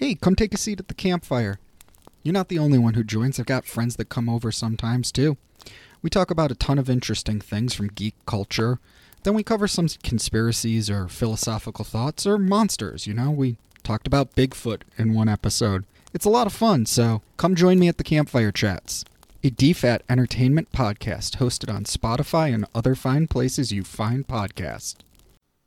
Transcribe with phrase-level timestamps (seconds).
[0.00, 1.58] Hey, come take a seat at the campfire.
[2.22, 3.38] You're not the only one who joins.
[3.38, 5.36] I've got friends that come over sometimes too.
[6.00, 8.78] We talk about a ton of interesting things from geek culture.
[9.24, 13.30] Then we cover some conspiracies or philosophical thoughts or monsters, you know?
[13.30, 15.84] We talked about Bigfoot in one episode.
[16.14, 19.04] It's a lot of fun, so come join me at the campfire chats.
[19.44, 24.94] A DFAT entertainment podcast hosted on Spotify and other fine places you find podcasts.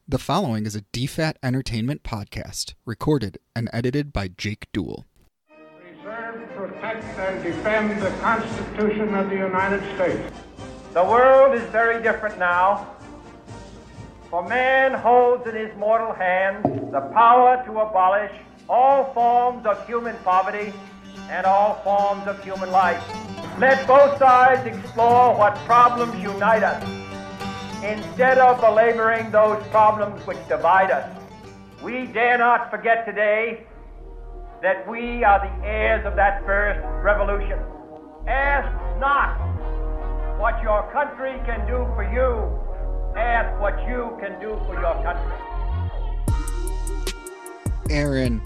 [0.05, 5.05] The following is a DFAT entertainment podcast, recorded and edited by Jake Dool.
[5.47, 10.29] Preserve, protect, and defend the Constitution of the United States.
[10.91, 12.97] The world is very different now.
[14.29, 18.33] For man holds in his mortal hand the power to abolish
[18.67, 20.73] all forms of human poverty
[21.29, 23.01] and all forms of human life.
[23.57, 27.02] Let both sides explore what problems unite us
[27.83, 31.09] instead of belaboring those problems which divide us.
[31.83, 33.65] We dare not forget today
[34.61, 37.59] that we are the heirs of that first revolution.
[38.25, 38.71] Ask
[39.01, 39.37] not
[40.39, 42.57] what your country can do for you,
[43.19, 45.37] ask what you can do for your country.
[47.89, 48.41] Aaron,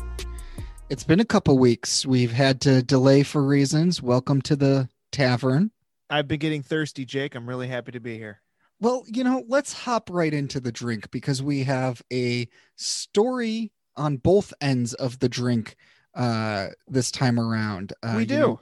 [0.89, 2.07] it's been a couple weeks.
[2.07, 4.01] We've had to delay for reasons.
[4.01, 5.69] Welcome to the tavern.
[6.09, 7.35] I've been getting thirsty, Jake.
[7.35, 8.41] I'm really happy to be here.
[8.79, 14.17] Well, you know, let's hop right into the drink because we have a story on
[14.17, 15.75] both ends of the drink
[16.13, 17.93] uh, this time around.
[18.03, 18.39] Uh, we you do.
[18.39, 18.59] know,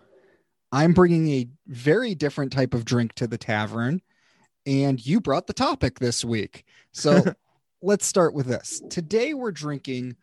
[0.72, 4.02] I'm bringing a very different type of drink to the tavern,
[4.66, 6.66] and you brought the topic this week.
[6.92, 7.24] So
[7.82, 8.82] let's start with this.
[8.90, 10.16] Today we're drinking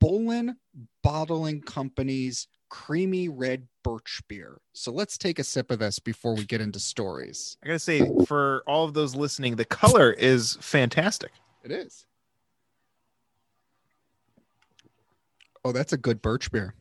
[0.00, 0.56] Boylan
[1.02, 4.60] Bottling Company's creamy red birch beer.
[4.72, 7.56] So let's take a sip of this before we get into stories.
[7.62, 11.30] I gotta say, for all of those listening, the color is fantastic.
[11.62, 12.04] It is.
[15.64, 16.74] Oh, that's a good birch beer.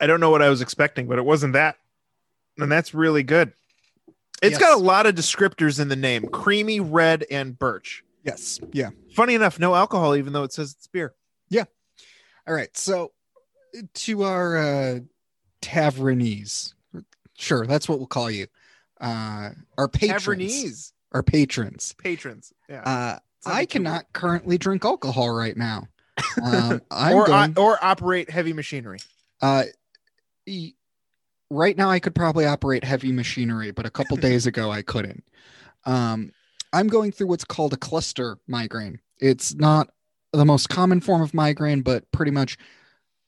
[0.00, 1.78] I don't know what I was expecting, but it wasn't that.
[2.58, 3.52] And that's really good.
[4.42, 4.60] It's Yes.
[4.60, 8.04] got a lot of descriptors in the name creamy, red, and birch.
[8.22, 8.60] Yes.
[8.72, 8.90] Yeah.
[9.14, 11.14] Funny enough, no alcohol, even though it says it's beer.
[11.48, 11.64] Yeah.
[12.46, 12.74] All right.
[12.76, 13.12] So
[13.94, 14.98] to our uh
[15.60, 16.74] tavernies.
[17.38, 18.46] Sure, that's what we'll call you.
[19.00, 20.92] Uh our patrons.
[21.12, 21.94] Our patrons.
[21.98, 22.52] patrons.
[22.68, 22.82] Yeah.
[22.82, 25.88] Uh I cannot currently drink alcohol right now.
[26.42, 28.98] Um or, going, or operate heavy machinery.
[29.40, 29.64] uh
[30.46, 30.72] e-
[31.50, 35.24] right now I could probably operate heavy machinery, but a couple days ago I couldn't.
[35.84, 36.32] Um,
[36.72, 38.98] I'm going through what's called a cluster migraine.
[39.20, 39.90] It's not
[40.32, 42.58] the most common form of migraine, but pretty much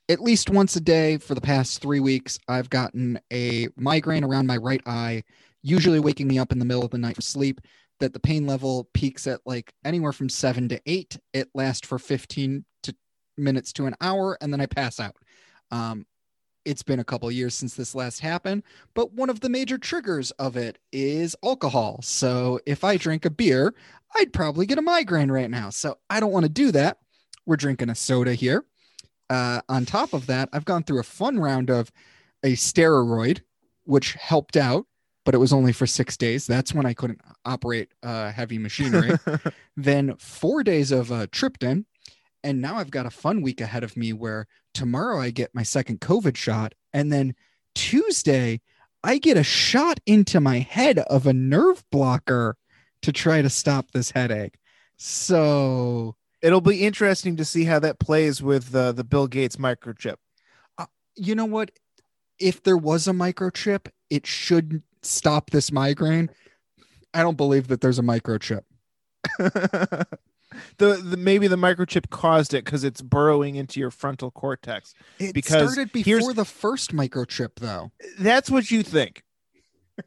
[0.09, 4.47] at least once a day for the past three weeks, I've gotten a migraine around
[4.47, 5.25] my right eye,
[5.63, 7.61] usually waking me up in the middle of the night from sleep.
[8.01, 11.19] That the pain level peaks at like anywhere from seven to eight.
[11.33, 12.95] It lasts for 15 to
[13.37, 15.17] minutes to an hour, and then I pass out.
[15.73, 16.07] Um,
[16.65, 18.63] it's been a couple years since this last happened,
[18.95, 21.99] but one of the major triggers of it is alcohol.
[22.03, 23.75] So if I drink a beer,
[24.15, 25.71] I'd probably get a migraine right now.
[25.71, 26.99] So I don't want to do that.
[27.47, 28.65] We're drinking a soda here.
[29.31, 31.91] Uh, on top of that, I've gone through a fun round of
[32.43, 33.41] a steroid,
[33.85, 34.87] which helped out,
[35.25, 36.47] but it was only for six days.
[36.47, 39.19] That's when I couldn't operate uh, heavy machinery.
[39.77, 41.85] then four days of uh, triptan,
[42.43, 45.63] and now I've got a fun week ahead of me where tomorrow I get my
[45.63, 47.35] second COVID shot, and then
[47.75, 48.61] Tuesday
[49.05, 52.57] I get a shot into my head of a nerve blocker
[53.03, 54.57] to try to stop this headache.
[54.97, 60.17] So It'll be interesting to see how that plays with uh, the Bill Gates microchip.
[61.17, 61.71] you know what?
[62.39, 66.31] If there was a microchip, it should stop this migraine.
[67.13, 68.63] I don't believe that there's a microchip.
[69.39, 70.07] the,
[70.79, 74.95] the maybe the microchip caused it because it's burrowing into your frontal cortex.
[75.19, 77.91] It Because started before the first microchip, though.
[78.19, 79.23] That's what you think.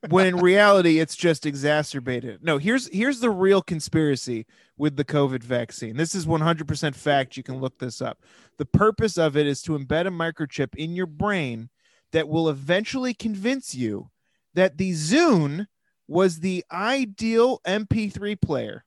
[0.10, 2.44] When in reality it's just exacerbated.
[2.44, 4.46] No, here's here's the real conspiracy
[4.78, 5.98] with the COVID vaccine.
[5.98, 7.38] This is 100% fact.
[7.38, 8.20] You can look this up.
[8.58, 11.70] The purpose of it is to embed a microchip in your brain
[12.12, 14.10] that will eventually convince you
[14.54, 15.68] that the Zune
[16.08, 18.84] was the ideal MP3 player.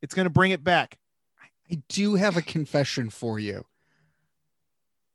[0.00, 0.98] It's going to bring it back.
[1.70, 3.64] I do have a confession for you.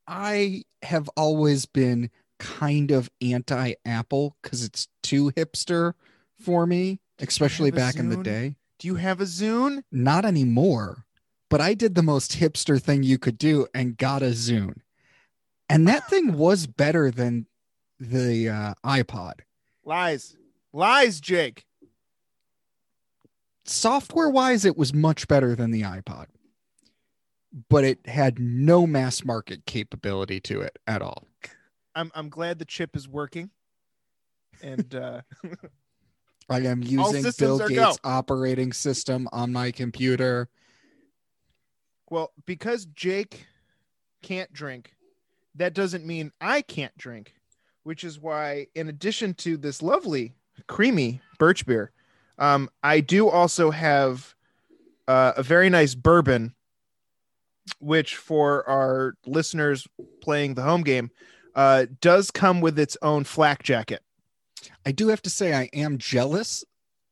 [0.07, 2.09] I have always been
[2.39, 5.93] kind of anti Apple because it's too hipster
[6.41, 8.55] for me, especially back in the day.
[8.79, 9.83] Do you have a Zune?
[9.91, 11.05] Not anymore,
[11.49, 14.79] but I did the most hipster thing you could do and got a Zune.
[15.69, 17.45] And that thing was better than
[17.99, 19.41] the uh, iPod.
[19.83, 20.35] Lies.
[20.71, 21.65] Lies, Jake.
[23.65, 26.25] Software wise, it was much better than the iPod.
[27.67, 31.25] but it had no mass market capability to it at all.
[31.95, 33.49] I'm I'm glad the chip is working.
[34.61, 35.21] And uh
[36.49, 37.95] I am using Bill Gates' go.
[38.03, 40.49] operating system on my computer.
[42.09, 43.45] well, because Jake
[44.23, 44.95] can't drink,
[45.55, 47.35] that doesn't mean I can't drink,
[47.83, 50.33] which is why in addition to this lovely
[50.67, 51.91] creamy birch beer,
[52.37, 54.33] um I do also have
[55.07, 56.53] uh, a very nice bourbon
[57.79, 59.87] which for our listeners
[60.21, 61.09] playing the home game
[61.55, 64.01] uh, does come with its own flak jacket.
[64.85, 66.63] I do have to say I am jealous.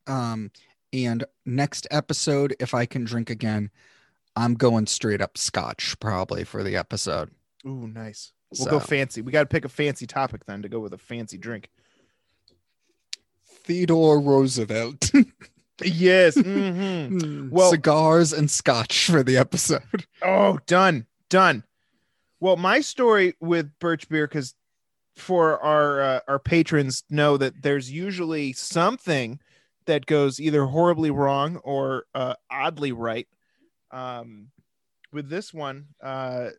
[0.07, 0.51] Um,
[0.93, 3.71] and next episode, if I can drink again,
[4.35, 7.31] I'm going straight up scotch probably for the episode.
[7.65, 8.31] Ooh, nice.
[8.57, 9.21] We'll So, go fancy.
[9.21, 11.69] We got to pick a fancy topic then to go with a fancy drink.
[13.63, 15.11] Theodore Roosevelt.
[15.83, 16.35] Yes.
[16.37, 17.51] mhm.
[17.51, 20.07] Well- cigars and scotch for the episode.
[20.23, 21.63] Oh, done, done.
[22.39, 24.53] Well, my story with Birch Beer, because
[25.15, 29.39] for our uh, our patrons know that there's usually something
[29.85, 33.27] that goes either horribly wrong or uh, oddly right.
[33.89, 34.49] Um,
[35.11, 36.49] with this one, uh,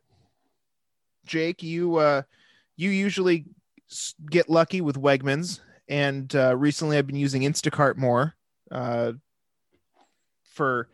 [1.25, 2.23] Jake, you uh,
[2.75, 3.45] you usually
[4.29, 8.35] get lucky with Wegmans, and uh, recently I've been using Instacart more
[8.69, 9.13] uh,
[10.43, 10.89] for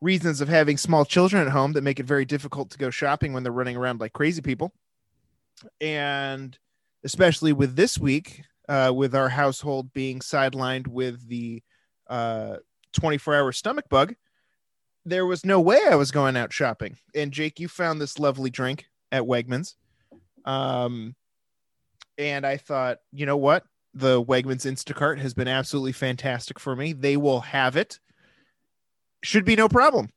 [0.00, 3.32] reasons of having small children at home that make it very difficult to go shopping
[3.32, 4.72] when they're running around like crazy people.
[5.80, 6.58] And
[7.04, 11.62] especially with this week, uh, with our household being sidelined with the
[12.08, 12.56] uh,
[12.92, 14.14] 24 hour stomach bug,
[15.04, 16.96] there was no way I was going out shopping.
[17.14, 19.74] And Jake, you found this lovely drink at Wegmans.
[20.44, 21.14] Um,
[22.16, 23.64] and I thought, you know what?
[23.94, 26.92] The Wegmans Instacart has been absolutely fantastic for me.
[26.92, 27.98] They will have it
[29.22, 30.10] should be no problem.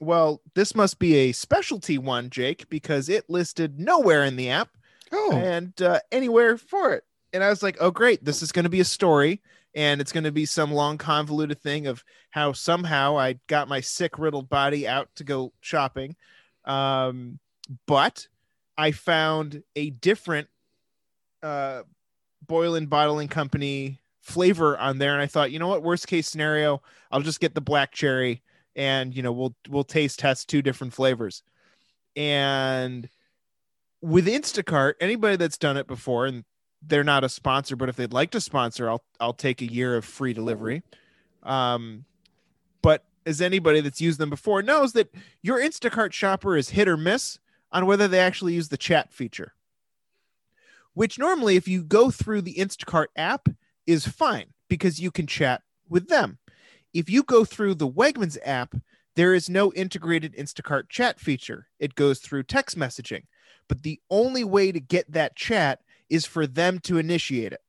[0.00, 4.70] Well, this must be a specialty one, Jake, because it listed nowhere in the app
[5.12, 7.04] Oh, and uh, anywhere for it.
[7.32, 8.24] And I was like, oh, great.
[8.24, 9.40] This is going to be a story.
[9.74, 13.80] And it's going to be some long, convoluted thing of how somehow I got my
[13.80, 16.16] sick, riddled body out to go shopping.
[16.64, 17.38] Um,
[17.86, 18.26] but
[18.76, 20.48] I found a different
[21.42, 21.82] uh,
[22.46, 25.12] Boylan Bottling Company flavor on there.
[25.12, 25.82] And I thought, you know what?
[25.82, 26.82] Worst case scenario,
[27.12, 28.42] I'll just get the black cherry
[28.80, 31.42] and you know we'll we'll taste test two different flavors.
[32.16, 33.08] And
[34.00, 36.44] with instacart anybody that's done it before and
[36.80, 39.96] they're not a sponsor but if they'd like to sponsor i'll i'll take a year
[39.96, 40.82] of free delivery.
[41.42, 42.06] Um
[42.80, 46.96] but as anybody that's used them before knows that your instacart shopper is hit or
[46.96, 47.38] miss
[47.70, 49.52] on whether they actually use the chat feature
[50.94, 53.46] which normally if you go through the instacart app
[53.86, 56.38] is fine because you can chat with them
[56.92, 58.74] if you go through the Wegmans app,
[59.16, 61.68] there is no integrated Instacart chat feature.
[61.78, 63.24] It goes through text messaging.
[63.68, 67.62] But the only way to get that chat is for them to initiate it.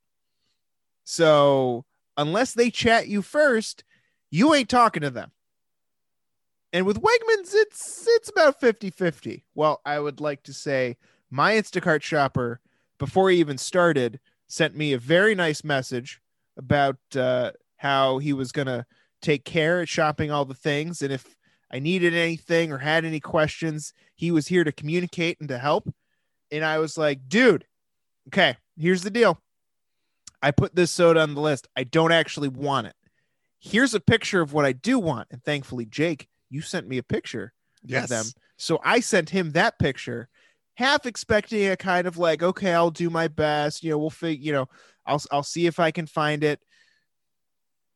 [1.04, 1.86] So,
[2.18, 3.84] unless they chat you first,
[4.30, 5.32] you ain't talking to them.
[6.74, 9.44] And with Wegmans, it's it's about 50-50.
[9.56, 10.98] Well, I would like to say
[11.30, 12.62] my Instacart shopper,
[12.98, 16.22] before he even started, sent me a very nice message
[16.58, 18.86] about uh, how he was gonna
[19.22, 21.02] take care at shopping all the things.
[21.02, 21.36] And if
[21.72, 25.92] I needed anything or had any questions, he was here to communicate and to help.
[26.52, 27.66] And I was like, dude,
[28.28, 29.42] okay, here's the deal.
[30.42, 31.68] I put this soda on the list.
[31.76, 32.96] I don't actually want it.
[33.60, 35.28] Here's a picture of what I do want.
[35.32, 38.06] And thankfully, Jake, you sent me a picture yes.
[38.06, 38.26] of them.
[38.58, 40.30] So I sent him that picture,
[40.76, 43.84] half expecting a kind of like, okay, I'll do my best.
[43.84, 44.68] You know, we'll figure, you know,
[45.06, 46.60] I'll I'll see if I can find it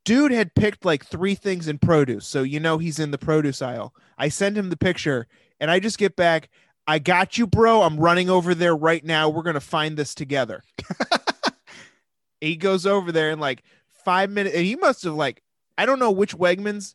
[0.05, 2.25] dude had picked like three things in produce.
[2.25, 3.93] So you know he's in the produce aisle.
[4.17, 5.27] I send him the picture
[5.59, 6.49] and I just get back.
[6.87, 7.81] I got you, bro.
[7.81, 9.27] I'm running over there right now.
[9.27, 10.63] We're gonna find this together.
[12.41, 13.63] he goes over there in like
[14.05, 15.41] five minutes, and he must have like
[15.77, 16.93] I don't know which Wegmans,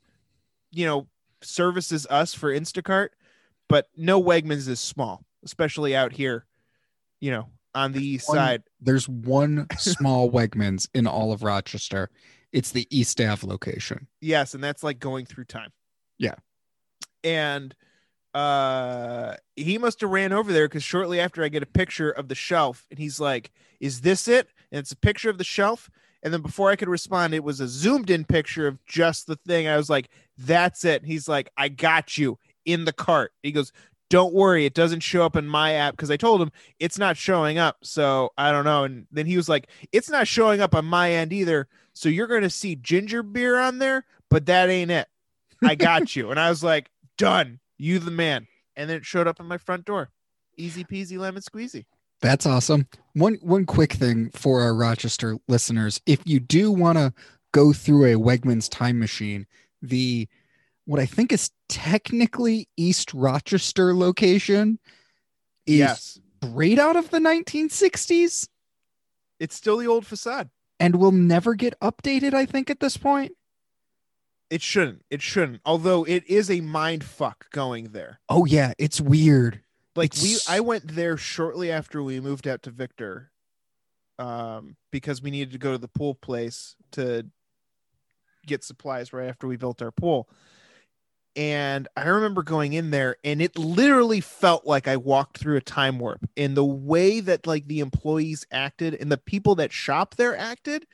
[0.70, 1.08] you know,
[1.42, 3.08] services us for Instacart,
[3.68, 6.46] but no Wegmans is small, especially out here,
[7.20, 8.62] you know, on the east One- side.
[8.80, 12.10] There's one small Wegmans in all of Rochester.
[12.52, 14.08] It's the East Ave location.
[14.20, 15.70] Yes, and that's like going through time.
[16.18, 16.34] Yeah.
[17.24, 17.74] And
[18.32, 22.28] uh he must have ran over there because shortly after I get a picture of
[22.28, 24.48] the shelf and he's like, Is this it?
[24.70, 25.90] And it's a picture of the shelf.
[26.22, 29.36] And then before I could respond, it was a zoomed in picture of just the
[29.36, 29.66] thing.
[29.66, 31.02] I was like, That's it.
[31.02, 33.32] And he's like, I got you in the cart.
[33.42, 33.72] He goes,
[34.10, 37.16] Don't worry, it doesn't show up in my app because I told him it's not
[37.16, 37.78] showing up.
[37.82, 38.84] So I don't know.
[38.84, 41.68] And then he was like, It's not showing up on my end either.
[41.92, 45.08] So you're going to see ginger beer on there, but that ain't it.
[45.62, 46.30] I got you.
[46.30, 47.60] And I was like, done.
[47.78, 48.46] You the man.
[48.76, 50.10] and then it showed up at my front door.
[50.56, 51.86] Easy peasy lemon squeezy.
[52.20, 52.86] That's awesome.
[53.14, 57.14] One one quick thing for our Rochester listeners: if you do want to
[57.52, 59.46] go through a Wegmans time machine,
[59.80, 60.28] the
[60.84, 64.78] what I think is technically East Rochester location
[65.66, 66.18] is yes.
[66.42, 68.48] straight out of the 1960s
[69.38, 70.50] It's still the old facade.
[70.80, 72.34] And will never get updated.
[72.34, 73.32] I think at this point.
[74.48, 75.04] It shouldn't.
[75.10, 75.60] It shouldn't.
[75.64, 78.18] Although it is a mind fuck going there.
[78.28, 79.60] Oh yeah, it's weird.
[79.94, 83.30] Like It's- we I went there shortly after we moved out to Victor.
[84.18, 87.26] Um, because we needed to go to the pool place to
[88.46, 90.28] get supplies right after we built our pool.
[91.36, 95.60] And I remember going in there and it literally felt like I walked through a
[95.60, 100.16] time warp and the way that like the employees acted and the people that shop
[100.16, 100.86] there acted.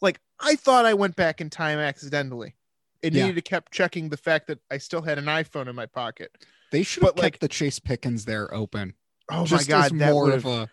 [0.00, 2.56] Like I thought I went back in time accidentally.
[3.02, 3.26] It Yeah.
[3.26, 6.32] needed to kept checking the fact that I still had an iPhone in my pocket.
[6.72, 8.94] They should have kept like- the Chase Pitkins there open.
[9.30, 10.68] Oh just my god, that more of a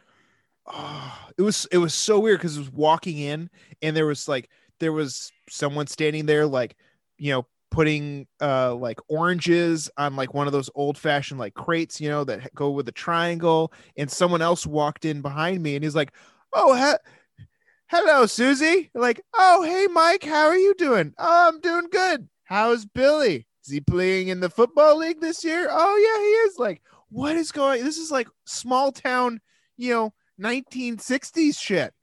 [0.65, 3.49] oh, it was it was so weird because it was walking in
[3.81, 6.75] and there was like there was someone standing there like
[7.17, 7.45] you know
[7.75, 12.23] putting uh like oranges on like one of those old fashioned like crates you know
[12.23, 16.13] that go with a triangle and someone else walked in behind me and he's like
[16.53, 17.45] oh he-
[17.87, 18.89] hello susie.
[18.95, 21.13] Like oh hey mike how are you doing?
[21.17, 22.29] Oh i'm doing good.
[22.45, 23.45] How's billy?
[23.65, 25.67] Is he playing in the football league this year?
[25.69, 26.57] Oh yeah he is.
[26.57, 29.41] Like what is going this is like small town
[29.75, 31.93] you know 1960s shit.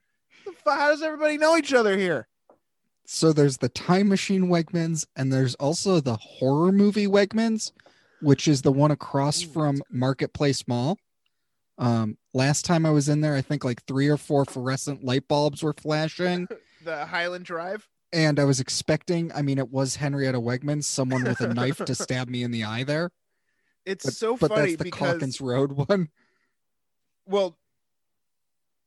[0.66, 2.28] How does everybody know each other here
[3.12, 7.70] so there's the time machine Wegmans and there's also the horror movie Wegmans,
[8.22, 10.96] which is the one across Ooh, from Marketplace Mall.
[11.76, 15.28] Um, last time I was in there, I think like three or four fluorescent light
[15.28, 16.48] bulbs were flashing,
[16.84, 19.30] the highland drive and I was expecting.
[19.32, 22.64] I mean, it was Henrietta Wegman, someone with a knife to stab me in the
[22.64, 23.10] eye there.
[23.84, 26.08] it's But, so but funny that's the because Calkins Road one.
[27.26, 27.58] well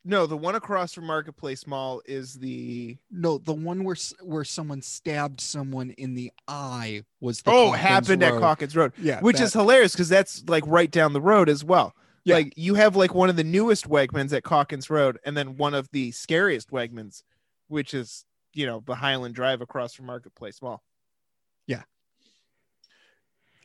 [0.06, 4.82] no the one across from marketplace mall is the No, the one where where someone
[4.82, 8.40] stabbed someone in the eye was the oh Calkins happened at Road.
[8.42, 11.64] Calkins road Yeah, which that- is hilarious because that's like right down the road as
[11.64, 11.94] well
[12.24, 12.36] Yeah.
[12.36, 15.74] like you have like one of the newest wegmans at Calkins road and then one
[15.74, 17.24] of the scariest wegmans
[17.68, 20.84] which is you know the highland drive across from marketplace mall
[21.68, 21.84] Yeah.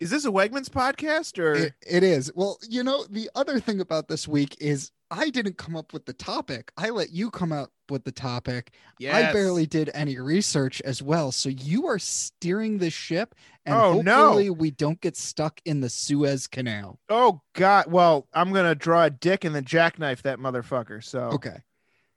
[0.01, 2.33] Is this a wegmans podcast or It, it is.
[2.35, 6.07] Well, you know, the other thing about this week is I didn't come up with
[6.07, 6.73] the topic.
[6.77, 8.73] I let you come up with the topic.
[9.03, 11.33] I barely did any research as well.
[11.33, 13.35] So you are steering the ship
[13.67, 14.15] and Oh, no.
[14.15, 16.99] hopefully we don't get stuck in the Suez Canal.
[17.09, 17.91] Oh God!
[17.91, 21.03] Well, I'm gonna draw a dick and then jackknife that motherfucker.
[21.03, 21.59] So Okay.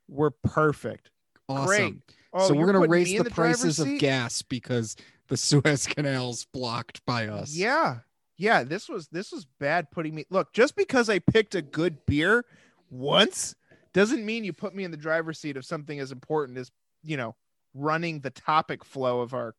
[0.07, 1.09] we're perfect.
[1.49, 1.65] Awesome.
[1.65, 1.95] Great.
[2.35, 4.95] Oh, so we're going to raise in the, prices of gas because
[5.33, 7.55] the Suez Canal's blocked by us.
[7.55, 7.99] Yeah,
[8.37, 8.63] yeah.
[8.63, 9.89] This was this was bad.
[9.89, 12.45] Putting me look just because I picked a good beer
[12.91, 13.55] once
[13.93, 16.71] doesn't mean you put me in the driver's seat of something as important as
[17.03, 17.35] you know
[17.73, 19.55] running the topic flow of our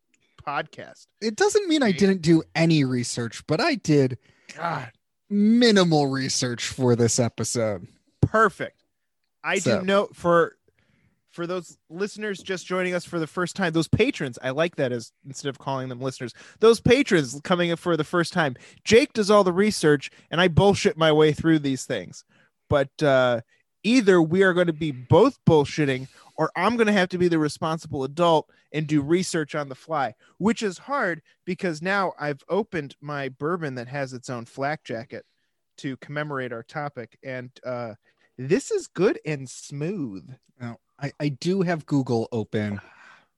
[0.47, 1.07] podcast.
[1.21, 4.19] It doesn't mean I didn't do any research, but I did
[4.55, 4.93] God,
[5.29, 7.89] minimal research for this episode.
[8.21, 8.81] perfect.
[9.43, 10.57] I So- do know for
[11.35, 14.93] for those listeners just joining us for the first time, those patrons, I like that
[14.93, 18.55] as instead of calling them listeners, those patrons coming in for the first time.
[18.85, 22.25] Jake does all the research and I bullshit my way through these things.
[22.71, 23.41] But uh
[23.83, 27.29] either we are going to be both bullshitting or I'm going to have to be
[27.29, 32.43] the responsible adult and do research on the fly, which is hard because now I've
[32.49, 35.27] opened my bourbon that has its own flak jacket
[35.79, 37.95] to commemorate our topic and uh
[38.39, 40.29] this is good and smooth.
[41.01, 42.81] I, I do have Google open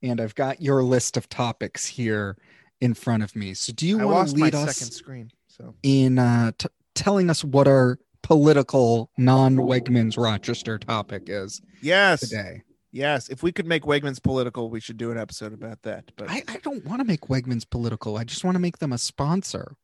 [0.02, 2.36] and I've got your list of topics here
[2.80, 3.54] in front of me.
[3.54, 5.30] So do you I want to lead us second screen.
[5.48, 12.62] So in uh, t- telling us what our political non-Wegmans Rochester topic is yes, today?
[12.92, 13.28] yes.
[13.28, 16.10] If we could make Wegmans political, we should do an episode about that.
[16.16, 18.18] But I, I don't want to make Wegmans political.
[18.18, 19.76] I just want to make them a sponsor.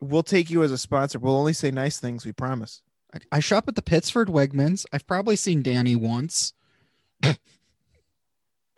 [0.00, 1.18] we'll take you as a sponsor.
[1.18, 2.24] We'll only say nice things.
[2.24, 2.80] We promise.
[3.12, 4.86] I, I shop at the Pittsford Wegmans.
[4.92, 6.54] I've probably seen Danny once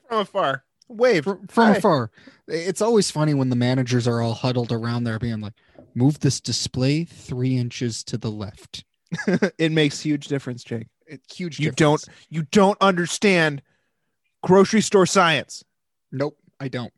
[0.08, 1.76] From afar, wave from, from Hi.
[1.76, 2.10] afar.
[2.46, 5.54] It's always funny when the managers are all huddled around there being like,
[5.94, 8.84] move this display three inches to the left.
[9.58, 10.86] it makes huge difference, Jake.
[11.06, 12.04] It, huge You difference.
[12.04, 13.62] don't you don't understand
[14.42, 15.64] grocery store science.
[16.12, 16.92] Nope, I don't.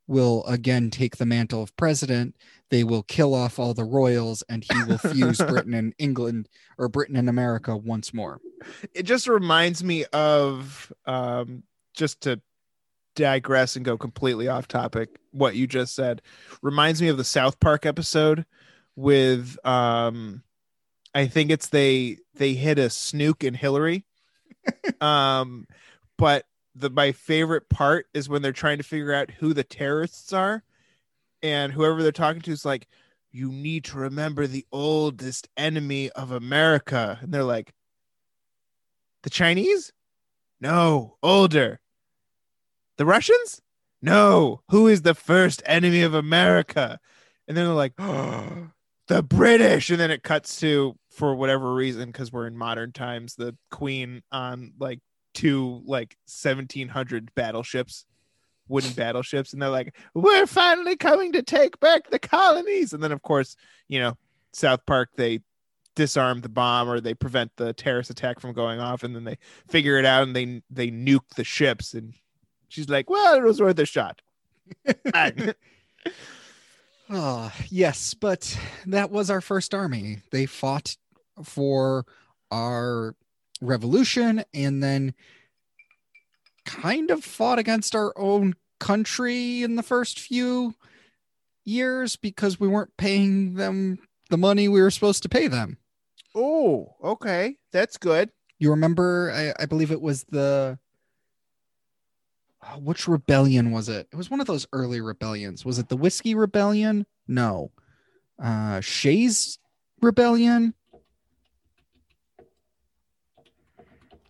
[0.08, 2.34] will again take the mantle of president.
[2.70, 6.48] They will kill off all the royals and he will fuse Britain and England
[6.78, 8.40] or Britain and America once more.
[8.92, 11.62] It just reminds me of um,
[11.94, 12.40] just to
[13.14, 15.10] digress and go completely off topic.
[15.32, 16.22] What you just said
[16.62, 18.44] reminds me of the South Park episode
[18.96, 20.42] with um,
[21.14, 24.04] I think it's they they hit a snook and Hillary.
[25.00, 25.66] um,
[26.16, 26.44] but
[26.80, 30.62] the my favorite part is when they're trying to figure out who the terrorists are,
[31.42, 32.88] and whoever they're talking to is like,
[33.30, 37.74] "You need to remember the oldest enemy of America," and they're like,
[39.22, 39.92] "The Chinese?
[40.60, 41.80] No, older.
[42.96, 43.62] The Russians?
[44.02, 44.62] No.
[44.70, 47.00] Who is the first enemy of America?"
[47.46, 48.70] And then they're like, oh,
[49.08, 53.34] "The British," and then it cuts to for whatever reason because we're in modern times,
[53.34, 55.00] the Queen on like
[55.38, 58.04] two like 1700 battleships
[58.66, 63.12] wooden battleships and they're like we're finally coming to take back the colonies and then
[63.12, 64.16] of course you know
[64.52, 65.38] south park they
[65.94, 69.38] disarm the bomb or they prevent the terrorist attack from going off and then they
[69.68, 72.14] figure it out and they they nuke the ships and
[72.68, 74.20] she's like well it was worth a shot.
[77.10, 80.18] Oh, yes, but that was our first army.
[80.30, 80.96] They fought
[81.42, 82.04] for
[82.50, 83.14] our
[83.60, 85.14] revolution and then
[86.64, 90.74] kind of fought against our own country in the first few
[91.64, 93.98] years because we weren't paying them
[94.30, 95.78] the money we were supposed to pay them.
[96.34, 100.78] oh okay that's good You remember, I, I believe it was the.
[102.62, 104.08] uh, Which rebellion was it?
[104.12, 105.64] It was one of those early rebellions.
[105.64, 107.06] Was it the Whiskey Rebellion?
[107.26, 107.70] No.
[108.42, 109.58] Uh Shays
[110.00, 110.74] Rebellion?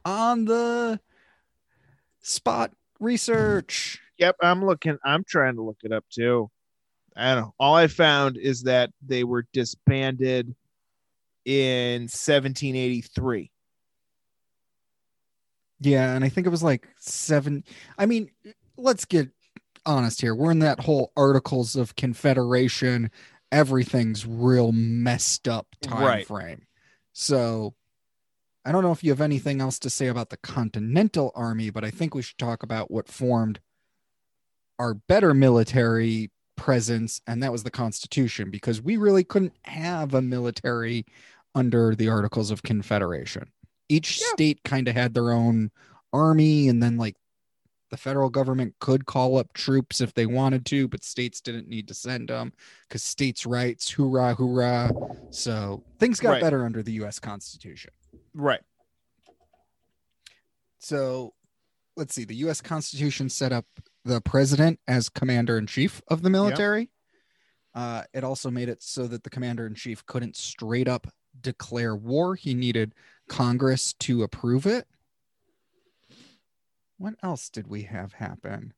[0.08, 0.98] On the
[2.20, 4.00] spot research.
[4.16, 4.96] Yep, I'm looking.
[5.04, 6.50] I'm trying to look it up too.
[7.14, 7.54] I don't know.
[7.60, 10.54] All I found is that they were disbanded
[11.44, 13.50] in 1783.
[15.80, 17.62] Yeah, and I think it was like seven.
[17.98, 18.30] I mean,
[18.78, 19.28] let's get
[19.84, 20.34] honest here.
[20.34, 23.10] We're in that whole Articles of Confederation.
[23.52, 26.26] Everything's real messed up time Right.
[26.26, 26.62] frame.
[27.12, 27.74] So
[28.68, 31.84] I don't know if you have anything else to say about the Continental Army, but
[31.84, 33.60] I think we should talk about what formed
[34.78, 40.20] our better military presence, and that was the Constitution, because we really couldn't have a
[40.20, 41.06] military
[41.54, 43.50] under the Articles of Confederation.
[43.88, 44.26] Each Yeah.
[44.34, 45.70] state kind of had their own
[46.12, 47.16] army, and then like
[47.88, 51.88] the federal government could call up troops if they wanted to, but states didn't need
[51.88, 52.52] to send them
[52.86, 54.92] because states' rights, hoorah, hoorah.
[55.30, 56.40] So things got Right.
[56.42, 57.92] better under the US Constitution.
[58.38, 58.60] Right.
[60.78, 61.34] So
[61.96, 62.24] let's see.
[62.24, 62.60] The U.S.
[62.60, 63.66] Constitution set up
[64.04, 66.90] the president as commander in chief of the military.
[67.74, 71.08] Uh, it also made it so that the commander in chief couldn't straight up
[71.40, 72.36] declare war.
[72.36, 72.94] He needed
[73.28, 74.86] Congress to approve it.
[76.96, 78.72] What else did we have happen?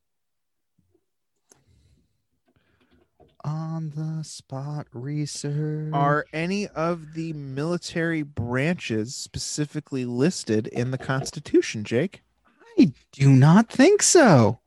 [3.42, 5.92] On the spot research.
[5.94, 12.22] Are any of the military branches specifically listed in the Constitution, Jake?
[12.78, 14.60] I do not think so.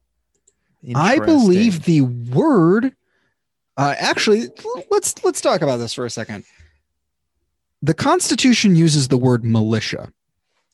[0.95, 2.95] I believe the word.
[3.77, 4.49] Uh, actually,
[4.91, 6.43] let's let's talk about this for a second.
[7.81, 10.11] The Constitution uses the word militia.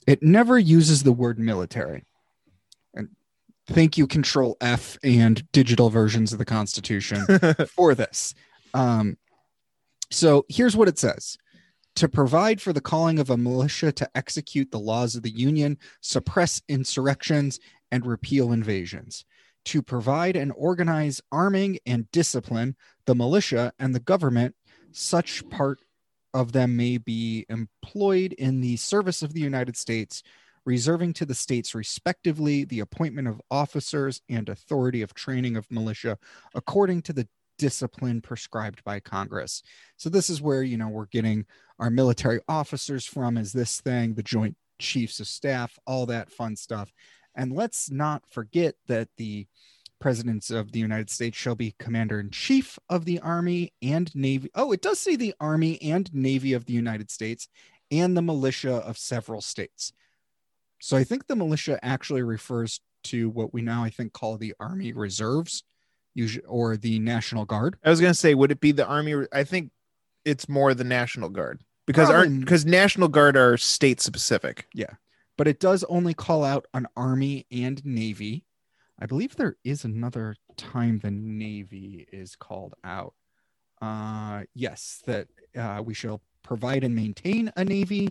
[0.07, 2.03] It never uses the word military,
[3.69, 7.23] Thank you, Control F and digital versions of the Constitution
[7.75, 8.33] for this.
[8.73, 9.17] Um,
[10.11, 11.37] so here's what it says
[11.95, 15.77] to provide for the calling of a militia to execute the laws of the Union,
[16.01, 17.59] suppress insurrections,
[17.91, 19.23] and repeal invasions.
[19.65, 24.55] To provide and organize arming and discipline the militia and the government,
[24.91, 25.79] such part
[26.33, 30.23] of them may be employed in the service of the United States,
[30.65, 36.17] reserving to the states respectively the appointment of officers and authority of training of militia
[36.53, 39.61] according to the discipline prescribed by Congress.
[39.97, 41.45] So this is where, you know, we're getting
[41.77, 46.55] our military officers from is this thing, the joint chiefs of staff, all that fun
[46.55, 46.91] stuff.
[47.35, 49.45] And let's not forget that the
[49.99, 54.49] presidents of the United States shall be commander in chief of the army and navy.
[54.55, 57.49] Oh, it does say the army and navy of the United States
[57.91, 59.91] and the militia of several states.
[60.79, 64.53] So I think the militia actually refers to what we now I think call the
[64.59, 65.63] army reserves
[66.15, 67.77] usually or the national guard.
[67.83, 69.25] I was gonna say, would it be the army?
[69.31, 69.71] I think
[70.25, 74.67] it's more the National Guard because Probably- aren't because National Guard are state specific.
[74.73, 74.93] Yeah.
[75.37, 78.43] But it does only call out an army and navy.
[78.99, 83.13] I believe there is another time the navy is called out.
[83.81, 88.09] Uh, yes, that uh, we shall provide and maintain a navy.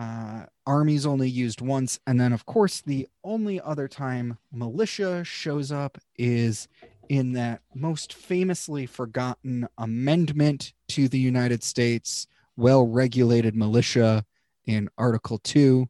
[0.00, 5.70] Uh, army's only used once, and then of course the only other time militia shows
[5.70, 6.68] up is
[7.10, 14.24] in that most famously forgotten amendment to the United States well-regulated militia
[14.64, 15.86] in Article 2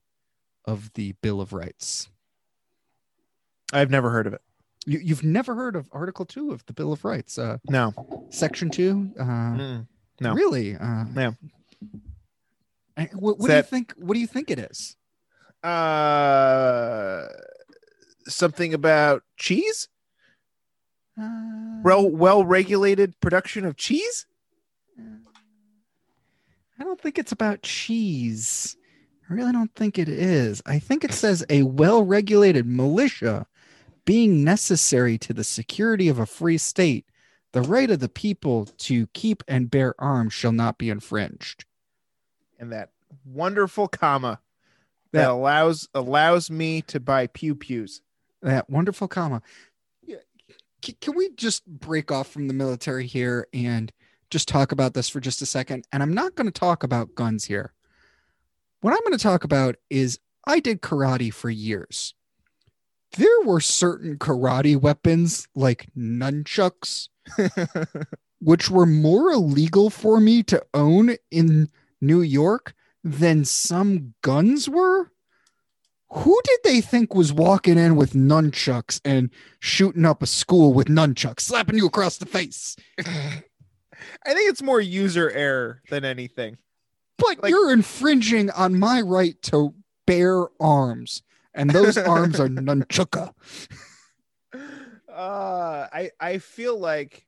[0.65, 2.09] of the Bill of Rights.
[3.73, 4.41] I've never heard of it.
[4.87, 7.93] You, you've never heard of Article 2 of the Bill of Rights, uh, No.
[8.31, 9.13] Section 2?
[9.21, 9.87] Uh, Mm.
[10.21, 10.35] No.
[10.35, 10.75] Really?
[10.75, 11.33] Uh, Yeah.
[13.15, 13.95] What, what do you think?
[13.97, 14.97] What do you think it is?
[15.63, 17.27] Uh,
[18.27, 19.89] something about cheese.
[21.21, 24.27] Uh, Well, well regulated production of cheese.
[26.79, 28.77] I don't think it's about cheese.
[29.29, 30.63] I really don't think it is.
[30.65, 33.47] I think it says a well regulated militia
[34.07, 37.05] being necessary to the security of a free state,
[37.53, 41.65] the right of the people to keep and bear arms shall not be infringed.
[42.61, 42.91] And that
[43.25, 44.41] wonderful comma
[45.13, 48.03] that That- allows allows me to buy pew pews.
[48.43, 49.43] That wonderful comma.
[50.07, 50.19] Yeah.
[51.01, 53.93] Can we just break off from the military here and
[54.31, 55.85] just talk about this for just a second?
[55.93, 57.73] And I'm not going to talk about guns here.
[58.81, 62.15] What I'm going to talk about is I did karate for years.
[63.19, 67.09] There were certain karate weapons like nunchucks,
[68.41, 71.69] which were more illegal for me to own in
[72.01, 75.11] New York than some guns were.
[76.13, 80.89] Who did they think was walking in with nunchucks and shooting up a school with
[80.89, 82.75] nunchucks, slapping you across the face?
[82.99, 83.05] I
[84.35, 86.57] think it's more user error than anything.
[87.17, 89.75] But Like- you're infringing on my right to
[90.07, 91.23] bear arms,
[91.55, 93.33] and those arms are nunchaku.
[95.09, 97.27] Uh, I I feel like,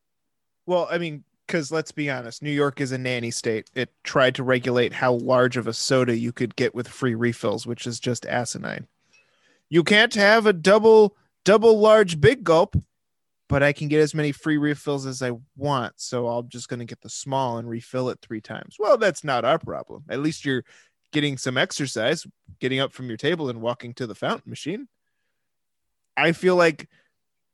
[0.67, 3.69] well, I mean, because let's be honest, New York is a nanny state.
[3.75, 7.67] It tried to regulate how large of a soda you could get with free refills,
[7.67, 8.87] which is just asinine.
[9.69, 12.75] You can't have a double double large big gulp,
[13.51, 15.93] but I can get as many free refills as I want.
[15.97, 18.77] So I'm just going to get the small and refill it three times.
[18.79, 20.05] Well, that's not our problem.
[20.09, 20.65] At least you're
[21.12, 22.27] getting some exercise,
[22.61, 24.88] getting up from your table and walking to the fountain machine.
[26.17, 26.88] I feel like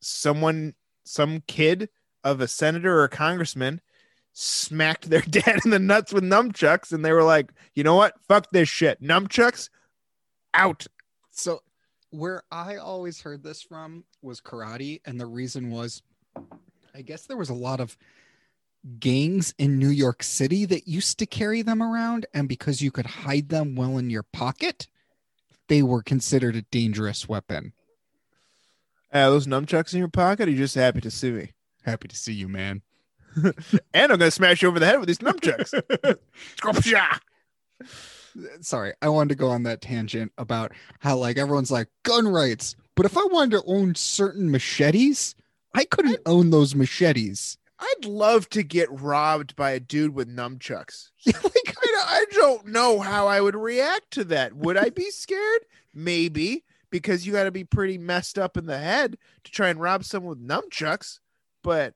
[0.00, 1.88] someone, some kid
[2.30, 3.80] of a senator or a congressman
[4.32, 8.14] smacked their dad in the nuts with nunchucks and they were like, you know what?
[8.28, 9.02] Fuck this shit.
[9.02, 9.68] Nunchucks
[10.54, 10.86] out.
[11.30, 11.62] So,
[12.10, 16.02] where I always heard this from was karate, and the reason was,
[16.94, 17.98] I guess there was a lot of
[18.98, 23.06] gangs in New York City that used to carry them around, and because you could
[23.06, 24.88] hide them well in your pocket,
[25.68, 27.74] they were considered a dangerous weapon.
[29.12, 30.48] Uh, those nunchucks in your pocket.
[30.48, 31.52] Are you just happy to see me?
[31.88, 32.82] Happy to see you, man.
[33.94, 36.18] And I'm gonna smash you over the head with these nunchucks.
[38.60, 42.76] Sorry, I wanted to go on that tangent about how like everyone's like gun rights,
[42.94, 45.34] but if I wanted to own certain machetes,
[45.74, 47.58] I couldn't own those machetes.
[47.78, 51.10] I'd love to get robbed by a dude with nunchucks.
[51.26, 54.54] Like I don't, I don't know how I would react to that.
[54.54, 55.62] Would I be scared?
[55.94, 59.80] Maybe, because you got to be pretty messed up in the head to try and
[59.80, 61.20] rob someone with nunchucks.
[61.62, 61.94] But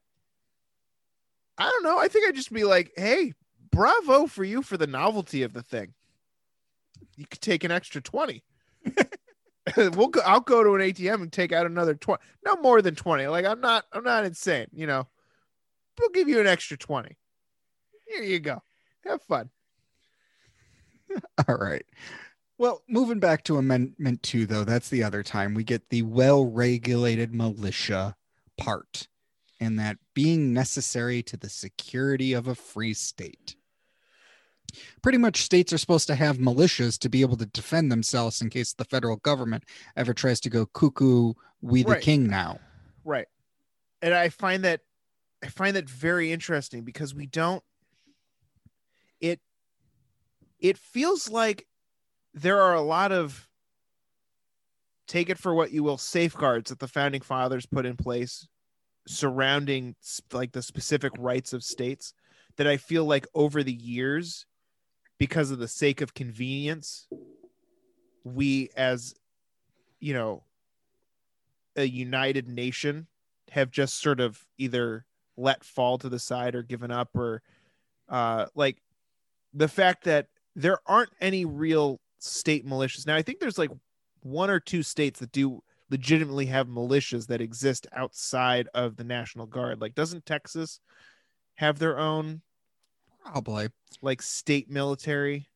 [1.59, 1.99] I don't know.
[1.99, 3.33] I think I'd just be like, hey,
[3.71, 5.95] bravo for you for the novelty of the thing.
[7.17, 8.43] You could take an extra 20.
[9.77, 12.95] we'll go, I'll go to an ATM and take out another 20, no more than
[12.95, 13.27] 20.
[13.27, 15.07] Like I'm not, I'm not insane, you know,
[15.99, 17.17] we'll give you an extra 20.
[18.09, 18.63] Here you go.
[19.07, 19.51] Have fun.
[21.49, 21.85] All right.
[22.59, 26.45] Well, moving back to Amendment 2, though, that's the other time we get the well
[26.45, 28.15] regulated militia
[28.57, 29.09] part,
[29.63, 33.55] and that being necessary to the security of a free state.
[35.03, 38.51] Pretty much, states are supposed to have militias to be able to defend themselves in
[38.51, 39.65] case the federal government
[39.97, 42.03] ever tries to go cuckoo, we the Right.
[42.03, 42.59] king now.
[43.05, 43.29] Right.
[44.01, 44.81] And I find that
[45.45, 47.63] I find that very interesting because we don't
[49.21, 49.41] it
[50.59, 51.67] it feels like
[52.35, 53.49] there are a lot of
[55.07, 58.49] take it for what you will safeguards that the founding fathers put in place
[59.07, 59.95] surrounding
[60.33, 62.15] like the specific rights of states
[62.57, 64.47] that I feel like over the years
[65.19, 67.09] because of the sake of convenience
[68.25, 69.15] we as
[70.01, 70.45] you know
[71.77, 73.07] a united nation
[73.51, 75.05] have just sort of either
[75.37, 77.43] let fall to the side or given up or
[78.09, 78.79] uh like
[79.55, 83.07] the fact that there aren't any real state militias.
[83.07, 83.71] Now i think there's like
[84.23, 89.45] one or two states that do legitimately have militias that exist outside of the national
[89.45, 90.81] guard like doesn't texas
[91.57, 92.41] have their own
[93.23, 93.69] Probably.
[94.01, 95.51] like state military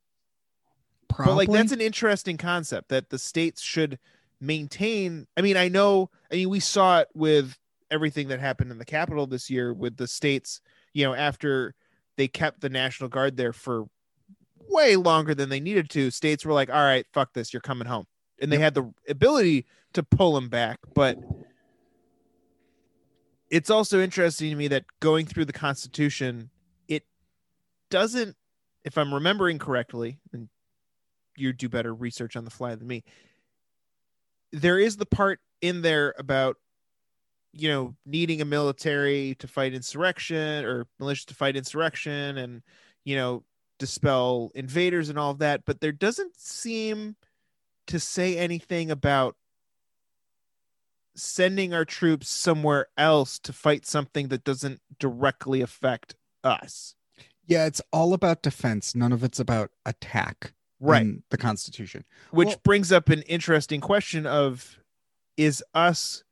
[1.09, 1.33] Probably.
[1.33, 3.99] but like that's an interesting concept that the states should
[4.39, 7.57] maintain i mean i know i mean we saw it with
[7.91, 10.61] everything that happened in the capitol this year with the states
[10.93, 11.75] you know after
[12.19, 13.87] they kept the national guard there for
[14.69, 17.89] way longer than they needed to states were like all right fuck this you're coming
[17.89, 18.07] home
[18.41, 21.19] and they had the ability to pull them back but
[23.49, 26.51] it's also interesting to me that going through the constitution
[26.89, 27.05] it
[27.91, 28.37] doesn't
[28.85, 30.49] if i'm remembering correctly and
[31.37, 33.05] you do better research on the fly than me
[34.53, 36.57] there is the part in there about
[37.53, 42.63] you know needing a military to fight insurrection or militia to fight insurrection and
[43.05, 43.43] you know
[43.79, 47.17] dispel invaders and all of that but there doesn't seem
[47.87, 49.37] to say anything about
[51.15, 56.95] sending our troops somewhere else to fight something that doesn't directly affect us
[57.47, 58.95] yeah, it's all about defense.
[58.95, 60.53] None of it's about attack.
[60.79, 62.05] right the Constitution.
[62.31, 64.79] which Well- brings up an interesting question of
[65.37, 66.23] is us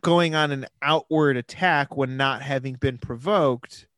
[0.00, 3.88] going on an outward attack when not having been provoked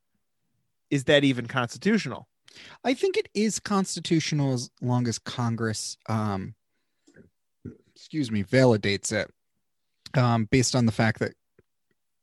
[0.90, 2.26] is that even constitutional
[2.84, 6.54] I think it is constitutional as long as Congress, um,
[8.02, 9.30] excuse me, validates it,
[10.18, 11.34] um, based on the fact that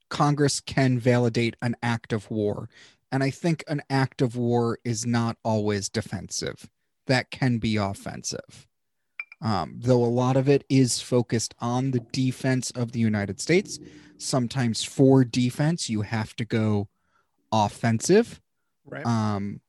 [0.09, 2.67] Congress can validate an act of war,
[3.13, 6.69] and I think an act of war is not always defensive.
[7.07, 8.67] That can be offensive.
[9.41, 13.79] Um, though a lot of it is focused on the defense of the United States.
[14.17, 16.89] Sometimes for defense, you have to go
[17.53, 18.39] offensive
[18.85, 19.59] right um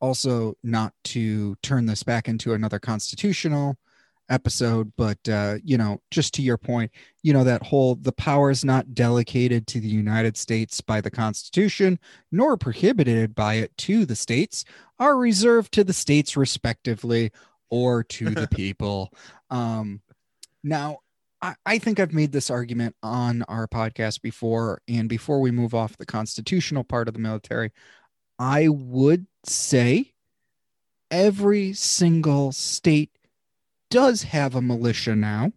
[0.00, 3.76] also not to turn this back into another constitutional
[4.28, 6.90] episode but uh you know just to your point
[7.22, 11.10] you know that whole the power is not delegated to the united states by the
[11.10, 11.98] constitution
[12.32, 14.64] nor prohibited by it to the states
[14.98, 17.30] are reserved to the states respectively
[17.70, 19.12] or to the people
[19.50, 20.00] um
[20.64, 20.98] now
[21.42, 24.80] I, I think I've made this argument on our podcast before.
[24.88, 27.72] And before we move off the constitutional part of the military,
[28.38, 30.12] I would say
[31.10, 33.10] every single state
[33.90, 35.52] does have a militia now.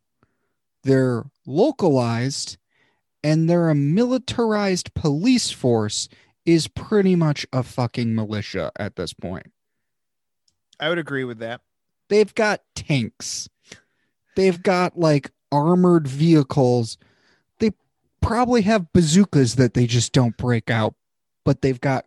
[0.83, 2.57] They're localized
[3.23, 6.07] and they're a militarized police force
[6.45, 9.51] is pretty much a fucking militia at this point.
[10.79, 11.61] i would agree with that
[12.09, 13.47] They've got tanks.
[14.35, 16.97] They've got like armored vehicles.
[17.59, 17.71] They
[18.21, 20.95] probably have bazookas that they just don't break out,
[21.45, 22.05] but they've got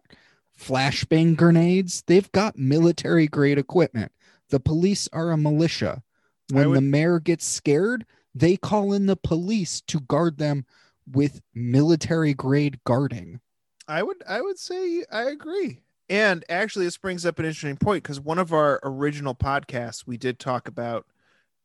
[0.58, 2.02] flashbang grenades.
[2.06, 4.12] They've got military grade equipment.
[4.50, 6.02] The police are a militia.
[6.50, 10.64] When would- the mayor gets scared, they call in the police to guard them
[11.11, 13.40] with military grade guarding.
[13.88, 15.81] i would i would say i agree.
[16.09, 20.16] And actually this brings up an interesting point because one of our original podcasts we
[20.18, 21.07] did talk about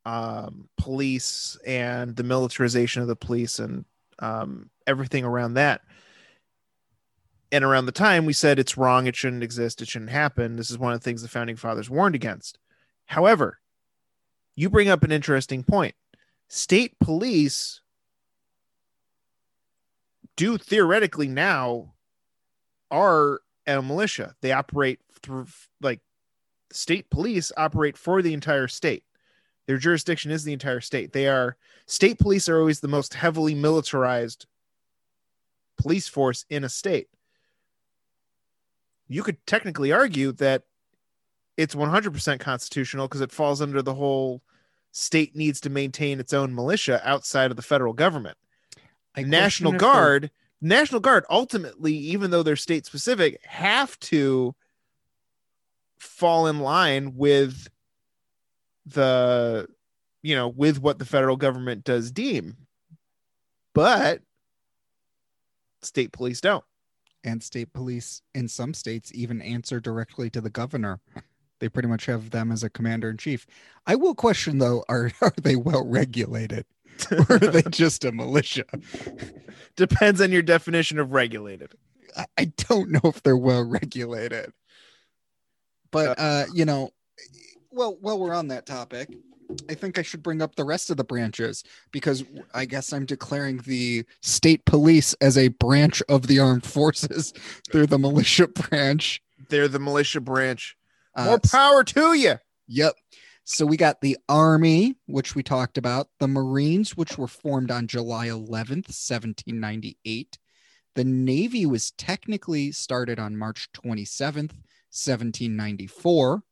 [0.06, 3.84] um, police and the militarization of the police and
[4.20, 5.82] um, everything around that.
[7.52, 10.56] And around the time we said it's wrong it shouldn't exist it shouldn't happen.
[10.56, 12.58] This is one of the things the founding fathers warned against.
[13.06, 13.60] However
[14.58, 15.96] you bring up an interesting point
[16.50, 17.80] state police
[20.36, 21.94] do theoretically now
[22.92, 25.48] are a militia they operate through
[25.82, 26.02] like
[26.72, 29.04] state police operate for the entire state
[29.68, 31.12] Their jurisdiction is the entire state.
[31.12, 34.46] They are state police are always the most heavily militarized
[35.78, 37.10] police force in a state.
[39.10, 40.64] You could technically argue that
[41.58, 44.42] it's 100% constitutional because it falls under the whole
[44.92, 48.38] state needs to maintain its own militia outside of the federal government.
[49.16, 54.00] I National question if they're- Guard, National Guard ultimately, even though they're state specific, have
[54.02, 54.56] to
[55.98, 57.68] fall in line with
[58.86, 59.68] the
[60.22, 62.56] you know with what the federal government does deem
[63.74, 64.22] but
[65.82, 66.64] state police don't
[67.24, 71.00] and state police in some states even answer directly to the governor.
[71.60, 73.48] They pretty much have them as a commander in chief.
[73.86, 76.66] I will question though, are are they well regulated?
[77.12, 78.66] or are they just a militia?
[79.76, 81.76] depends on your definition of regulated
[82.16, 84.52] I, I don't know if they're well regulated.
[85.92, 86.92] But uh, you know,
[87.72, 89.10] well, while we're on that topic,
[89.70, 93.06] I think I should bring up the rest of the branches because I guess I'm
[93.06, 97.34] declaring the state police as a branch of the armed forces.
[97.72, 99.22] They're the militia branch.
[99.50, 100.77] they're the militia branch Uh,
[101.26, 102.36] more power to you
[102.68, 102.96] Yep.
[103.46, 107.88] So we got the Army, which we talked about, the Marines, which were formed on
[107.88, 110.38] July 11th, 1798.
[110.96, 114.52] The Navy was technically started on March 27th,
[114.92, 116.44] 1794.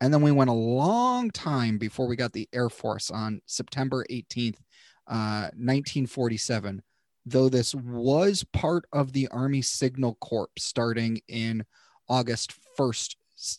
[0.00, 4.04] And then we went a long time before we got the Air Force on September
[4.10, 4.58] 18th,
[5.06, 6.82] uh, 1947.
[7.24, 11.64] Though this was part of the Army Signal Corps starting in
[12.08, 13.14] August 1st,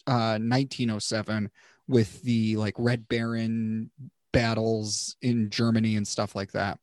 [0.08, 1.50] uh, 1907
[1.88, 3.92] with the like Red Baron
[4.32, 6.80] battles in Germany and stuff like that.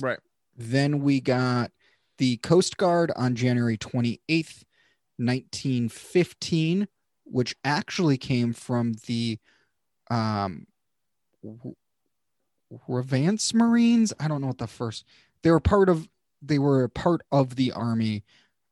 [0.00, 0.18] Right.
[0.56, 1.70] Then we got
[2.18, 4.64] the Coast Guard on January 28th,
[5.16, 6.88] 1915,
[7.24, 9.38] which actually came from the
[10.10, 10.66] um
[12.88, 14.12] Revenue Marines.
[14.18, 15.04] I don't know what the first
[15.42, 16.08] they were part of
[16.40, 18.24] they were a part of the army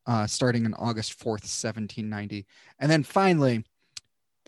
[0.06, 2.46] uh starting on August 4th, 1790.
[2.78, 3.64] And then finally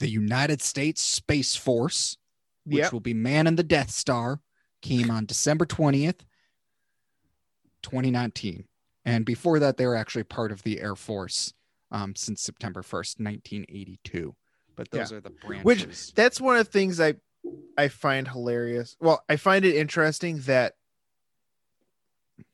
[0.03, 2.17] the United States Space Force,
[2.65, 2.93] which Yep.
[2.93, 4.41] will be manned the Death Star,
[4.81, 6.25] came on December 20th,
[7.83, 8.67] 2019.
[9.05, 11.55] And before that, they were actually part of the Air Force
[11.93, 14.35] um, since September 1st, 1982.
[14.75, 15.65] But those are the branches.
[15.65, 17.15] Which- that's one of the things I
[17.77, 18.97] I find hilarious.
[19.01, 20.75] Well, I find it interesting that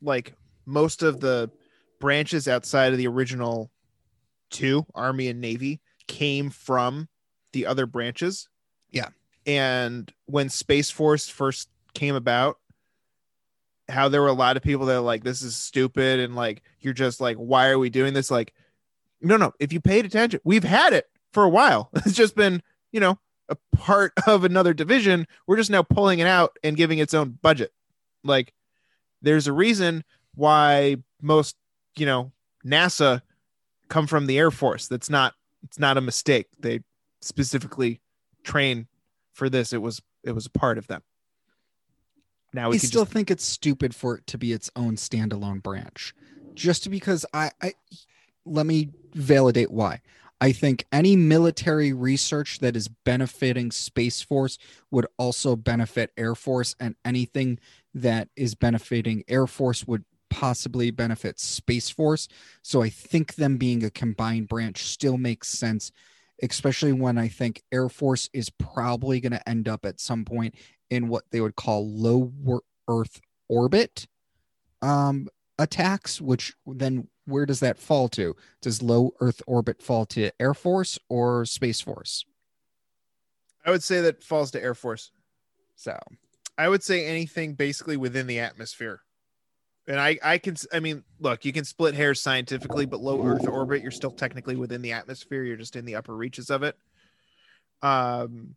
[0.03, 0.35] like
[0.67, 1.51] most of the
[1.99, 3.71] branches outside of the original
[4.51, 7.09] two, Army and Navy, came from
[7.59, 8.49] the other branches.
[8.93, 9.09] Yeah.
[9.45, 12.59] And when Space Force first came about,
[13.89, 16.63] how there were a lot of people that are like, this is stupid, and like
[16.81, 18.31] you're just like, why are we doing this?
[18.31, 18.55] Like,
[19.21, 19.53] no, no.
[19.59, 21.91] If you paid attention, we've had it for a while.
[22.07, 23.19] It's just been, you know,
[23.49, 25.27] a part of another division.
[25.47, 27.73] We're just now pulling it out and giving its own budget.
[28.23, 28.53] Like,
[29.23, 31.57] there's a reason why most,
[31.97, 32.31] you know,
[32.65, 33.23] NASA
[33.89, 34.87] come from the Air Force.
[34.87, 36.47] That's not it's not a mistake.
[36.59, 36.81] They
[37.21, 38.01] specifically
[38.45, 38.87] train
[39.33, 39.73] for this.
[39.73, 41.03] It was it was a part of them.
[42.53, 45.63] Now we I still just think it's stupid for it to be its own standalone
[45.63, 46.15] branch.
[46.55, 47.75] Just because I, I
[48.45, 50.01] let me validate why.
[50.41, 54.57] I think any military research that is benefiting Space Force
[54.91, 57.59] would also benefit Air Force, and anything
[57.93, 62.29] that is benefiting Air Force would possibly benefit Space Force.
[62.63, 65.91] So I think them being a combined branch still makes sense,
[66.43, 70.55] especially when I think Air Force is probably going to end up at some point
[70.91, 72.33] in what they would call low
[72.89, 74.07] Earth orbit
[74.83, 78.35] um, attacks, which then where does that fall to?
[78.63, 82.25] Does low Earth orbit fall to Air Force or Space Force?
[83.65, 85.11] I would say that falls to Air Force.
[85.77, 85.99] So
[86.57, 89.03] I would say anything basically within the atmosphere.
[89.89, 93.49] And I, I can, I mean, look, you can split hairs scientifically, but low Earth
[93.49, 95.43] orbit, you're still technically within the atmosphere.
[95.43, 96.77] You're just in the upper reaches of it.
[97.81, 98.55] Um,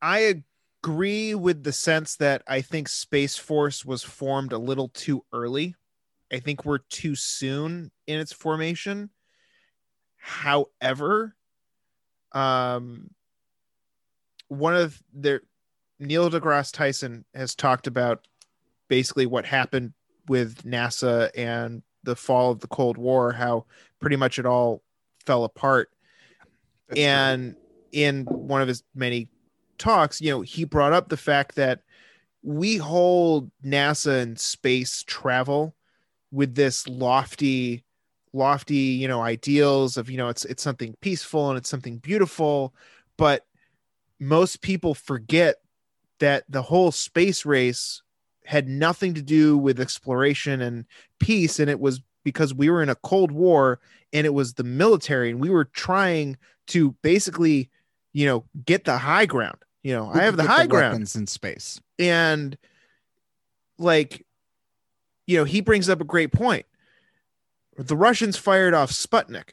[0.00, 0.42] I
[0.84, 5.74] agree with the sense that I think Space Force was formed a little too early.
[6.32, 9.10] I think we're too soon in its formation.
[10.16, 11.34] However,
[12.30, 13.10] um,
[14.46, 15.40] one of their
[15.98, 18.28] Neil deGrasse Tyson has talked about
[18.88, 19.92] basically what happened
[20.28, 23.66] with NASA and the fall of the Cold War, how
[24.00, 24.82] pretty much it all
[25.24, 25.90] fell apart.
[26.96, 27.56] and
[27.92, 29.28] in one of his many
[29.78, 31.80] talks, you know, he brought up the fact that
[32.42, 35.74] we hold NASA and space travel
[36.30, 37.84] with this lofty,
[38.32, 42.74] lofty, you know, ideals of, you know, it's it's something peaceful and it's something beautiful,
[43.16, 43.46] but
[44.20, 45.56] most people forget
[46.18, 48.02] that the whole space race
[48.46, 50.84] had nothing to do with exploration and
[51.20, 53.78] peace and it was because we were in a cold war
[54.12, 56.36] and it was the military and we were trying
[56.68, 57.70] to basically
[58.12, 59.58] you know get the high ground.
[59.82, 60.92] You know Who i have the high ground.
[60.92, 61.80] weapons in space.
[61.98, 62.56] and
[63.78, 64.24] like
[65.26, 66.66] you know he brings up a great point.
[67.76, 69.50] The russians fired off sputnik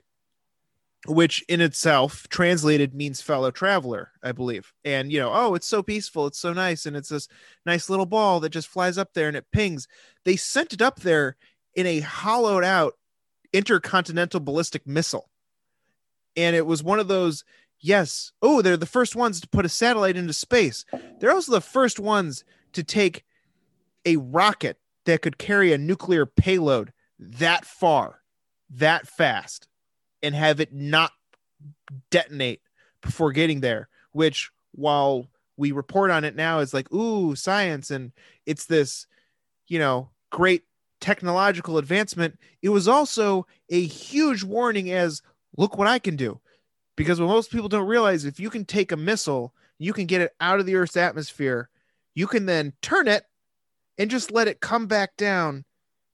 [1.08, 4.74] which in itself translated means fellow traveler i believe.
[4.86, 7.28] And you know oh it's so peaceful it's so nice and it's this
[7.66, 9.88] nice little ball that just flies up there and it pings.
[10.26, 11.36] They sent it up there
[11.76, 12.94] in a hollowed out
[13.52, 15.30] intercontinental ballistic missile.
[16.36, 17.44] And it was one of those
[17.80, 20.86] yes oh they're the first ones to put a satellite into space.
[21.20, 22.44] They're also the first ones
[22.74, 23.26] to take
[24.06, 28.22] a rocket that could carry a nuclear payload that far
[28.70, 29.68] that fast
[30.24, 31.12] and have it not
[32.10, 32.62] detonate
[33.02, 38.12] before getting there which while we report on it now is like ooh science and
[38.46, 39.06] it's this
[39.68, 40.64] you know great
[41.00, 45.22] technological advancement it was also a huge warning as
[45.58, 46.40] look what i can do.
[46.96, 50.22] Because what most people don't realize if you can take a missile you can get
[50.22, 51.70] it out of the earth's atmosphere
[52.16, 53.26] you can then turn it
[53.98, 55.66] and just let it come back down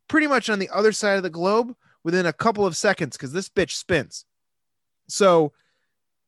[0.08, 3.32] pretty much on the other side of the globe within a couple of seconds because
[3.34, 4.26] this bitch spins
[5.08, 5.52] so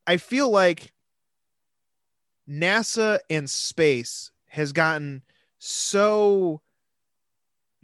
[0.07, 0.91] i feel like
[2.49, 5.21] nasa and space has gotten
[5.59, 6.61] so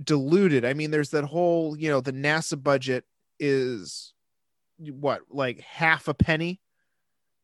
[0.03, 3.05] diluted i mean there's that whole you know the nasa budget
[3.39, 4.13] is
[4.91, 6.59] what like half a penny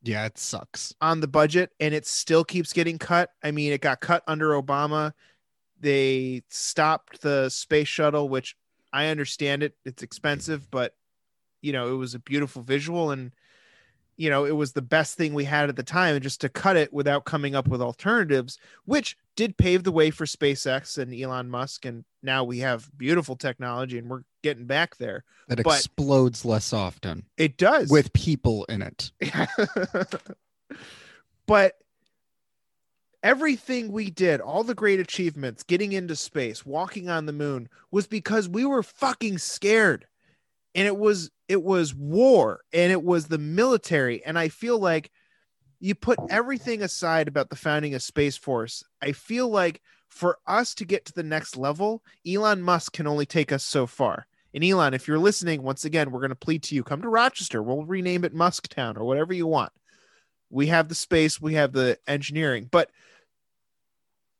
[0.02, 0.94] Yeah, it sucks.
[1.00, 3.30] on the budget and it still keeps getting cut.
[3.42, 5.14] I mean, it got cut under Obama.
[5.80, 8.54] They stopped the space shuttle, which
[8.94, 9.74] I understand it.
[9.84, 10.94] It's expensive, but
[11.60, 13.32] you know, it was a beautiful visual and
[14.16, 16.48] you know, it was the best thing we had at the time and just to
[16.48, 21.12] cut it without coming up with alternatives, which did pave the way for SpaceX and
[21.12, 25.24] Elon Musk and now we have beautiful technology and we're getting back there.
[25.48, 27.90] That But- explodes less often It does.
[27.90, 29.10] with people in it.
[31.46, 31.74] but
[33.24, 38.06] everything we did, all the great achievements, getting into space, walking on the moon, was
[38.06, 40.06] because we were fucking scared.
[40.76, 44.24] And it was it was war and it was the military.
[44.24, 45.10] And I feel like
[45.80, 48.84] you put everything aside about the founding of Space Force.
[49.02, 53.26] I feel like for us to get to the next level, Elon Musk can only
[53.26, 54.26] take us so far.
[54.52, 57.08] And Elon, if you're listening, once again, we're going to plead to you come to
[57.08, 57.62] Rochester.
[57.62, 59.72] We'll rename it Musktown or whatever you want.
[60.50, 62.90] We have the space, we have the engineering, but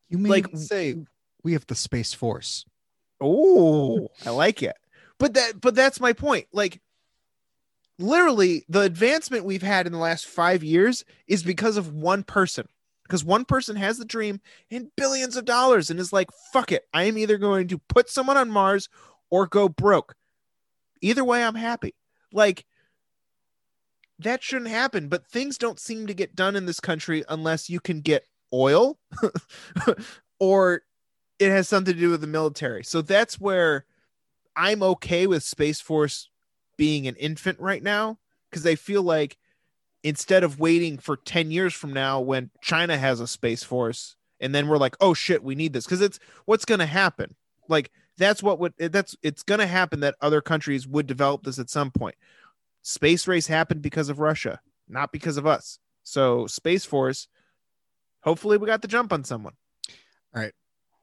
[0.09, 1.05] You may Like- like say
[1.43, 2.65] we have the space force.
[3.21, 4.77] oh, I like it.
[5.19, 6.47] But that, but that's my point.
[6.53, 6.81] Like,
[7.99, 12.69] literally, the advancement we've had in the last five years is because of one person.
[13.05, 14.41] Because one person has the dream
[14.71, 16.89] and billions of dollars and is like, fuck it.
[16.93, 18.89] I am either going to put someone on Mars
[19.31, 20.15] or go broke.
[21.03, 21.95] Either way, I'm happy.
[22.33, 22.65] Like,
[24.19, 27.79] that shouldn't happen, but things don't seem to get done in this country unless you
[27.79, 28.99] can get oil
[30.38, 30.82] or
[31.38, 32.84] it has something to do with the military.
[32.84, 33.84] So that's where
[34.57, 36.30] I'm okay with Space Force
[36.76, 38.18] being an infant right now
[38.51, 39.36] because I feel like
[40.03, 44.55] instead of waiting for 10 years from now when China has a Space Force and
[44.55, 47.34] then we're like, oh shit, we need this because it's what's going to happen.
[47.68, 51.59] Like that's what would that's it's going to happen that other countries would develop this
[51.59, 52.14] at some point.
[52.82, 55.78] Space race happened because of Russia, not because of us.
[56.03, 57.28] So Space Force,
[58.25, 59.55] hopefully we got the jump on someone.
[60.35, 60.53] All right.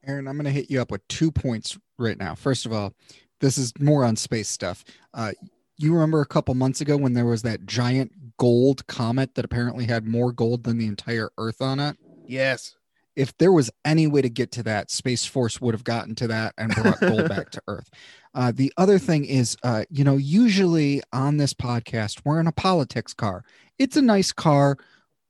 [0.06, 2.36] Aaron, I'm going to hit you up with two points right now.
[2.36, 2.94] First of all,
[3.40, 4.84] this is more on space stuff.
[5.14, 5.32] Uh,
[5.78, 9.86] you remember a couple months ago when there was that giant gold comet that apparently
[9.86, 11.98] had more gold than the entire Earth on it?
[12.28, 12.76] Yes.
[13.16, 16.28] If there was any way to get to that, Space Force would have gotten to
[16.28, 17.90] that and brought gold back to Earth.
[18.34, 22.54] Uh, the other thing is, uh, you know, usually on this podcast, we're in a
[22.54, 23.44] politics car.
[23.78, 24.78] It's a nice car.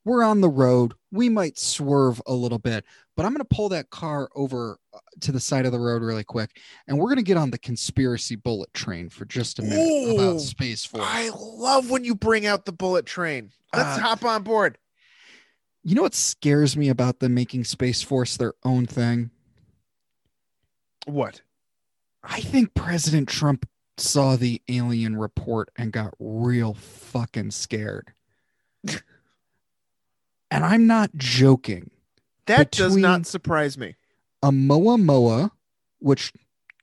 [0.04, 0.94] We're on the road.
[1.12, 2.86] We might swerve a little bit,
[3.16, 6.02] but I'm going to pull that car over uh, to the side of the road
[6.02, 9.62] really quick, and we're going to get on the conspiracy bullet train for just a
[9.62, 11.04] minute Ooh, about Space Force.
[11.06, 13.52] I love when you bring out the bullet train.
[13.76, 14.78] Let's Uh, hop on board.
[15.84, 19.32] You know what scares me about them making Space Force their own thing?
[21.06, 21.42] What?
[22.24, 28.14] I think President Trump saw the alien report and got real fucking scared.
[30.52, 31.90] and I'm not joking.
[32.46, 33.96] That does not surprise me.
[34.44, 35.52] 'Oumuamua,
[36.00, 36.34] which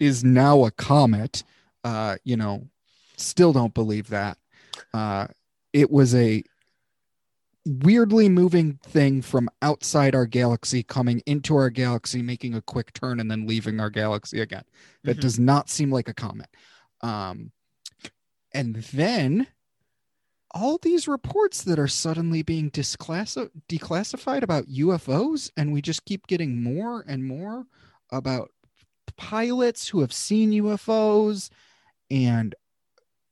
[0.00, 1.42] is now a comet,
[1.84, 2.68] uh, you know,
[3.16, 4.38] still don't believe that.
[4.94, 5.26] Uh,
[5.72, 6.42] it was a
[7.66, 13.20] weirdly moving thing from outside our galaxy coming into our galaxy, making a quick turn,
[13.20, 14.64] and then leaving our galaxy again.
[15.04, 15.20] That Mhm.
[15.20, 16.48] does not seem like a comet.
[17.02, 17.52] Um,
[18.52, 19.48] and then
[20.52, 26.62] all these reports that are suddenly being declassified about UFOs, and we just keep getting
[26.62, 27.66] more and more
[28.10, 28.50] about
[29.16, 31.50] pilots who have seen UFOs
[32.10, 32.54] and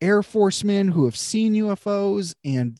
[0.00, 2.78] Air Forcemen who have seen UFOs, and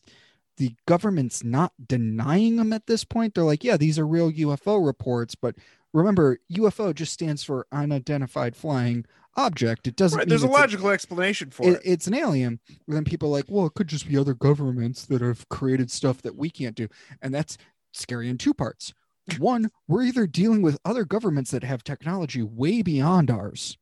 [0.57, 3.33] the government's not denying them at this point.
[3.33, 5.55] They're like, yeah, these are real UFO reports, but
[5.93, 9.05] remember, UFO just stands for unidentified flying
[9.37, 9.87] object.
[9.87, 10.17] It doesn't.
[10.17, 11.81] Right, mean there's a it's logical explanation for it, it.
[11.83, 12.59] it's an alien.
[12.87, 15.91] And then people are like, well, it could just be other governments that have created
[15.91, 16.87] stuff that we can't do.
[17.21, 17.57] And that's
[17.93, 18.93] scary in two parts.
[19.37, 23.77] One, we're either dealing with other governments that have technology way beyond ours,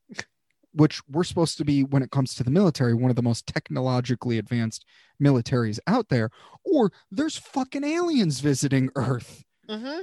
[0.74, 3.48] which we're supposed to be, when it comes to the military, one of the most
[3.48, 4.86] technologically advanced
[5.22, 6.32] militaries out there,
[6.64, 9.44] or there's fucking aliens visiting Earth.
[9.70, 10.02] Mm-hmm.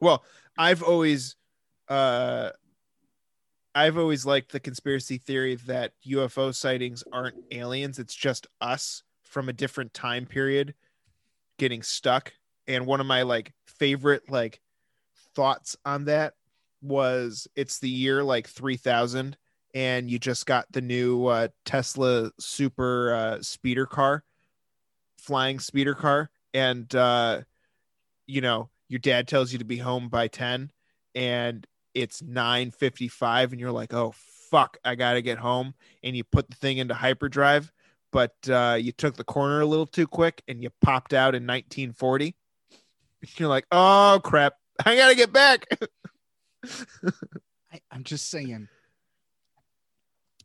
[0.00, 0.22] Well,
[0.56, 1.36] I've always,
[1.88, 2.50] uh,
[3.74, 9.48] I've always liked the conspiracy theory that UFO sightings aren't aliens; it's just us from
[9.48, 10.74] a different time period
[11.58, 12.32] getting stuck.
[12.66, 14.60] And one of my like favorite like
[15.34, 16.34] thoughts on that
[16.82, 19.36] was it's the year like 3000
[19.74, 24.22] and you just got the new uh, Tesla super uh, speeder car
[25.18, 27.40] flying speeder car and uh
[28.26, 30.70] you know your dad tells you to be home by 10
[31.14, 34.14] and it's 9:55 and you're like oh
[34.50, 37.72] fuck I got to get home and you put the thing into hyperdrive
[38.12, 41.46] but uh you took the corner a little too quick and you popped out in
[41.46, 42.34] 1940
[43.36, 45.66] you're like oh crap I got to get back
[47.72, 48.68] I, I'm just saying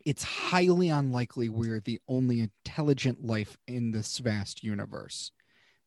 [0.06, 5.32] it's highly unlikely we're the only intelligent life in this vast universe.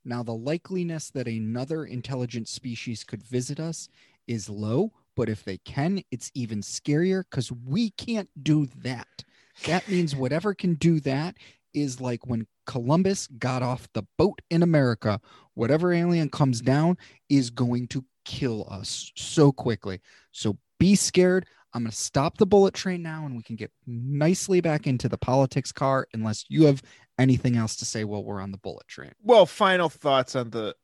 [0.05, 3.89] Now, the likeliness that another intelligent species could visit us
[4.27, 9.25] is low, but if they can, it's even scarier because we can't do that.
[9.67, 11.37] That means whatever can do that
[11.75, 15.21] is like when Columbus got off the boat in America,
[15.55, 16.97] whatever alien comes down
[17.29, 20.01] is going to kill us so quickly.
[20.33, 21.47] So be scared.
[21.75, 25.09] I'm going to stop the bullet train now and we can get nicely back into
[25.09, 26.83] the politics car unless you have
[27.19, 29.13] anything else to say while we're on the bullet train.
[29.23, 30.75] well final thoughts on the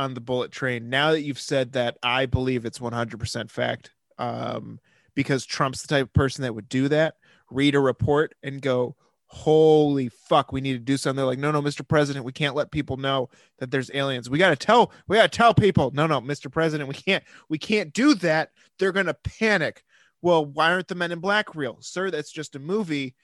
[0.00, 0.88] on the bullet train.
[0.88, 4.80] Now that you've said that i believe it's 100% fact um
[5.14, 7.16] because trump's the type of person that would do that
[7.50, 8.96] read a report and go
[9.26, 11.16] holy fuck we need to do something.
[11.16, 14.28] They're like no no mr president we can't let people know that there's aliens.
[14.28, 15.92] We got to tell we got to tell people.
[15.94, 18.50] No no mr president we can't we can't do that.
[18.78, 19.84] They're gonna panic.
[20.20, 21.78] Well why aren't the men in black real?
[21.80, 23.14] Sir that's just a movie.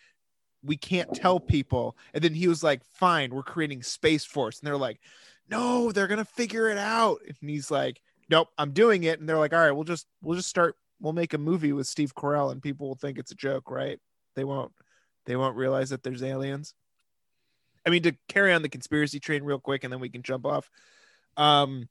[0.62, 1.96] We can't tell people.
[2.14, 4.60] And then he was like fine we're creating space force.
[4.60, 5.00] And they're like
[5.48, 7.20] no they're gonna figure it out.
[7.40, 9.20] And he's like nope i'm doing it.
[9.20, 11.86] And they're like all right we'll just we'll just start we'll make a movie with
[11.86, 13.98] steve carell and people will think it's a joke right?
[14.34, 14.72] They won't
[15.26, 16.74] they won't realize that there's aliens.
[17.84, 20.46] I mean to carry on the conspiracy train real quick and then we can jump
[20.46, 20.70] off.
[21.36, 21.88] Um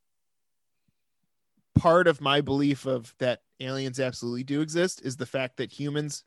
[1.76, 6.24] part of my belief of that aliens absolutely do exist is the fact that humans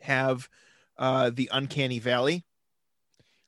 [0.00, 0.48] have
[0.98, 2.44] uh the uncanny valley.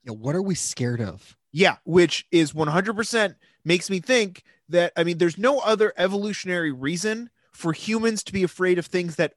[0.04, 1.36] Yeah, what are we scared of?
[1.56, 7.30] Yeah, which is 100% makes me think that I mean there's no other evolutionary reason
[7.52, 9.34] for humans to be afraid of things that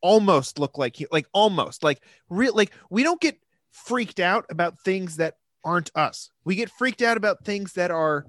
[0.00, 3.38] almost look like like almost like real like we don't get
[3.70, 6.30] freaked out about things that aren't us.
[6.44, 8.26] We get freaked out about things that are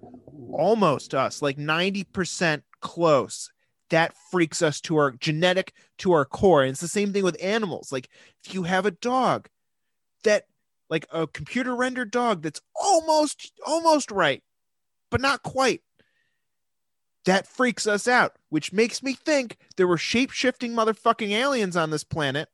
[0.52, 3.50] almost us, like 90% close.
[3.90, 6.62] That freaks us to our genetic to our core.
[6.62, 7.92] And it's the same thing with animals.
[7.92, 8.10] Like
[8.46, 9.50] if you have a dog
[10.24, 10.46] that
[10.94, 14.44] like a computer rendered dog that's almost almost right
[15.10, 15.82] but not quite.
[17.26, 22.04] That freaks us out which makes me think there were shape-shifting motherfucking aliens on this
[22.04, 22.48] planet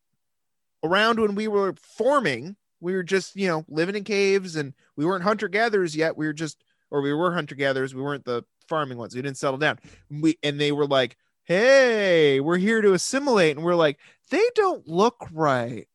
[0.86, 2.56] around when we were forming.
[2.80, 6.16] We were just you know living in caves and we weren't hunter-gatherers yet.
[6.16, 7.94] We were just or we were hunter-gatherers.
[7.94, 9.16] We weren't the farming ones.
[9.16, 9.80] We didn't settle down.
[10.10, 13.58] We and they were like hey we're here to assimilate.
[13.58, 14.00] And we're like
[14.32, 15.89] they don't look right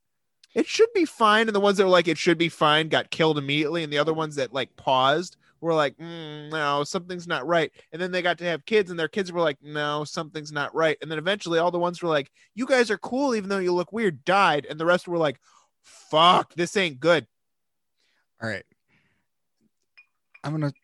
[0.54, 1.48] it should be fine.
[1.48, 3.82] And the ones that were like, it should be fine got killed immediately.
[3.82, 7.72] And the other ones that like paused were like, mm, no, something's not right.
[7.92, 10.74] And then they got to have kids and their kids were like, no, something's not
[10.74, 10.96] right.
[11.02, 13.72] And then eventually all the ones were like, you guys are cool, even though you
[13.72, 14.66] look weird, died.
[14.68, 15.40] And the rest were like,
[15.82, 17.26] fuck, this ain't good.
[18.42, 18.64] All right.
[20.44, 20.78] I'm going to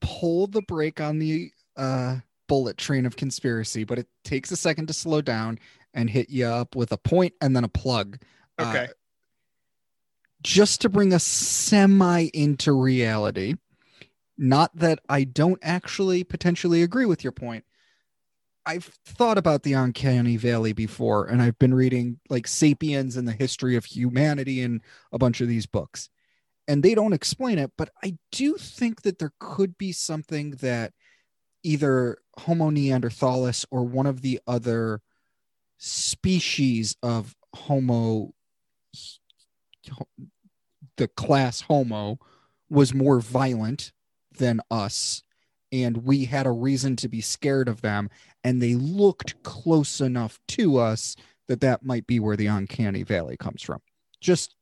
[0.00, 4.86] pull the brake on the uh, bullet train of conspiracy, but it takes a second
[4.86, 5.58] to slow down
[5.94, 8.18] and hit you up with a point and then a plug.
[8.58, 8.88] Uh, Okay.
[10.42, 13.54] just to bring us semi into reality,
[14.38, 17.64] Not that I don't actually potentially agree with your point.
[18.64, 23.32] I've thought about the uncanny valley before, and I've been reading like Sapiens and the
[23.32, 24.82] history of humanity and
[25.12, 26.10] a bunch of these books,
[26.68, 27.72] and they don't explain it.
[27.78, 30.94] But I do think that there could be something that
[31.64, 35.02] either Homo neanderthalis or one of the other
[35.78, 38.34] species of Homo,
[40.96, 42.18] the class Homo,
[42.68, 43.92] was more violent
[44.38, 45.22] than us
[45.72, 48.08] and we had a reason to be scared of them
[48.44, 51.16] and they looked close enough to us
[51.48, 53.80] that that might be where the uncanny valley comes from
[54.20, 54.54] just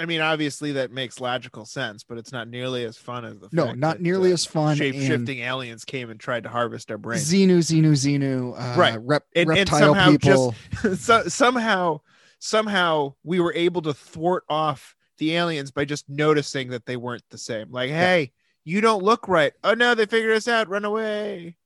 [0.00, 3.48] I mean, obviously that makes logical sense, but it's not nearly as fun as the
[3.50, 6.92] no not nearly uh, as fun shape and shifting aliens came and tried to harvest
[6.92, 7.32] our brains.
[7.32, 8.96] xenu xenu xenu uh, Right.
[9.02, 10.54] rep, And- and reptile somehow people
[10.96, 12.00] so, somehow,
[12.38, 17.24] somehow we were able to thwart off the aliens by just noticing that they weren't
[17.30, 17.70] the same.
[17.70, 18.32] Like, hey,
[18.64, 19.52] you don't look right.
[19.64, 20.68] Oh no, they figured us out.
[20.68, 21.56] Run away.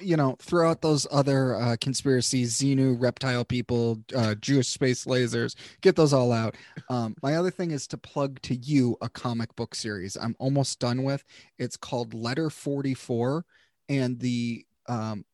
[0.00, 5.54] you know throw out those other uh, conspiracies xenu reptile people uh, jewish space lasers
[5.80, 6.56] get those all out
[6.90, 10.80] um, my other thing is to plug to you a comic book series i'm almost
[10.80, 11.22] done with
[11.58, 13.44] it's called letter 44
[13.88, 15.24] and the um,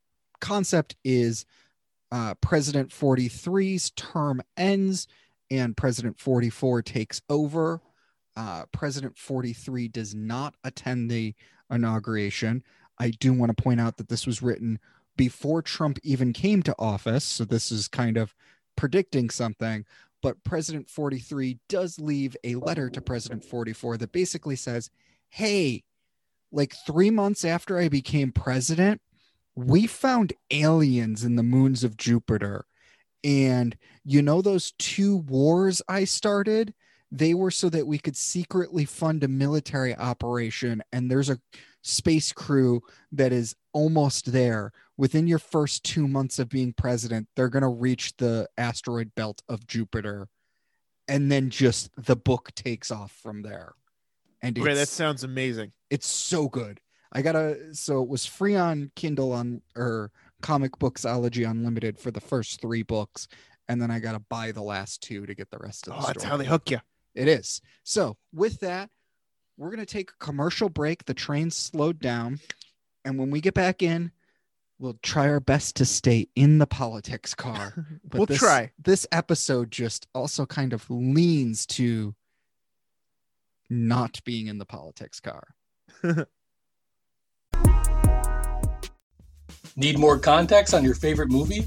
[0.40, 1.46] concept is
[2.12, 5.08] uh, president 43's term ends
[5.50, 7.80] and president 44 takes over
[8.36, 11.34] uh, president 43 does not attend the
[11.70, 12.62] inauguration
[13.02, 14.78] I do want to point out that this was written
[15.16, 17.24] before Trump even came to office.
[17.24, 18.34] So this is kind of
[18.76, 19.84] predicting something.
[20.22, 24.88] But President 43 does leave a letter to President 44 that basically says,
[25.28, 25.82] Hey,
[26.52, 29.00] like three months after I became president,
[29.54, 32.64] we found aliens in the moons of Jupiter.
[33.24, 36.74] And you know, those two wars I started,
[37.10, 40.82] they were so that we could secretly fund a military operation.
[40.92, 41.38] And there's a
[41.82, 47.48] space crew that is almost there within your first two months of being president they're
[47.48, 50.28] going to reach the asteroid belt of jupiter
[51.08, 53.72] and then just the book takes off from there
[54.42, 55.72] and Okay, that sounds amazing.
[55.90, 56.80] it's so good
[57.12, 60.10] i gotta so it was free on kindle on or
[60.40, 63.28] comic books ComiXology unlimited for the first three books
[63.68, 66.06] and then i gotta buy the last two to get the rest of the Oh,
[66.06, 66.30] that's story.
[66.30, 66.80] how they hook you.
[67.14, 67.60] It is.
[67.84, 68.88] So, with that,
[69.58, 71.04] we're going to take a commercial break.
[71.04, 72.40] The train's slowed down.
[73.04, 74.12] And when we get back in,
[74.78, 77.86] we'll try our best to stay in the politics car.
[78.08, 78.72] But we'll this, try.
[78.82, 82.14] This episode just also kind of leans to
[83.68, 85.48] not being in the politics car.
[89.76, 91.66] Need more context on your favorite movie?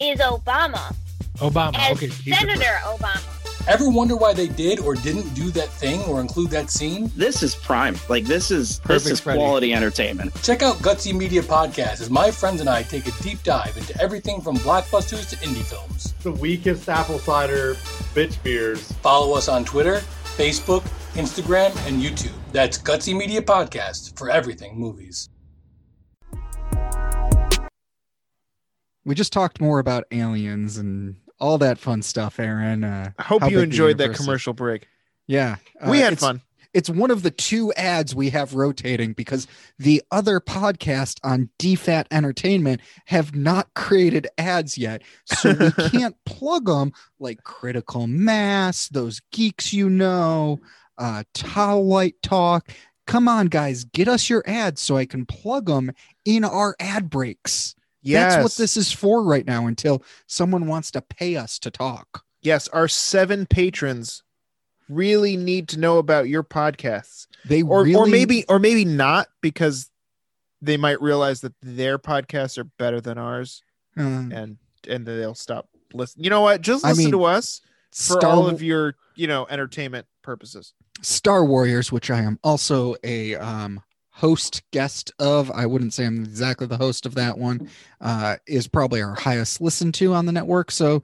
[0.00, 0.94] is Obama
[1.38, 1.74] Obama.
[1.76, 2.08] as okay.
[2.08, 3.34] Senator Obama.
[3.66, 7.10] Ever wonder why they did or didn't do that thing or include that scene?
[7.16, 7.96] This is prime.
[8.08, 9.38] Like this is Perfect, this is Freddie.
[9.40, 10.32] quality entertainment.
[10.42, 14.00] Check out Gutsy Media Podcast as my friends and I take a deep dive into
[14.00, 16.14] everything from blockbusters to indie films.
[16.22, 17.74] the weakest apple cider
[18.14, 18.90] bitch beers.
[19.02, 19.96] Follow us on Twitter,
[20.36, 20.82] Facebook,
[21.14, 22.32] Instagram, and YouTube.
[22.52, 25.28] That's Gutsy Media Podcast for everything movies.
[29.08, 32.84] We just talked more about aliens and all that fun stuff, Aaron.
[32.84, 34.86] Uh, I hope you enjoyed that commercial break.
[35.26, 35.56] Yeah.
[35.86, 36.42] we uh, had it's- fun.
[36.74, 39.46] it's one of the two ads we have rotating because
[39.78, 45.00] the other podcast on DFAT Entertainment have not created ads yet.
[45.24, 50.60] So we can't plug them like Critical Mass, those geeks you know,
[50.98, 52.70] uh, Talk.
[53.06, 55.92] Come on, guys, get us your ads so I can plug them
[56.26, 57.74] in our ad breaks.
[58.08, 58.34] Yes.
[58.34, 62.24] That's what this is for right now until someone wants to pay us to talk.
[62.40, 64.22] Yes, our seven patrons
[64.88, 67.26] really need to know about your podcasts.
[67.44, 69.90] They Or really, or maybe or maybe not because
[70.62, 73.62] they might realize that their podcasts are better than ours
[73.98, 74.56] uh, and
[74.88, 76.24] and they'll stop listening.
[76.24, 76.62] You know what?
[76.62, 80.72] Just I listen mean, to us for Star all of your, you know, entertainment purposes.
[81.02, 83.82] Star Warriors, which I am also a um,
[84.18, 85.50] host guest of.
[85.52, 87.70] I wouldn't say I'm exactly the host of that one.
[88.00, 90.72] Uh, is probably our highest listened to on the network.
[90.72, 91.02] So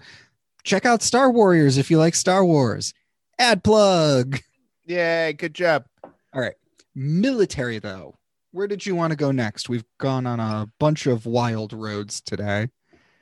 [0.65, 2.93] check out Star Warriors if you like Star Wars.
[3.39, 4.41] Ad plug.
[4.85, 5.87] Yeah, good job.
[6.03, 6.55] All right,
[6.95, 8.17] military though.
[8.51, 9.69] Where did you want to go next?
[9.69, 12.69] We've gone on a bunch of wild roads today.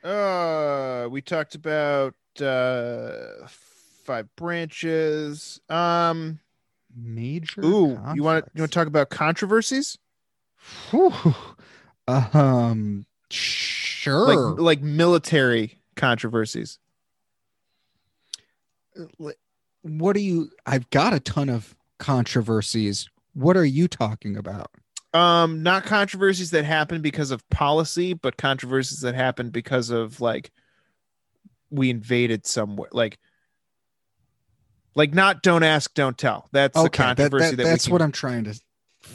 [0.03, 5.61] Uh we talked about uh five branches.
[5.69, 6.39] Um
[6.95, 7.63] Major.
[7.65, 9.97] ooh, you want to you want to talk about controversies?
[10.91, 11.13] Whew.
[12.07, 14.27] Um, sure.
[14.27, 16.79] Like like military controversies.
[19.81, 20.51] What are you?
[20.65, 23.09] I've got a ton of controversies.
[23.33, 24.69] What are you talking about?
[25.13, 30.51] Um, not controversies that happen because of policy, but controversies that happen because of like
[31.69, 32.89] we invaded somewhere.
[32.91, 33.19] Like,
[34.95, 36.47] like not don't ask, don't tell.
[36.51, 38.59] That's a Okay, that, controversy that- that, that's can- what I'm trying to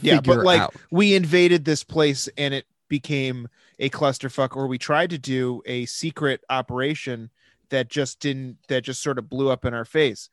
[0.03, 0.75] Yeah, but like out.
[0.91, 3.49] we invaded this place and it became
[3.79, 7.31] a clusterfuck, or we tried to do a secret operation
[7.71, 10.31] that just didn't that just sort of blew up in our face.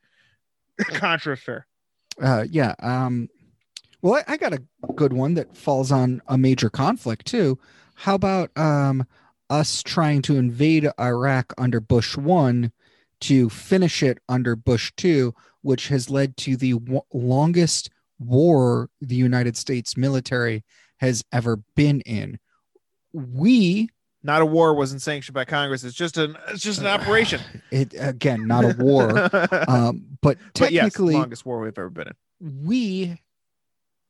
[0.88, 1.68] Contra affair.
[2.22, 2.74] Uh, yeah.
[2.80, 3.30] Um,
[4.02, 4.62] well, I, I got a
[4.96, 7.58] good one that falls on a major conflict too.
[7.96, 9.06] How about um,
[9.50, 12.72] us trying to invade Iraq under Bush one
[13.22, 17.90] to finish it under Bush two, which has led to the w- longest
[18.20, 20.64] war the United States military
[20.98, 22.40] has ever been in.
[23.14, 23.90] We
[24.24, 25.84] Not a war wasn't sanctioned by Congress.
[25.84, 27.42] It's just an it's just an operation.
[27.72, 29.30] it again not a war,
[29.70, 32.66] um, but but yes, technically longest war we've ever been in.
[32.66, 33.22] we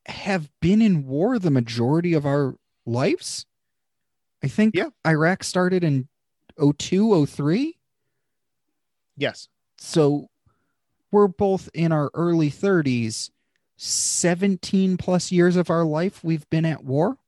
[0.06, 2.54] have been in war the majority of our
[2.84, 3.44] lives.
[4.44, 4.90] I think Yeah.
[5.04, 6.08] Iraq started in
[6.60, 7.75] 02, 03.
[9.16, 9.48] Yes.
[9.78, 10.28] So
[11.10, 13.30] we're both in our early 30s.
[13.78, 17.18] 17 plus years of our life we've been at war.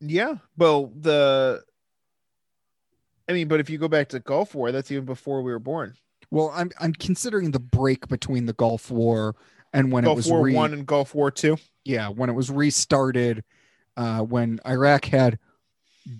[0.00, 0.36] Yeah.
[0.56, 1.62] Well, the
[3.28, 5.58] I mean, but if you go back to Gulf War, that's even before we were
[5.58, 5.94] born.
[6.30, 9.34] Well, I'm I'm considering the break between the Gulf War
[9.72, 11.58] and when it Gulf was War re- One and Gulf War Two.
[11.84, 13.44] yeah, when it was restarted
[13.96, 15.38] uh when Iraq had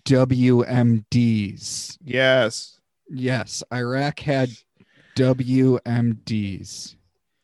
[0.04, 1.98] WMDs.
[2.04, 2.78] Yes.
[3.08, 4.50] Yes, Iraq had
[5.16, 6.96] WMDs.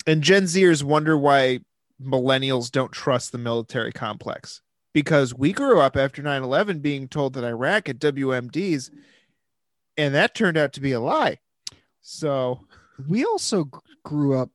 [0.07, 1.61] And Gen Zers wonder why
[2.03, 7.35] millennials don't trust the military complex because we grew up after 9 11 being told
[7.35, 8.91] that Iraq had WMDs,
[9.97, 11.39] and that turned out to be a lie.
[12.01, 12.61] So,
[13.09, 13.71] We also
[14.05, 14.51] grew up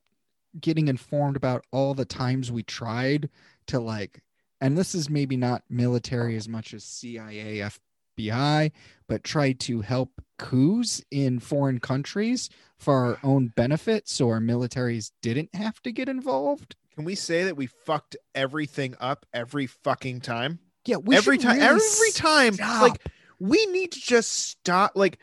[0.60, 3.30] getting informed about all the times we tried
[3.68, 4.22] to like,
[4.62, 7.70] and this is maybe not military as much as CIA,
[8.18, 8.72] FBI,
[9.08, 15.12] but tried to help coups in foreign countries for our own benefit so our militaries
[15.22, 16.76] didn't have to get involved.
[16.96, 20.60] can we say that we fucked everything up every fucking time?
[20.86, 22.82] Yeah, we every time, really every time, stop.
[22.82, 23.02] like
[23.40, 24.92] we need to just stop.
[24.96, 25.20] Like,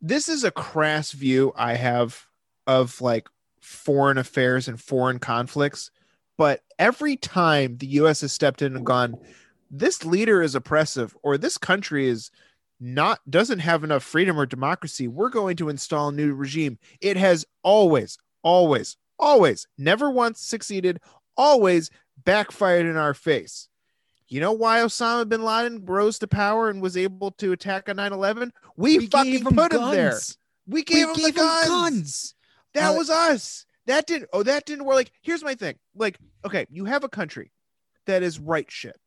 [0.00, 2.26] this is a crass view I have
[2.66, 3.28] of like
[3.60, 5.90] foreign affairs and foreign conflicts.
[6.38, 9.14] But every time the US has stepped in and gone,
[9.70, 12.30] this leader is oppressive or this country is
[12.82, 16.78] not doesn't have enough freedom or democracy, we're going to install a new regime.
[17.00, 21.00] It has always, always, always, never once succeeded,
[21.36, 21.90] always
[22.24, 23.68] backfired in our face.
[24.28, 27.96] You know why Osama bin Laden rose to power and was able to attack on
[27.96, 28.52] 9 11?
[28.76, 30.10] We, We fucking 'em put him there.
[30.10, 30.38] guns.
[30.66, 31.68] We We gave him gave the guns.
[31.68, 32.34] guns.
[32.74, 33.66] That Uh, was us.
[33.86, 34.30] That didn't.
[34.32, 34.94] Oh, that didn't work.
[34.96, 35.76] Like, here's my thing.
[35.94, 37.52] Like, okay, you have a country
[38.06, 38.98] that is right shit.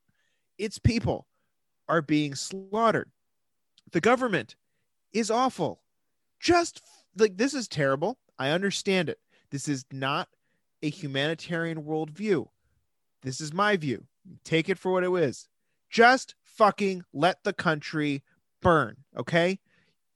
[0.58, 1.28] Its people
[1.88, 3.10] are being slaughtered.
[3.92, 4.56] The government
[5.14, 5.82] is awful.
[6.40, 6.82] Just
[7.18, 8.18] like this is terrible.
[8.38, 9.20] I understand it.
[9.52, 10.28] This is not
[10.84, 12.48] a humanitarian worldview.
[13.22, 14.06] This is my view.
[14.44, 15.48] Take it for what it is.
[15.90, 18.24] Just fucking let the country
[18.62, 18.98] burn.
[19.18, 19.60] Okay.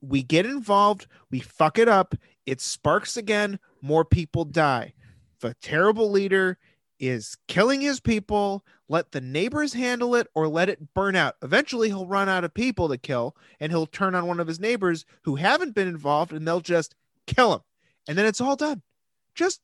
[0.02, 2.16] We get involved, we fuck it up,
[2.46, 4.94] it sparks again, more people die.
[5.42, 6.58] The terrible leader
[7.00, 8.66] is killing his people.
[8.88, 11.36] Let the neighbors handle it or let it burn out.
[11.42, 14.60] Eventually, he'll run out of people to kill and he'll turn on one of his
[14.60, 16.96] neighbors who haven't been involved and they'll just
[17.28, 17.62] kill him.
[18.08, 18.82] And then it's all done.
[19.36, 19.62] Just,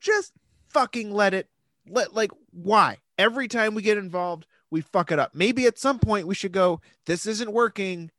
[0.00, 0.32] just
[0.68, 1.48] fucking let it,
[1.88, 2.98] let, like, why?
[3.18, 5.34] Every time we get involved, we fuck it up.
[5.34, 8.10] Maybe at some point we should go, this isn't working.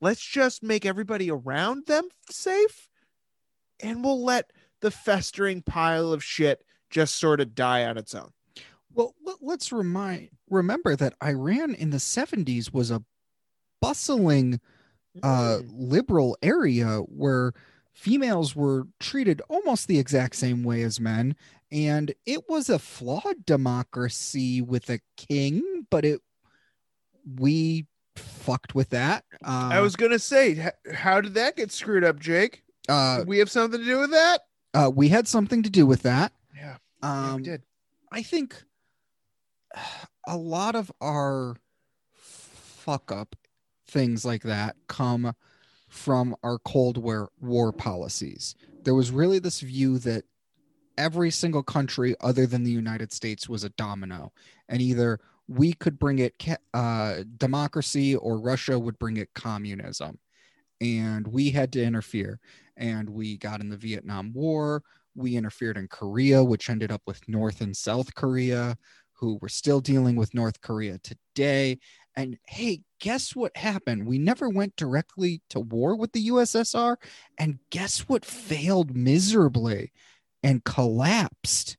[0.00, 2.88] Let's just make everybody around them safe
[3.80, 6.64] and we'll let the festering pile of shit
[6.94, 8.30] just sort of die on its own.
[8.92, 13.02] Well, let- let's remind remember that Iran in the 70s was a
[13.82, 14.60] bustling
[15.22, 15.70] uh Mm.
[15.74, 17.52] liberal area where
[17.92, 21.36] females were treated almost the exact same way as men
[21.70, 26.20] and it was a flawed democracy with a king but it
[27.38, 27.86] we
[28.16, 32.62] fucked with that uh, I was gonna say, how did that get screwed up, Jake?
[32.88, 34.42] uh, we have something to do with that?
[34.74, 36.32] uh we had something to do with that
[37.04, 37.62] Yeah, yeah, um we did.
[38.12, 38.62] I think
[40.26, 41.56] a lot of our
[42.14, 43.36] fuck up
[43.86, 45.34] things like that come
[45.88, 48.54] from our Cold War war policies.
[48.82, 50.24] There was really this view that
[50.98, 54.32] every single country other than the United States was a domino,
[54.68, 56.34] and either we could bring it
[56.72, 60.18] uh, democracy or Russia would bring it communism,
[60.80, 62.40] and we had to interfere.
[62.76, 64.82] And we got in the Vietnam War.
[65.14, 68.76] We interfered in Korea, which ended up with North and South Korea.
[69.18, 71.78] who we're still dealing with North Korea today.
[72.16, 74.06] And hey, guess what happened?
[74.06, 76.96] We never went directly to war with the USSR.
[77.38, 79.92] And guess what failed miserably
[80.42, 81.76] and collapsed?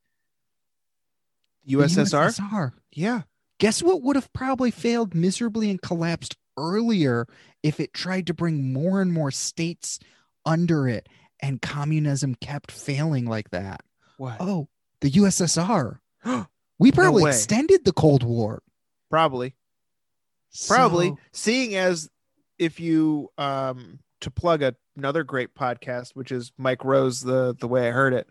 [1.67, 2.39] USSR.
[2.39, 2.71] USSR.
[2.91, 3.21] Yeah.
[3.59, 7.27] Guess what would have probably failed miserably and collapsed earlier
[7.63, 9.99] if it tried to bring more and more states
[10.45, 11.07] under it
[11.41, 13.81] and communism kept failing like that?
[14.17, 14.38] What?
[14.39, 14.67] Oh,
[15.01, 15.99] the USSR.
[16.77, 17.29] We probably way.
[17.29, 18.61] extended the Cold War.
[19.09, 19.55] Probably.
[20.67, 21.07] Probably.
[21.09, 22.09] So- Seeing as
[22.59, 27.67] if you um to plug a, another great podcast, which is Mike Rowe's, the the
[27.67, 28.27] way I heard it.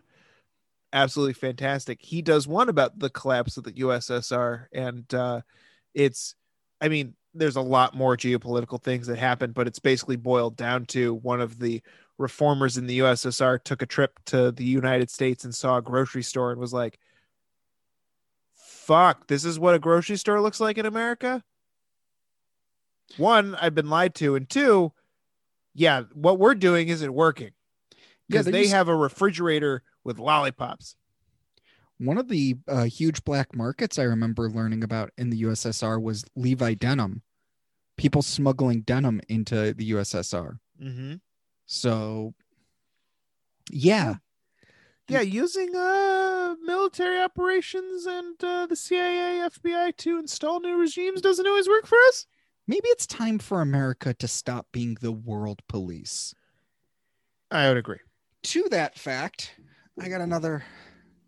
[0.93, 1.99] Absolutely fantastic.
[2.01, 5.41] He does one about the collapse of the USSR, and uh,
[5.93, 6.35] it's,
[6.79, 10.85] I mean, there's a lot more geopolitical things that happened, but it's basically boiled down
[10.87, 11.81] to one of the
[12.17, 16.23] reformers in the USSR took a trip to the United States and saw a grocery
[16.23, 16.99] store and was like,
[18.53, 21.43] "Fuck, this is what a grocery store looks like in America."
[23.17, 24.91] One, I've been lied to, and two,
[25.73, 27.51] yeah, what we're doing isn't working
[28.27, 30.95] because they they just- have a refrigerator with lollipops.
[31.97, 36.25] One of the uh, huge black markets I remember learning about in the USSR was
[36.35, 37.21] Levi denim.
[37.95, 40.59] People smuggling denim into the USSR.
[40.81, 41.13] Mm-hmm.
[41.65, 42.33] So,
[43.71, 44.15] yeah,
[45.07, 51.47] Yeah, using uh military operations and uh, the CIA, FBI to install new regimes doesn't
[51.47, 52.27] always work for us.
[52.67, 56.33] maybe it's time for America to stop being the world police.
[57.51, 57.99] I would agree.
[58.43, 59.55] To that fact,
[59.99, 60.63] I got another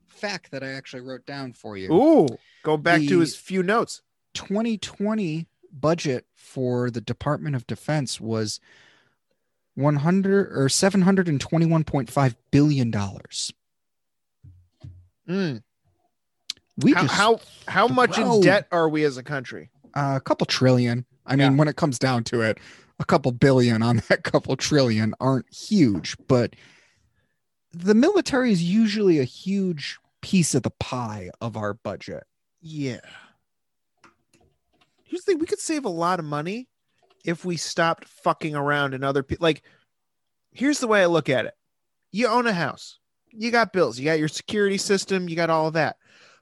[0.08, 1.92] fact that I actually wrote down for you.
[1.94, 2.28] Ooh,
[2.64, 4.02] go back to his few notes.
[4.34, 8.60] 2020 budget for the Department of Defense was
[9.78, 13.54] 100 or 721.5 billion dollars.
[15.30, 15.62] Mm.
[16.78, 19.70] We How, just how how much in debt are we as a country?
[19.94, 21.06] uh, a couple trillion.
[21.26, 22.58] I mean, when it comes down to it,
[23.00, 26.56] a couple billion on that couple trillion aren't huge, but
[27.72, 32.24] the military is usually a huge piece of the pie of our budget.
[32.62, 33.02] Yeah.
[35.04, 36.68] Here's the thing: we could save a lot of money
[37.28, 39.44] if we stopped fucking around and other people.
[39.44, 39.62] Like,
[40.52, 41.54] here's the way I look at it:
[42.12, 42.98] you own a house,
[43.30, 45.98] you got bills, you got your security system, you got all of that.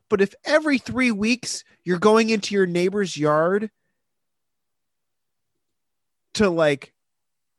[0.08, 3.72] But if every three weeks you're going into your neighbor's yard
[6.36, 6.94] to like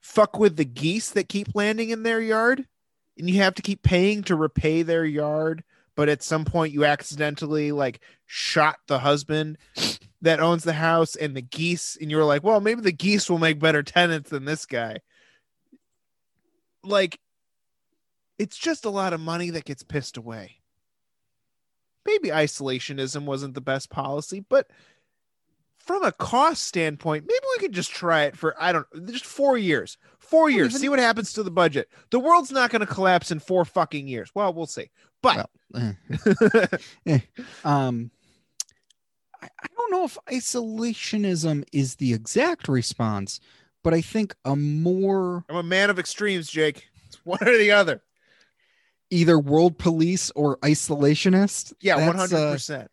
[0.00, 2.64] fuck with the geese that keep landing in their yard,
[3.18, 5.64] and you have to keep paying to repay their yard,
[5.96, 9.58] but at some point you accidentally like shot the husband
[10.22, 13.38] that owns the house and the geese, and you're like, well, maybe the geese will
[13.38, 14.98] make better tenants than this guy.
[16.84, 17.18] Like,
[18.38, 20.60] it's just a lot of money that gets pissed away.
[22.04, 24.68] Maybe isolationism wasn't the best policy, but
[25.78, 29.56] from a cost standpoint, maybe we could just try it for I don't just four
[29.58, 29.98] years.
[30.18, 30.70] Four years.
[30.72, 31.88] even- See what happens to the budget.
[32.10, 34.30] The world's not going to collapse in four fucking years.
[34.34, 34.90] Well, we'll see.
[35.34, 35.96] But Well,
[37.06, 37.18] eh.
[37.64, 38.10] um
[39.42, 43.40] I, I don't know if isolationism is the exact response,
[43.82, 46.88] but I think a more I'm a man of extremes, Jake.
[47.06, 48.02] It's one or the other.
[49.10, 51.72] either world police or isolationist.
[51.80, 52.90] Yeah, that's, one hundred uh, percent.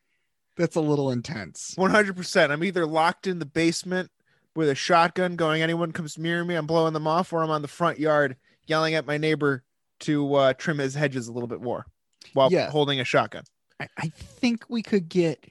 [0.57, 1.73] That's a little intense.
[1.75, 2.51] One hundred percent.
[2.51, 4.11] I'm either locked in the basement
[4.55, 7.63] with a shotgun, going, anyone comes near me, I'm blowing them off, or I'm on
[7.63, 9.63] the front yard yelling at my neighbor
[10.01, 11.85] to uh, trim his hedges a little bit more
[12.33, 12.69] while Yeah.
[12.69, 13.43] holding a shotgun.
[13.79, 15.45] I, I think we could get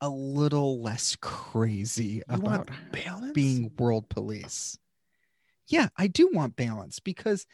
[0.00, 3.32] a little less crazy You about balance?
[3.32, 4.78] being world police.
[5.66, 7.46] Yeah, I do want balance because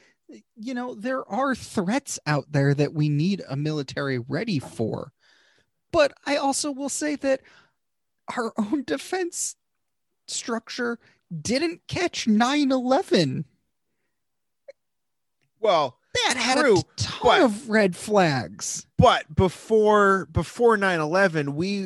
[0.57, 5.13] you know there are threats out there that we need a military ready for.
[5.93, 7.41] But I also will say that
[8.37, 9.55] our own defense
[10.27, 10.99] structure
[11.41, 13.45] didn't catch 9/11.
[15.61, 18.87] well, That had True, a ton but- of red flags.
[18.99, 21.85] but before before 9-11 we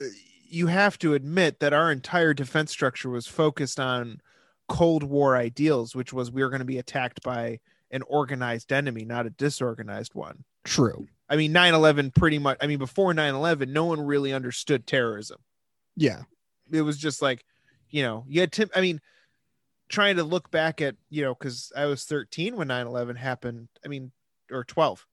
[0.00, 0.04] uh,
[0.48, 4.20] you have to admit that our entire defense structure was focused on
[4.68, 7.58] cold war ideals which was we were going to be attacked by
[7.90, 11.08] an organized enemy not a disorganized one True.
[11.28, 15.38] i mean 9-11 pretty much i mean before 9-11 no one really understood terrorism
[15.96, 16.22] Yeah.
[16.72, 17.44] it was just like
[17.88, 19.00] you know you had Tim, i mean
[19.90, 23.88] trying to look back at you know because i was 13 when 9-11 happened i
[23.88, 24.12] mean
[24.50, 25.06] or 12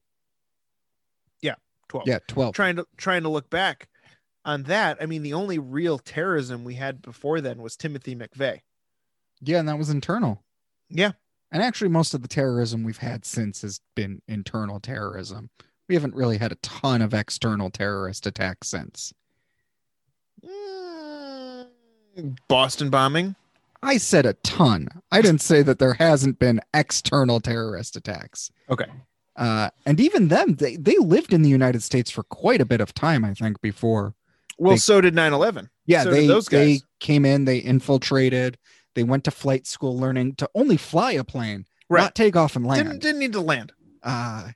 [1.41, 1.55] yeah
[1.89, 2.53] 12 Yeah, 12.
[2.55, 3.89] trying to trying to look back
[4.45, 8.61] on that i mean the only real terrorism we had before then was timothy mcveigh
[9.41, 10.43] Yeah, and that was internal.
[10.89, 11.11] yeah
[11.51, 15.49] And actually, most of the terrorism we've had since has been internal terrorism.
[15.88, 19.13] We haven't really had a ton of external terrorist attacks since.
[20.45, 21.67] Mm,
[22.49, 23.36] Boston bombing.
[23.84, 24.88] I said a ton.
[25.11, 28.51] I didn't say that there hasn't been external terrorist attacks.
[28.69, 28.86] Okay.
[29.36, 32.82] Uh, and even them, they, they lived in the United States for quite a bit
[32.82, 34.15] of time, I think, before.
[34.57, 35.69] Well, They- so did 9/11.
[35.86, 38.57] Yeah, So they they came in, they infiltrated,
[38.95, 42.01] they went to flight school learning to only fly a plane, Right.
[42.01, 42.84] not take off and land.
[42.88, 43.71] Didn't didn't need to land.
[44.03, 44.49] uh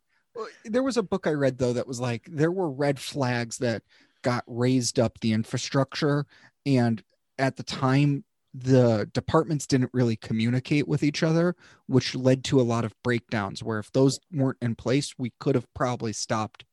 [0.65, 3.83] there was a book I read though that was like there were red flags that
[4.23, 6.25] got raised up the infrastructure
[6.65, 7.03] and
[7.37, 8.23] at the time
[8.53, 11.55] the departments didn't really communicate with each other
[11.87, 15.55] which led to a lot of breakdowns where if those weren't in place we could
[15.55, 16.65] have probably stopped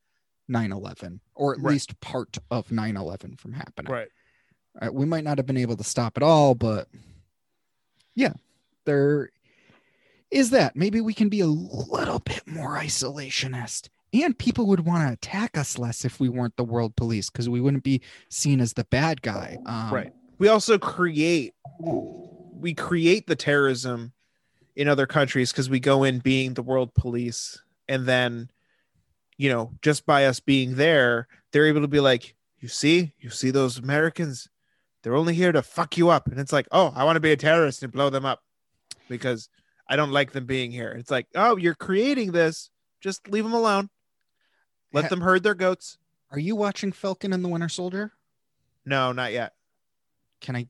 [0.49, 1.73] 9/11 or at Right.
[1.73, 3.91] least part of 9/11 from happening.
[3.91, 4.07] Right.
[4.81, 6.87] Uh, we might not have been able to stop it all, but
[8.15, 8.33] yeah,
[8.85, 9.29] there
[10.31, 10.75] is that.
[10.75, 13.89] Maybe we can be a little bit more isolationist.
[14.11, 17.47] And people would want to attack us less if we weren't the world police because
[17.47, 19.57] we wouldn't be seen as the bad guy.
[19.67, 20.13] Um, right.
[20.39, 24.13] We also create we create the terrorism
[24.75, 27.61] in other countries because we go in being the world police.
[27.87, 28.49] And then
[29.37, 33.13] you know just by us being there they're able to be like you see?
[33.19, 34.49] You see those americans?
[35.01, 36.27] They're only here to fuck you up.
[36.27, 38.41] And it's like oh i want to be a terrorist and blow them up
[39.09, 39.49] because
[39.89, 40.91] i don't like them being here.
[40.91, 42.69] It's like oh you're creating this.
[43.01, 43.89] Just leave them alone.
[44.93, 45.97] Let Ha- them herd their goats.
[46.31, 48.13] Are you watching Falcon and the Winter Soldier?
[48.85, 49.53] no not yet
[50.41, 50.67] Can I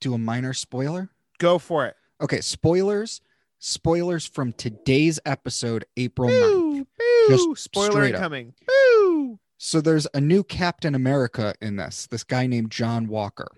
[0.00, 1.10] do a minor spoiler?
[1.38, 3.20] go for it Okay, spoilers.
[3.58, 6.50] Spoilers from today's episode, April 9th.
[6.50, 8.54] Boo, boo, Just spoiler coming.
[8.66, 9.38] Boo.
[9.58, 13.48] So there's a new Captain America in this, this guy named John Walker.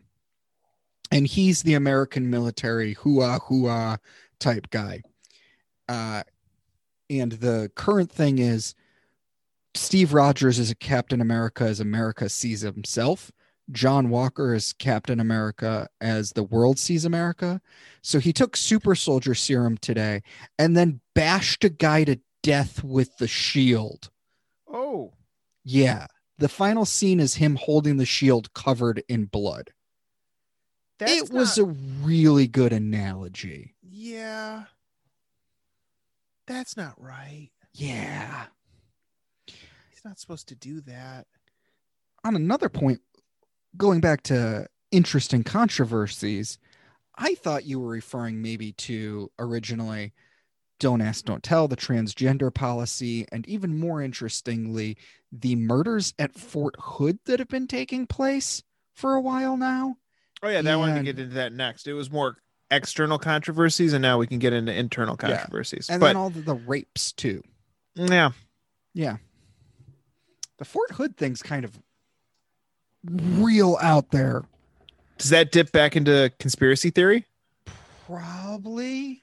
[1.10, 3.98] And he's the American military hooah hooah
[4.38, 5.02] type guy.
[5.88, 6.22] Uh,
[7.10, 8.74] and the current thing is
[9.74, 13.32] Steve Rogers is a Captain America as America sees himself.
[13.70, 17.60] John Walker as Captain America as the world sees America.
[18.02, 20.22] So he took super soldier serum today
[20.58, 24.10] and then bashed a guy to death with the shield.
[24.66, 25.12] Oh,
[25.64, 26.06] Yeah.
[26.38, 29.72] The final scene is him holding the shield covered in blood.
[30.98, 31.70] that's it was not- a
[32.04, 33.74] really good analogy.
[33.82, 34.64] yeah.
[36.46, 37.50] That's not right.
[37.74, 38.46] Yeah.
[39.46, 41.26] He's not supposed to do that.
[42.24, 43.00] On another point,
[43.78, 46.58] going back to interesting controversies,
[47.16, 50.12] I thought you were referring maybe to originally
[50.78, 54.96] Don't Ask, Don't Tell, the transgender policy, and even more interestingly,
[55.32, 58.62] the murders at Fort Hood that have been taking place
[58.94, 59.96] for a while now.
[60.42, 61.86] Oh yeah, that I wanted to get into that next.
[61.88, 62.36] It was more
[62.70, 65.28] external controversies, and now we can get into internal Yeah.
[65.36, 65.88] controversies.
[65.90, 67.42] And but then all the, the rapes too.
[67.94, 68.30] yeah,
[68.94, 69.16] Yeah.
[70.58, 71.78] The Fort Hood thing's kind of
[73.04, 74.44] real out there.
[75.18, 77.26] does that dip back into conspiracy theory?
[78.06, 79.22] Probably.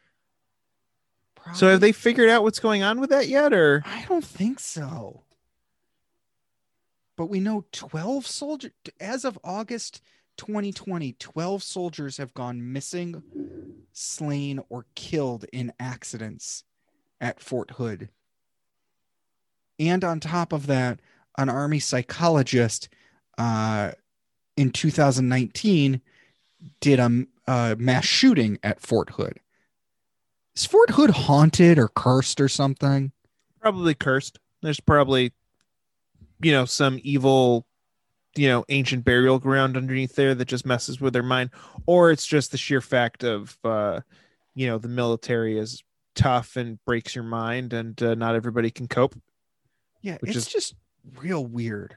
[1.54, 4.60] So have they figured out what's going on with that yet, or I don't think
[4.60, 5.22] so.
[7.16, 10.02] But we know 12 soldiers, as of August
[10.38, 13.24] 2020, 12 soldiers have gone missing,
[13.94, 16.64] slain, or killed in accidents
[17.22, 18.10] at Fort Hood.
[19.80, 21.00] And on top of that,
[21.38, 22.90] an Army psychologist
[23.38, 23.92] uh,
[24.58, 26.02] in 2019
[26.80, 29.40] did a, a mass shooting at Fort Hood.
[30.56, 33.12] Is Fort Hood haunted or cursed or something?
[33.60, 34.38] probably cursed?
[34.62, 35.34] There's probably,
[36.40, 37.66] you know, some evil,
[38.36, 41.50] you know, ancient burial ground underneath there that just messes with their mind,
[41.88, 44.02] or it's just the sheer fact of, uh,
[44.54, 45.84] you know, the military is
[46.14, 49.16] tough and breaks your mind, and uh, not everybody can cope.
[50.02, 50.76] Yeah, it's is- just
[51.20, 51.96] real weird.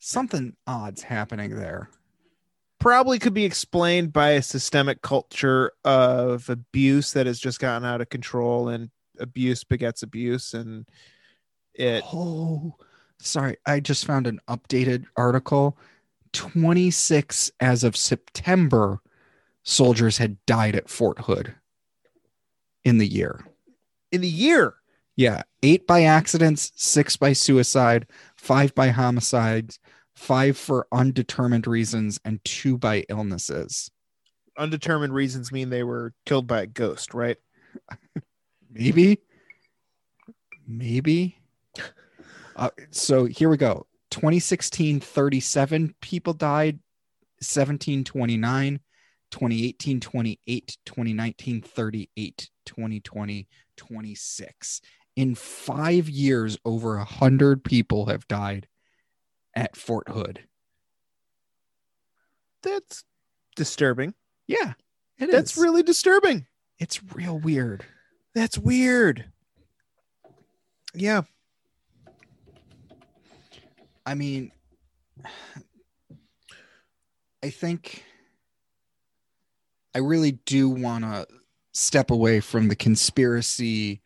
[0.00, 1.90] Something odd's happening there.
[2.78, 8.00] probably could be explained by a systemic culture of abuse that has just gotten out
[8.00, 8.88] of control and
[9.18, 10.86] abuse begets abuse and
[11.74, 12.74] it Oh,
[13.20, 13.58] sorry.
[13.66, 15.76] I just found an updated article.
[16.32, 19.00] 26 as of September
[19.62, 21.54] soldiers had died at Fort Hood
[22.84, 23.44] in the year.
[24.10, 24.76] in the year
[25.16, 28.06] Yeah, eight by accidents, six by suicide,
[28.40, 29.78] five by homicides,
[30.14, 33.90] five for undetermined reasons, and two by illnesses.
[34.58, 37.38] undetermined reasons mean they were killed by a ghost right
[38.72, 39.18] Maybe.
[40.66, 41.38] Maybe.
[42.54, 43.86] Uh, so here we go.
[44.10, 46.78] 2016, 37 people died.
[47.40, 48.80] 17, 29.
[49.30, 50.76] 2018, 28.
[50.84, 52.50] 2019, 38.
[52.66, 54.80] 2020, 26.
[55.16, 58.66] In five years, over a hundred people have died
[59.54, 60.40] at Fort Hood.
[62.62, 63.04] That's
[63.56, 64.14] disturbing.
[64.46, 64.74] Yeah,
[65.18, 65.62] it That's is.
[65.62, 66.46] really disturbing.
[66.78, 67.84] it's real weird.
[68.34, 69.26] That's weird.
[70.94, 71.22] Yeah.
[74.06, 74.52] I mean,
[77.42, 78.04] I think
[79.94, 81.26] I really do want to
[81.72, 84.00] step away from the conspiracy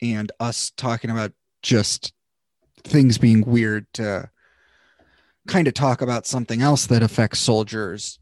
[0.00, 1.32] and us talking about
[1.62, 2.12] just
[2.84, 4.30] things being weird to
[5.46, 8.18] kind of talk about something else that affects soldiers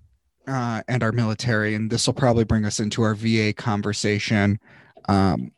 [0.47, 1.74] uh, and our military.
[1.74, 4.59] And this will probably bring us into our VA conversation.
[5.09, 5.53] Um,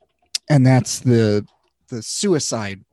[0.49, 1.47] and that's the
[1.89, 2.85] the suicide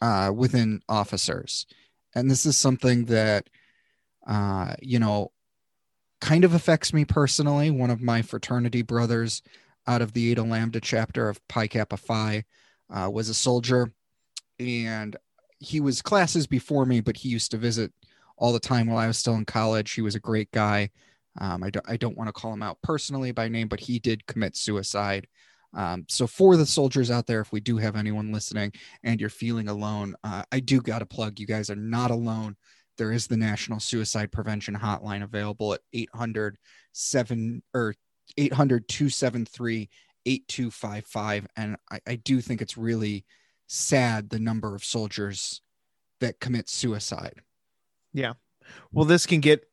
[0.00, 1.66] uh, within officers.
[2.14, 3.48] And this is something that,
[4.26, 5.32] uh, you know,
[6.20, 7.70] kind of affects me personally.
[7.70, 9.42] One of my fraternity brothers
[9.90, 12.44] out of the Eta Lambda chapter of Pi Kappa Phi
[12.90, 13.92] uh, was a soldier.
[14.60, 15.16] And
[15.58, 17.92] he was classes before me, but he used to visit
[18.38, 19.90] all the time while I was still in college.
[19.90, 20.90] He was a great guy.
[21.40, 23.98] Um, I, don't, I don't want to call him out personally by name, but he
[23.98, 25.26] did commit suicide.
[25.74, 28.72] Um, so, for the soldiers out there, if we do have anyone listening
[29.04, 32.56] and you're feeling alone, uh, I do got to plug you guys are not alone.
[32.98, 36.58] There is the National Suicide Prevention Hotline available at 800
[36.92, 37.94] 7 or
[38.36, 39.88] 800 273
[40.26, 41.46] 8255.
[41.56, 43.24] And I, I do think it's really
[43.66, 45.60] sad the number of soldiers
[46.20, 47.40] that commit suicide.
[48.12, 48.34] Yeah.
[48.92, 49.64] Well, this can get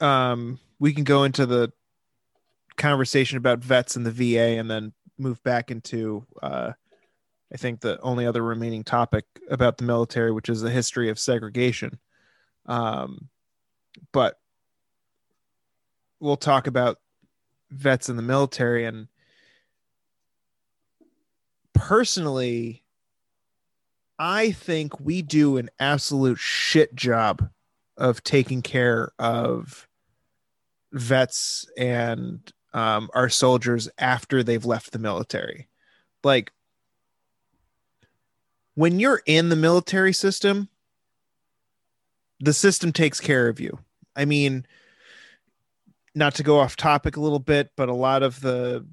[0.00, 1.72] um we can go into the
[2.76, 6.72] conversation about vets and the VA and then move back into uh
[7.52, 11.18] I think the only other remaining topic about the military, which is the history of
[11.18, 11.98] segregation.
[12.66, 13.28] Um
[14.12, 14.38] but
[16.20, 16.98] we'll talk about
[17.74, 19.08] vets in the military and
[21.72, 22.84] personally
[24.18, 27.50] I think we do an absolute shit job
[27.96, 29.88] of taking care of
[30.92, 35.68] vets and um, our soldiers after they've left the military.
[36.22, 36.52] Like
[38.74, 40.68] when you're in the military system,
[42.40, 43.78] the system takes care of you.
[44.16, 44.66] I mean,
[46.14, 48.86] not to go off topic a little bit, but a lot of the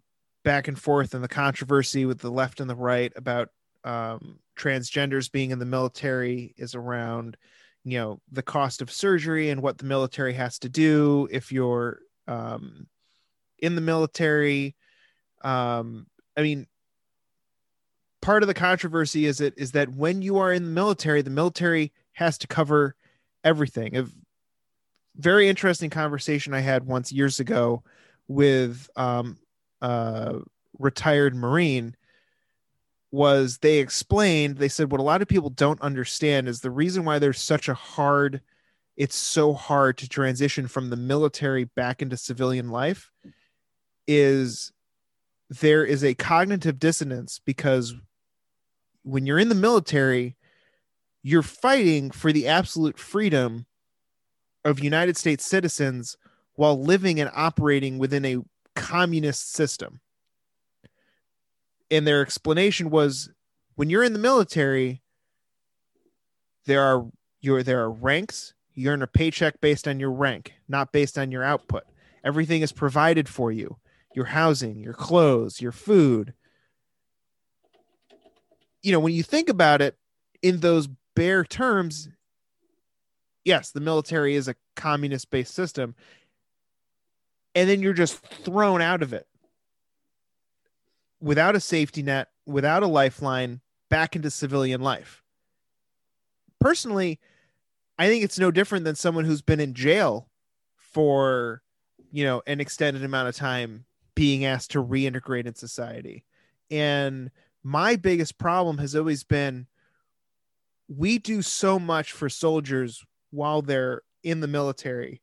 [0.44, 3.50] back and forth and the controversy with the left and the right about
[3.84, 7.38] um, transgenders being in the military is around
[7.84, 12.00] you know the cost of surgery and what the military has to do if you're
[12.28, 12.88] um,
[13.60, 14.76] in the military.
[15.44, 16.06] Um,
[16.38, 16.68] i mean
[18.22, 21.32] part of the controversy is it is that when you are in the military the
[21.32, 22.96] military has to cover
[23.44, 23.98] everything.
[23.98, 24.06] A
[25.16, 27.84] very interesting conversation i had once years ago
[28.28, 29.38] with um,
[29.82, 30.40] a
[30.80, 31.96] retired marine
[33.12, 37.04] was they explained they said what a lot of people don't understand is the reason
[37.04, 38.42] why there's such a hard
[38.96, 43.12] it's so hard to transition from the military back into civilian life
[44.08, 44.72] is
[45.50, 47.94] there is a cognitive dissonance because
[49.04, 50.38] when you're in the military
[51.22, 53.66] you're fighting for the absolute freedom
[54.64, 56.18] of United States citizens
[56.56, 58.38] while living and operating within a
[58.76, 60.00] communist system.
[61.90, 63.30] And their explanation was
[63.76, 65.02] when you're in the military
[66.66, 67.08] there are
[67.40, 68.54] your there are ranks.
[68.74, 71.84] You earn a paycheck based on your rank not based on your output.
[72.24, 73.78] Everything is provided for you.
[74.14, 76.34] Your housing your clothes your food.
[78.82, 79.98] You know when you think about it
[80.42, 82.08] in those bare terms
[83.44, 85.96] yes the military is a communist based system
[87.56, 89.28] and then you're just thrown out of it
[91.22, 95.24] without a safety net, without a lifeline, back into civilian life.
[96.60, 97.20] Personally,
[98.00, 100.30] I think it's no different than someone who's been in jail
[100.76, 101.62] for,
[102.12, 103.86] you know, an extended amount of time
[104.16, 106.26] being asked to reintegrate in society.
[106.70, 107.32] And
[107.64, 109.68] my biggest problem has always been
[110.88, 115.22] we do so much for soldiers while they're in the military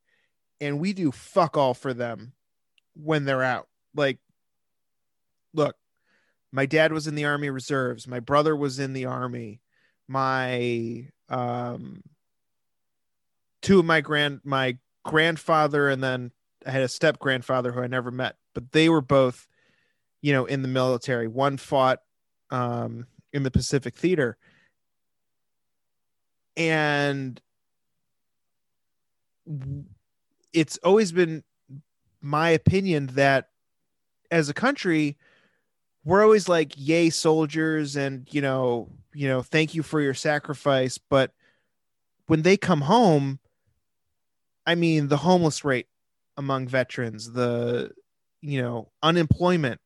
[0.60, 2.32] and we do fuck all for them
[2.94, 3.68] when they're out.
[3.94, 4.18] Like,
[5.54, 5.76] look,
[6.50, 8.08] my dad was in the army reserves.
[8.08, 9.60] My brother was in the army.
[10.08, 12.02] My um
[13.60, 16.30] two of my grand my grandfather and then
[16.64, 19.46] i had a step grandfather who i never met but they were both
[20.20, 21.28] you know in the military.
[21.28, 22.00] One fought
[22.50, 24.36] um in the pacific theater.
[26.56, 27.40] And
[30.52, 31.42] it's always been
[32.20, 33.48] my opinion that
[34.30, 35.16] as a country
[36.04, 40.98] we're always like yay soldiers and you know you know thank you for your sacrifice.
[40.98, 41.32] But
[42.26, 43.38] when they come home
[44.66, 45.86] i mean the homeless rate
[46.36, 47.90] among veterans the
[48.42, 49.80] you know unemployment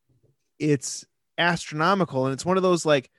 [0.59, 1.05] it's
[1.39, 2.27] astronomical.
[2.27, 3.11] And it's one of those like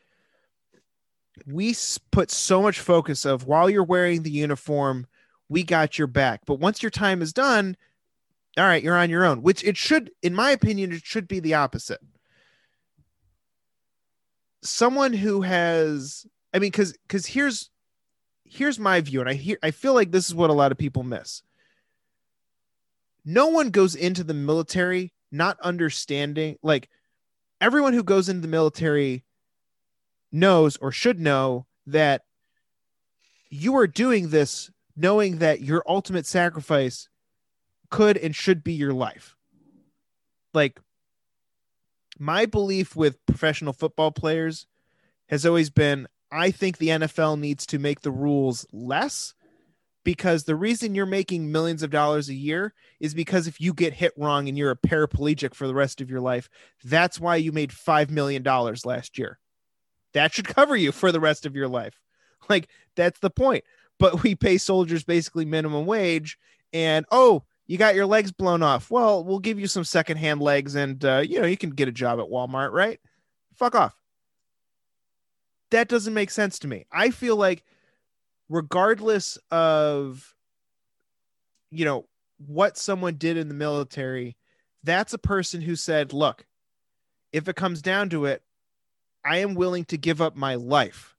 [1.45, 1.75] we
[2.11, 5.07] put so much focus of while you're wearing the uniform
[5.53, 6.41] we got your back.
[6.45, 7.77] But once your time is done
[8.57, 11.39] all right you're on your own which it should in my opinion it should be
[11.39, 12.01] the opposite.
[14.61, 17.69] Someone who has i mean because because here's
[18.45, 20.77] here's my view and i hear i feel like this is what a lot of
[20.77, 21.41] people miss.
[23.25, 26.89] No one goes into the military not understanding like
[27.59, 29.23] everyone who goes into the military
[30.31, 32.23] knows or should know that
[33.49, 37.09] you are doing this knowing that your ultimate sacrifice
[37.89, 39.35] could and should be your life
[40.53, 40.79] like
[42.19, 44.67] my belief with professional football players
[45.27, 49.35] has always been I think the NFL needs to make the rules less
[50.03, 53.93] because the reason you're making millions of dollars a year is because if you get
[53.93, 56.49] hit wrong and you're a paraplegic for the rest of your life,
[56.83, 59.39] that's why you made $5 million last year.
[60.13, 61.99] That should cover you for the rest of your life.
[62.49, 62.67] Like,
[62.97, 63.63] that's the point.
[64.03, 66.38] But we pay soldiers basically minimum wage,
[66.73, 68.91] and oh, you got your legs blown off.
[68.91, 71.91] Well, we'll give you some secondhand legs, and uh, you know you can get a
[71.93, 72.99] job at Walmart, right?
[73.55, 73.95] Fuck off.
[75.71, 76.85] That doesn't make sense to me.
[76.91, 77.63] I feel like,
[78.49, 80.35] regardless of,
[81.71, 82.05] you know,
[82.45, 84.35] what someone did in the military,
[84.84, 86.45] that's a person who said, "Look,
[87.31, 88.43] if it comes down to it,
[89.23, 91.15] I am willing to give up my life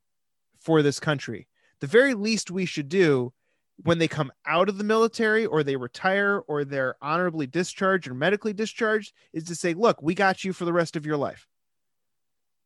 [0.58, 1.48] for this country."
[1.84, 3.34] The very least we should do
[3.82, 8.14] when they come out of the military or they retire or they're honorably discharged or
[8.14, 11.46] medically discharged is to say, look, we got you for the rest of your life.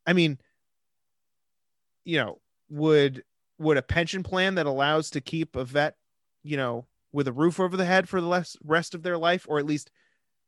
[0.07, 0.39] I mean,
[2.05, 2.39] you know,
[2.71, 3.25] would
[3.59, 5.97] would a pension plan that allows to keep a vet,
[6.45, 9.59] you know, with a roof over the head for the rest of their life, or
[9.59, 9.91] at least,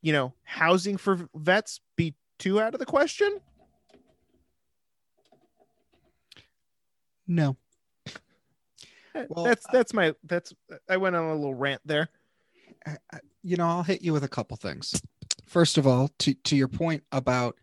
[0.01, 3.40] you know, housing for vets be too out of the question?
[7.26, 7.56] No.
[9.28, 10.52] Well, that's that's my that's
[10.88, 12.08] I went on a little rant there.
[12.86, 15.00] I- I- you know, I'll hit you with a couple things.
[15.46, 17.56] First of all, to to your point about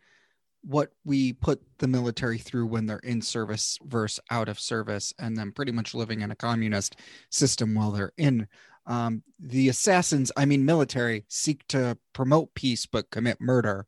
[0.63, 5.37] what we put the military through when they're in service versus out of service, and
[5.37, 6.97] then pretty much living in a communist
[7.29, 8.47] system while they're in.
[8.85, 13.85] Um, the assassins, I mean, military, seek to promote peace but commit murder.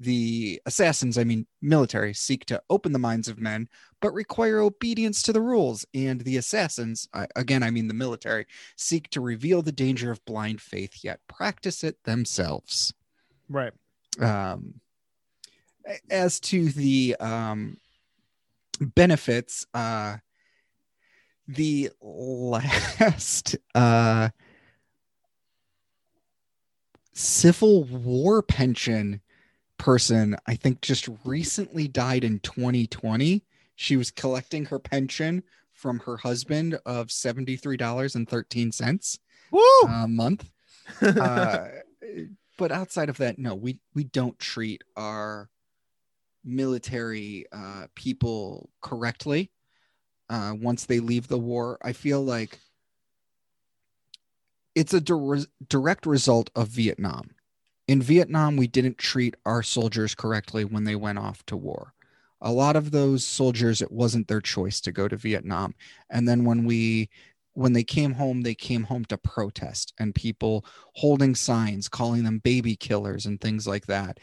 [0.00, 3.68] The assassins, I mean, military, seek to open the minds of men
[4.00, 5.84] but require obedience to the rules.
[5.94, 8.46] And the assassins, I, again, I mean the military,
[8.76, 12.92] seek to reveal the danger of blind faith, yet practice it themselves.
[13.48, 13.72] Right.
[14.18, 14.80] Um,
[16.10, 17.76] as to the um,
[18.80, 20.16] benefits, uh,
[21.46, 24.30] the last uh,
[27.12, 29.20] Civil War pension
[29.80, 33.42] person, I think, just recently died in 2020.
[33.76, 35.42] She was collecting her pension
[35.72, 39.18] from her husband of $73.13
[39.88, 40.50] a month.
[41.02, 41.68] Uh,
[42.58, 45.48] but outside of that, no, we, we don't treat our
[46.44, 49.52] military uh, people correctly
[50.28, 51.78] uh, once they leave the war.
[51.80, 52.58] I feel like
[54.74, 57.30] it's a dir- direct result of Vietnam.
[57.90, 61.92] In Vietnam, we didn't treat our soldiers correctly when they went off to war.
[62.40, 65.74] A lot of those soldiers, it wasn't their choice to go to Vietnam.
[66.08, 67.10] And then when we
[67.54, 70.64] when they came home, they came home to protest and people
[70.94, 74.18] holding signs, calling them baby killers and things like that.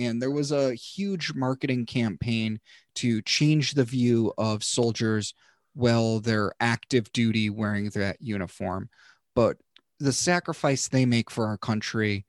[0.00, 2.58] And there was a huge marketing campaign
[2.96, 5.32] to change the view of soldiers
[5.74, 8.90] while they're active duty wearing that uniform.
[9.36, 9.58] But
[10.00, 12.26] the sacrifice they make for our country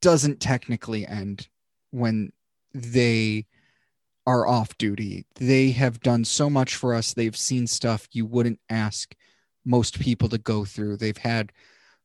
[0.00, 1.48] doesn't technically end
[1.90, 2.32] when
[2.72, 3.46] they
[4.26, 5.26] are off duty.
[5.36, 7.14] They have done so much for us.
[7.14, 9.14] They've seen stuff you wouldn't ask
[9.64, 10.96] most people to go through.
[10.96, 11.52] They've had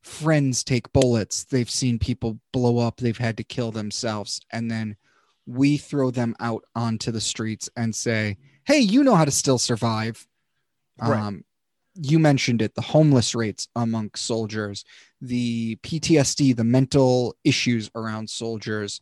[0.02, 1.44] friends take bullets.
[1.44, 2.98] They've seen people blow up.
[2.98, 4.40] They've had to kill themselves.
[4.50, 4.96] And then
[5.46, 9.58] we throw them out onto the streets and say, hey, you know how to still
[9.58, 10.26] survive.
[11.00, 11.20] Right.
[11.20, 11.44] Um,
[11.96, 14.84] you mentioned it the homeless rates amongst soldiers,
[15.20, 19.00] the PTSD, the mental issues around soldiers.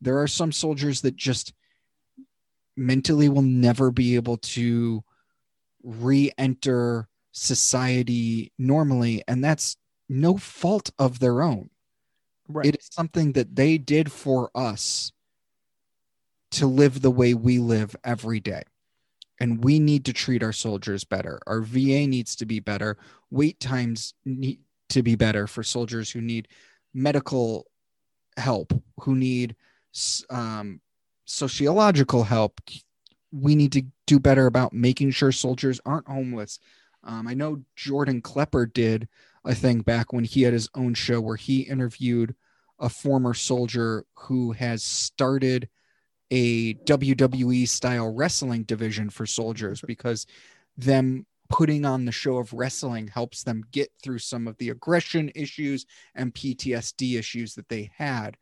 [0.00, 1.52] There are some soldiers that just
[2.76, 5.02] mentally will never be able to
[5.82, 9.22] re enter society normally.
[9.26, 9.76] And that's
[10.08, 11.70] no fault of their own.
[12.48, 12.66] Right.
[12.66, 15.12] It is something that they did for us
[16.52, 18.62] to live the way we live every day.
[19.40, 21.40] And we need to treat our soldiers better.
[21.46, 22.96] Our VA needs to be better.
[23.30, 26.48] Wait times need to be better for soldiers who need
[26.94, 27.66] medical
[28.36, 29.56] help, who need
[30.30, 30.80] um,
[31.24, 32.60] sociological help.
[33.32, 36.58] We need to do better about making sure soldiers aren't homeless.
[37.04, 39.08] Um, I know Jordan Klepper did
[39.44, 42.34] a thing back when he had his own show where he interviewed
[42.78, 45.68] a former soldier who has started
[46.30, 50.26] a WWE style wrestling division for soldiers because
[50.76, 55.30] them putting on the show of wrestling helps them get through some of the aggression
[55.34, 58.36] issues and PTSD issues that they had.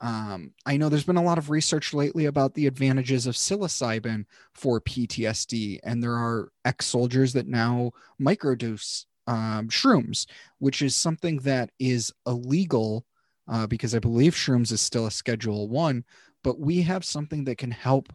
[0.00, 4.26] Um, I know there's been a lot of research lately about the advantages of psilocybin
[4.52, 10.26] for PTSD, and there are ex soldiers that now microdose um, shrooms,
[10.58, 13.06] which is something that is illegal
[13.48, 16.04] uh, because I believe shrooms is still a Schedule One,
[16.44, 18.12] but we have something that can help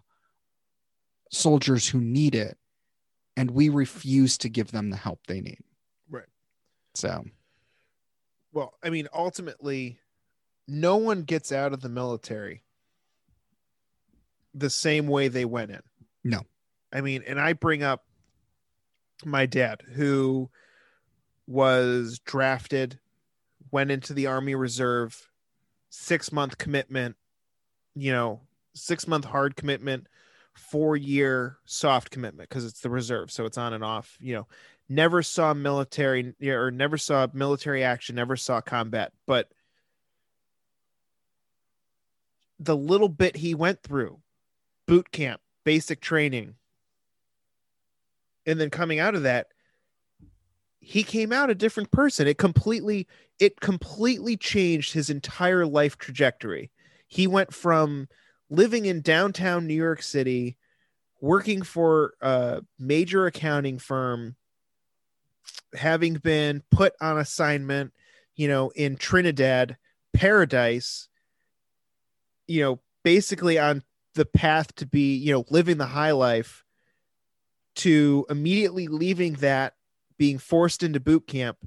[1.31, 2.57] soldiers who need it,
[3.35, 5.59] and we refuse to give them the help they need.
[6.09, 6.27] Right.
[6.93, 7.25] So,
[8.53, 9.99] Well, I mean, ultimately,
[10.67, 12.63] no one gets out of the military
[14.53, 15.81] the same way they went in.
[16.23, 16.41] No.
[16.93, 18.05] I mean, and I bring up
[19.25, 20.49] my dad who
[21.47, 22.99] was drafted,
[23.71, 25.29] went into the Army Reserve,
[25.89, 27.15] six month commitment,
[27.95, 28.41] you know,
[28.73, 30.07] six month hard commitment,
[30.53, 33.31] four year soft commitment because it's the reserve.
[33.31, 34.47] So it's on and off, you know,
[34.87, 39.49] never saw military or never saw military action, never saw combat, but
[42.59, 44.19] the little bit he went through
[44.85, 46.55] boot camp, basic training,
[48.45, 49.47] and then coming out of that,
[50.79, 52.27] he came out a different person.
[52.27, 53.07] It completely,
[53.39, 56.71] it completely changed his entire life trajectory.
[57.09, 58.07] He went from
[58.49, 60.57] living in downtown New York City,
[61.19, 64.35] working for a major accounting firm,
[65.73, 67.93] having been put on assignment,
[68.35, 69.75] you know, in Trinidad,
[70.13, 71.09] paradise,
[72.47, 73.83] you know, basically on
[74.13, 76.63] the path to be, you know, living the high life
[77.75, 79.73] to immediately leaving that,
[80.17, 81.57] being forced into boot camp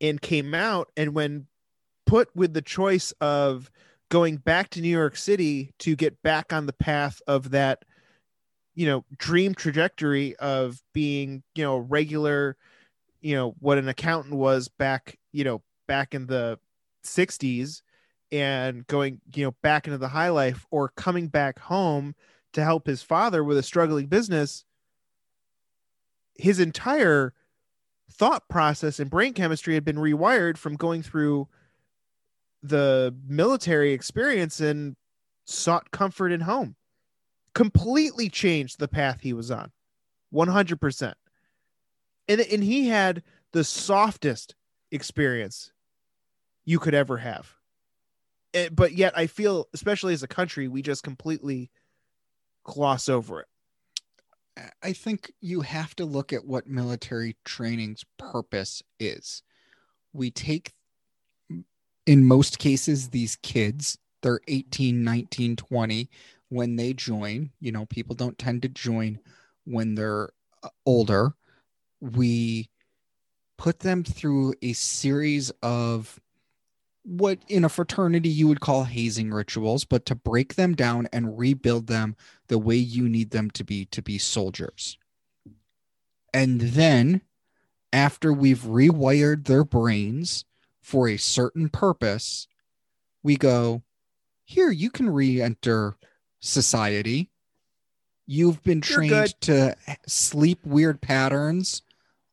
[0.00, 1.46] and came out and when
[2.06, 3.70] put with the choice of
[4.12, 7.82] going back to New York City to get back on the path of that
[8.74, 12.58] you know dream trajectory of being you know regular
[13.22, 16.58] you know what an accountant was back you know back in the
[17.04, 17.80] 60s
[18.30, 22.14] and going you know back into the high life or coming back home
[22.52, 24.66] to help his father with a struggling business.
[26.34, 27.32] His entire
[28.10, 31.48] thought process and brain chemistry had been rewired from going through
[32.62, 34.96] the military experience and
[35.44, 36.76] sought comfort in home.
[37.54, 39.70] Completely changed the path he was on
[40.32, 41.14] 100%
[42.28, 43.22] and, and he had
[43.52, 44.54] the softest
[44.90, 45.72] experience
[46.64, 47.52] you could ever have.
[48.54, 51.70] Eh, but yet i feel especially as a country we just completely
[52.64, 53.46] gloss over it.
[54.82, 59.42] I think you have to look at what military training's purpose is.
[60.12, 60.74] We take,
[62.06, 66.10] in most cases, these kids, they're 18, 19, 20,
[66.48, 67.50] when they join.
[67.60, 69.18] You know, people don't tend to join
[69.64, 70.30] when they're
[70.62, 71.34] uh, older.
[72.00, 72.68] We
[73.56, 76.18] put them through a series of
[77.04, 81.38] what in a fraternity you would call hazing rituals, but to break them down and
[81.38, 82.16] rebuild them
[82.48, 84.98] the way you need them to be to be soldiers.
[86.34, 87.22] And then,
[87.92, 90.44] after we've rewired their brains
[90.82, 92.46] for a certain purpose,
[93.22, 93.82] we go,
[94.44, 95.96] here, you can re enter
[96.40, 97.30] society.
[98.26, 99.76] You've been trained to
[100.06, 101.82] sleep weird patterns,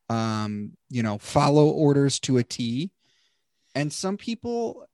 [0.09, 2.91] um, you know, follow orders to a T.
[3.75, 4.87] And some people,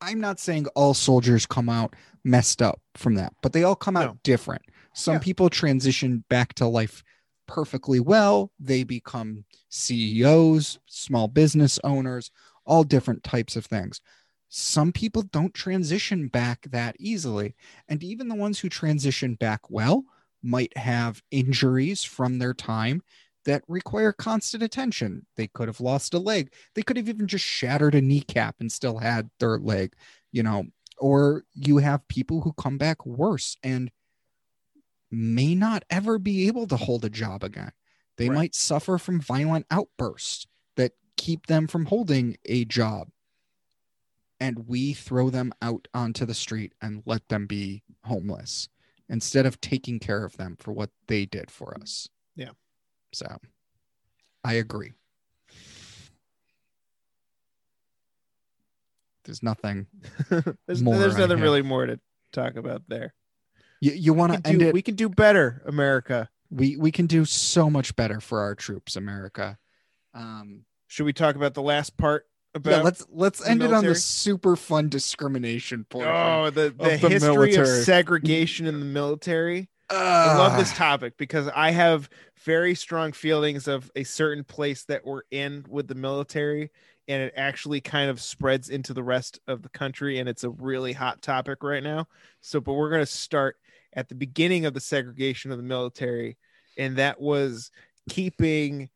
[0.00, 3.96] I'm not saying all soldiers come out messed up from that, but they all come
[3.96, 4.18] out No.
[4.22, 4.62] different.
[4.94, 5.20] Some Yeah.
[5.20, 7.02] people transition back to life
[7.46, 8.52] perfectly well.
[8.58, 12.30] They become CEOs, small business owners,
[12.68, 14.00] all different types of things.
[14.50, 17.56] Some people don't transition back that easily.
[17.88, 20.04] And even the ones who transition back well
[20.42, 23.02] might have injuries from their time
[23.44, 25.26] that require constant attention.
[25.36, 26.52] They could have lost a leg.
[26.74, 29.94] They could have even just shattered a kneecap and still had their leg,
[30.32, 30.66] you know,
[30.98, 33.90] or you have people who come back worse and
[35.10, 37.72] may not ever be able to hold a job again.
[38.16, 38.36] They Right.
[38.36, 40.46] might suffer from violent outbursts
[40.76, 43.08] that keep them from holding a job.
[44.40, 48.68] And we throw them out onto the street and let them be homeless.
[49.10, 52.08] instead of taking care of them for what they did for us.
[52.36, 52.50] Yeah.
[53.12, 53.26] So
[54.44, 54.92] I agree.
[59.24, 59.86] There's nothing.
[60.66, 61.98] there's More there's nothing really more to
[62.32, 63.14] talk about there.
[63.80, 64.74] You, you want to end do, it?
[64.74, 66.28] we can do better, America.
[66.50, 69.58] we we can do so much better for our troops, America.
[70.14, 73.84] Um, Should we talk about the last part about yeah, let's let's end it on
[73.84, 76.10] the super fun discrimination portion.
[76.10, 77.78] Oh, the, the, the history military.
[77.78, 79.68] of segregation in the military.
[79.90, 82.10] I love this topic because I have
[82.44, 86.70] very strong feelings of a certain place that we're in with the military,
[87.06, 90.50] and it actually kind of spreads into the rest of the country, and it's a
[90.50, 92.06] really hot topic right now.
[92.42, 93.56] So, but we're going to start
[93.94, 96.36] at the beginning of the segregation of the military,
[96.76, 97.70] and that was
[98.10, 98.90] keeping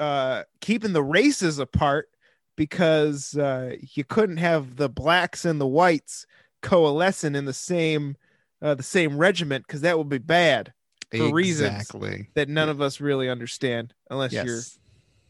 [0.00, 2.08] uh keeping the races apart
[2.56, 6.26] because uh you couldn't have the blacks and the whites
[6.62, 8.16] coalescing in the same
[8.62, 10.72] uh, the same regiment because that would be bad
[11.16, 11.70] for reasons.
[11.70, 12.28] exactly.
[12.34, 14.60] that none of us really understand unless you're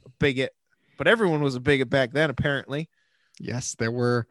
[0.04, 0.54] a bigot.
[0.98, 2.88] But everyone was a bigot back then, apparently.
[3.38, 4.26] yes, there were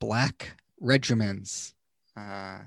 [0.00, 1.74] black regiments,
[2.16, 2.58] uh,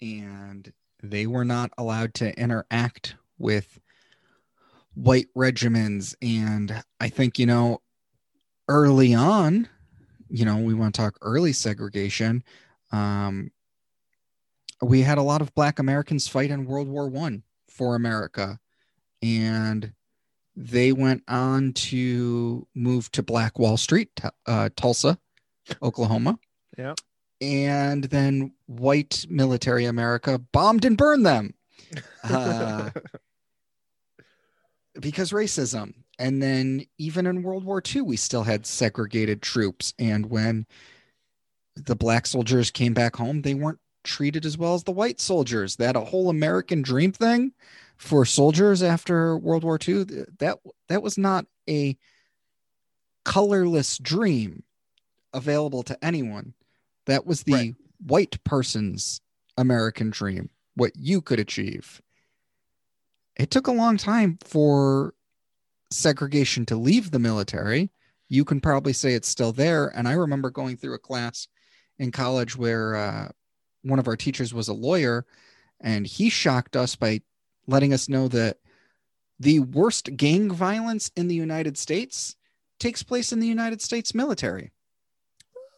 [0.00, 0.72] and
[1.02, 3.80] they were not allowed to interact with
[4.96, 6.16] white regiments.
[6.20, 7.82] And I think you know,
[8.68, 9.68] early on,
[10.28, 12.42] you know, we want to talk early segregation.
[12.90, 13.52] Um,
[14.82, 18.58] we had a lot of black Americans fight in World War One for America,
[19.22, 19.92] and
[20.54, 24.10] they went on to move to Black Wall Street,
[24.46, 25.18] uh, Tulsa,
[25.82, 26.38] Oklahoma.
[26.78, 26.94] Yeah.
[27.42, 31.54] And then white military America bombed and burned them
[32.24, 32.90] Uh,
[35.00, 35.94] because racism.
[36.18, 39.92] And then even in World War II, we still had segregated troops.
[39.98, 40.66] And when
[41.74, 45.76] the black soldiers came back home, they weren't treated as well as the white soldiers.
[45.76, 47.52] That a whole American dream thing
[47.96, 50.04] for soldiers after World War II,
[50.38, 50.58] that
[50.88, 51.98] that was not a
[53.24, 54.62] colorless dream
[55.34, 56.54] available to anyone.
[57.06, 57.74] That was the Right.
[58.06, 59.20] white person's
[59.58, 62.00] American dream, what you could achieve.
[63.36, 65.14] It took a long time for
[65.90, 67.90] segregation to leave the military.
[68.28, 69.88] You can probably say it's still there.
[69.96, 71.46] And I remember going through a class
[71.98, 73.28] in college where uh,
[73.82, 75.26] one of our teachers was a lawyer,
[75.80, 77.20] and he shocked us by
[77.66, 78.58] letting us know that
[79.38, 82.36] the worst gang violence in the United States
[82.80, 84.72] takes place in the United States military.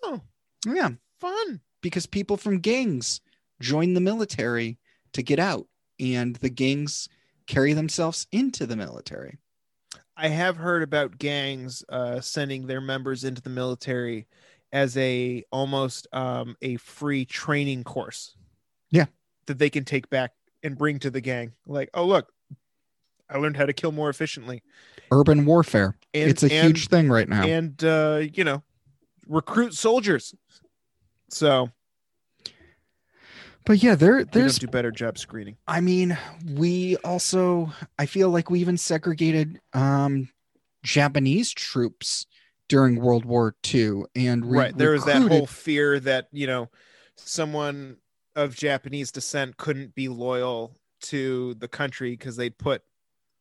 [0.02, 0.20] Oh.
[0.66, 0.90] yeah,
[1.20, 1.60] Fun.
[1.82, 3.20] because people from gangs
[3.60, 4.78] join the military
[5.12, 5.66] to get out,
[5.98, 7.08] and the gangs
[7.48, 9.38] carry themselves into the military.
[10.16, 14.26] I have heard about gangs uh, sending their members into the military
[14.72, 18.36] as a almost um, a free training course.
[18.90, 19.06] Yeah.
[19.46, 21.52] That they can take back and bring to the gang.
[21.66, 22.30] Like, oh look,
[23.30, 24.62] I learned how to kill more efficiently.
[25.10, 25.96] Urban warfare.
[26.12, 27.44] And it's a and, huge thing right now.
[27.44, 28.62] and uh, you know,
[29.26, 30.34] recruit soldiers.
[31.30, 31.70] So
[33.68, 35.58] but yeah, there there's do better job screening.
[35.68, 36.16] I mean,
[36.54, 40.30] we also I feel like we even segregated um
[40.82, 42.26] Japanese troops
[42.68, 46.70] during World War II and re- right there was that whole fear that you know
[47.16, 47.96] someone
[48.36, 52.82] of japanese descent couldn't be loyal to the country because they put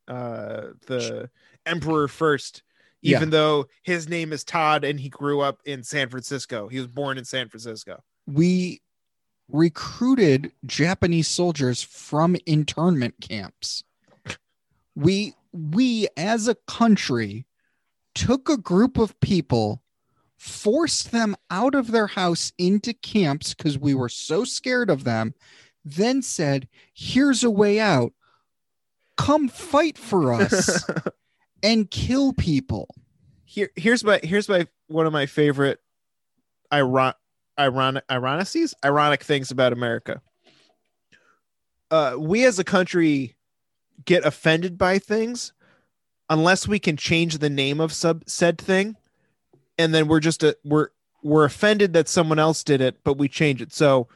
[0.07, 1.29] uh the
[1.65, 2.63] emperor first
[3.01, 3.17] Yeah.
[3.17, 6.87] even though his name is todd and he grew up in san francisco he was
[6.87, 8.81] born in san francisco we
[9.51, 13.83] recruited Japanese soldiers from internment camps.
[14.95, 17.45] We we as a country
[18.13, 19.81] took a group of people,
[20.37, 25.33] forced them out of their house into camps because we were so scared of them,
[25.85, 28.13] then said, "Here's a way out.
[29.17, 30.83] Come fight for us
[31.63, 32.87] and kill people."
[33.47, 35.79] here here's my here's my one of my favorite
[36.69, 37.13] iron
[37.59, 40.21] ironic ironicies ironic things about america
[41.91, 43.35] uh we as a country
[44.05, 45.53] get offended by things
[46.29, 48.95] unless we can change the name of sub said thing
[49.77, 50.89] and then we're just a we're
[51.23, 54.07] we're offended that someone else did it but we change it so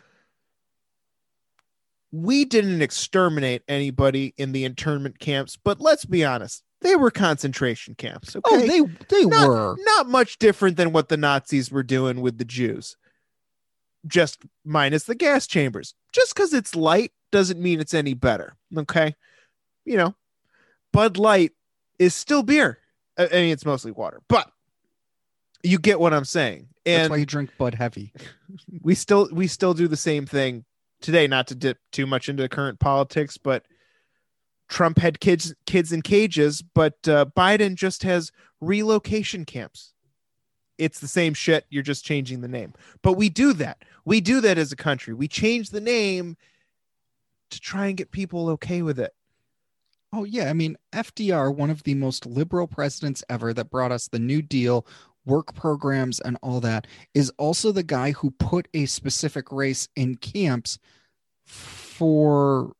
[2.12, 7.96] we didn't exterminate anybody in the internment camps but let's be honest they were concentration
[7.96, 9.76] camps okay Oh, they they Not- were.
[9.80, 12.98] not much different than what the Nazis were doing with the Jews.
[14.08, 15.94] Just minus the gas chambers.
[16.12, 18.56] Just because it's light doesn't mean it's any better.
[18.76, 19.16] Okay.
[19.86, 20.16] You know,
[20.94, 21.52] Bud Light
[22.00, 22.80] is still beer.
[23.18, 24.52] I mean, it's mostly water, but
[25.64, 26.68] you get what I'm saying.
[26.86, 28.14] That's And why you drink Bud Heavy.
[28.82, 30.66] we still we still do the same thing
[31.02, 33.66] today, not to dip too much into current politics, but
[34.68, 39.94] Trump had kids kids in cages, but uh, Biden just has relocation camps.
[40.82, 41.66] It's the same shit.
[41.70, 42.74] You're just changing the name.
[43.04, 43.84] But we do that.
[44.04, 45.14] We do that as a country.
[45.14, 46.38] We change the name
[47.52, 49.14] to try and get people okay with it.
[50.12, 50.50] Oh, yeah.
[50.50, 54.42] I mean, FDR, one of the most liberal presidents ever that brought us the New
[54.42, 54.88] Deal,
[55.24, 60.16] work programs, and all that, is also the guy who put a specific race in
[60.16, 60.80] camps
[61.46, 62.74] for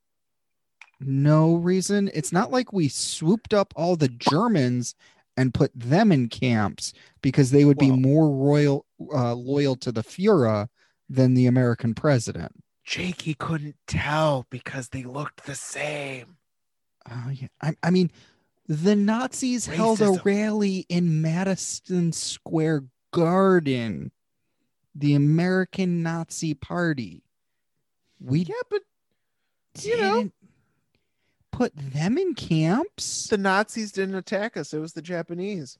[0.98, 2.10] no reason.
[2.12, 4.96] It's not like we swooped up all the Germans
[5.36, 6.92] and put them in camps
[7.22, 10.68] because they would be more royal uh, loyal to the Fuhrer
[11.08, 12.52] than the American president.
[12.84, 16.36] Jake, he couldn't tell because they looked the same.
[17.10, 18.10] Oh yeah, I, I mean,
[18.68, 24.12] the Nazis held a rally in Madison Square Garden.
[24.94, 27.22] The American Nazi Party.
[28.20, 28.82] We Yeah, but
[29.80, 30.30] you know.
[31.52, 33.28] Put them in camps.
[33.28, 34.72] the Nazis didn't attack us.
[34.72, 35.78] It was the Japanese.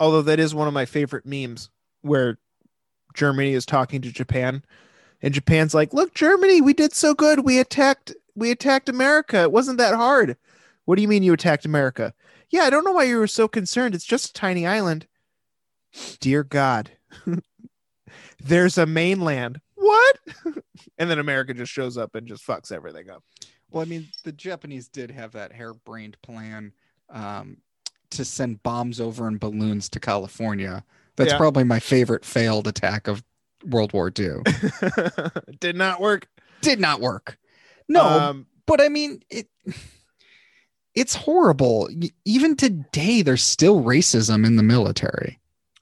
[0.00, 1.70] Although that is one of my favorite memes
[2.02, 2.38] where
[3.14, 4.64] Germany is talking to Japan
[5.22, 7.40] and Japan's like, "Look, Germany, we did so good.
[7.40, 9.42] We attacked we attacked America.
[9.42, 10.36] It wasn't that hard."
[10.84, 12.14] What do you mean you attacked America?
[12.48, 13.94] Yeah, I don't know why you were so concerned.
[13.94, 15.06] It's just a tiny island.
[16.18, 16.92] Dear God.
[18.42, 19.60] There's a mainland.
[19.74, 20.18] What?
[20.98, 23.22] and then America just shows up and just fucks everything up.
[23.70, 26.72] Well, I mean, the Japanese did have that harebrained plan
[27.10, 27.58] um,
[28.10, 30.84] to send bombs over in balloons to California.
[31.16, 31.36] That's Yeah.
[31.38, 33.22] probably my favorite failed attack of
[33.66, 34.36] World War II.
[35.60, 36.28] Did not work.
[36.62, 37.38] did not work.
[37.88, 39.48] No, Um, but I mean it.
[40.94, 41.88] It's horrible.
[42.24, 45.38] Even today, there's still racism in the military.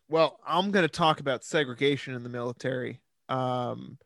[0.08, 3.00] Well, I'm going to talk about segregation in the military.
[3.28, 3.98] Um,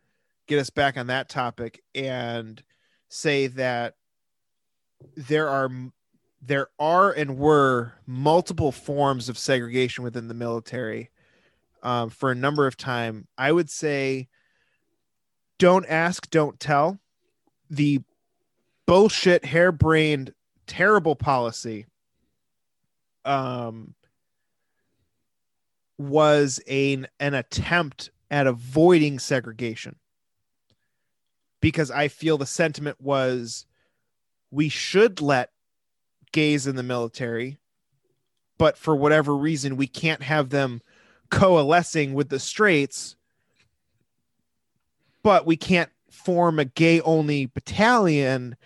[0.47, 2.63] get us back on that topic and
[3.11, 3.95] say that
[5.17, 5.71] there are
[6.41, 11.11] there are and were multiple forms of segregation within the military
[11.83, 13.27] um, for a number of time.
[13.37, 14.29] I would say,
[15.59, 16.99] don't ask, don't tell.
[17.69, 18.01] The
[18.87, 20.33] bullshit, harebrained,
[20.67, 21.87] terrible policy
[23.25, 23.95] um,
[25.99, 29.97] was an an attempt at avoiding segregation
[31.61, 33.67] because I feel the sentiment was
[34.51, 35.51] we should let
[36.33, 37.59] gays in the military,
[38.59, 40.81] but for whatever reason, we can't have them
[41.31, 43.17] coalescing with the straights,
[45.23, 48.57] but we can't form a gay only battalion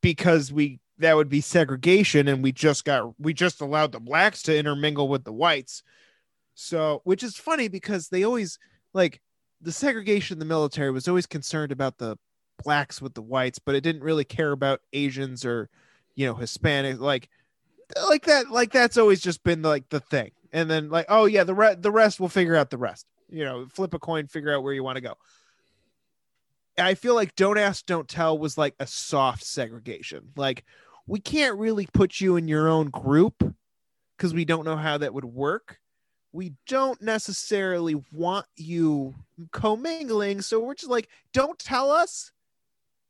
[0.00, 4.42] because we that would be segregation and we just got we just allowed the blacks
[4.42, 5.82] to intermingle with the whites.
[6.54, 8.58] So which is funny because they always
[8.92, 9.20] like
[9.60, 12.16] the segregation in the military was always concerned about the
[12.62, 15.68] blacks with the whites but it didn't really care about asians or
[16.16, 17.28] you know hispanic like
[18.08, 21.44] like that like that's always just been like the thing and then like oh yeah
[21.44, 24.52] the re- the rest will figure out the rest you know flip a coin figure
[24.52, 25.14] out where you want to go
[26.78, 30.28] I feel like don't ask, don't tell was like a soft segregation.
[30.36, 30.64] Like
[31.06, 33.54] we can't really put you in your own group
[34.16, 35.80] because we don't know how that would work.
[36.32, 39.14] We don't necessarily want you
[39.52, 42.32] commingling, so we're just like, don't tell us,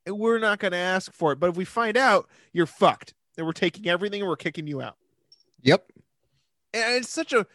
[0.07, 1.41] and we're not going to ask for it.
[1.41, 3.15] But if we find out, you're fucked.
[3.37, 4.97] And we're taking everything and we're kicking you out.
[5.63, 5.93] Yep.
[6.75, 7.47] And it's such a,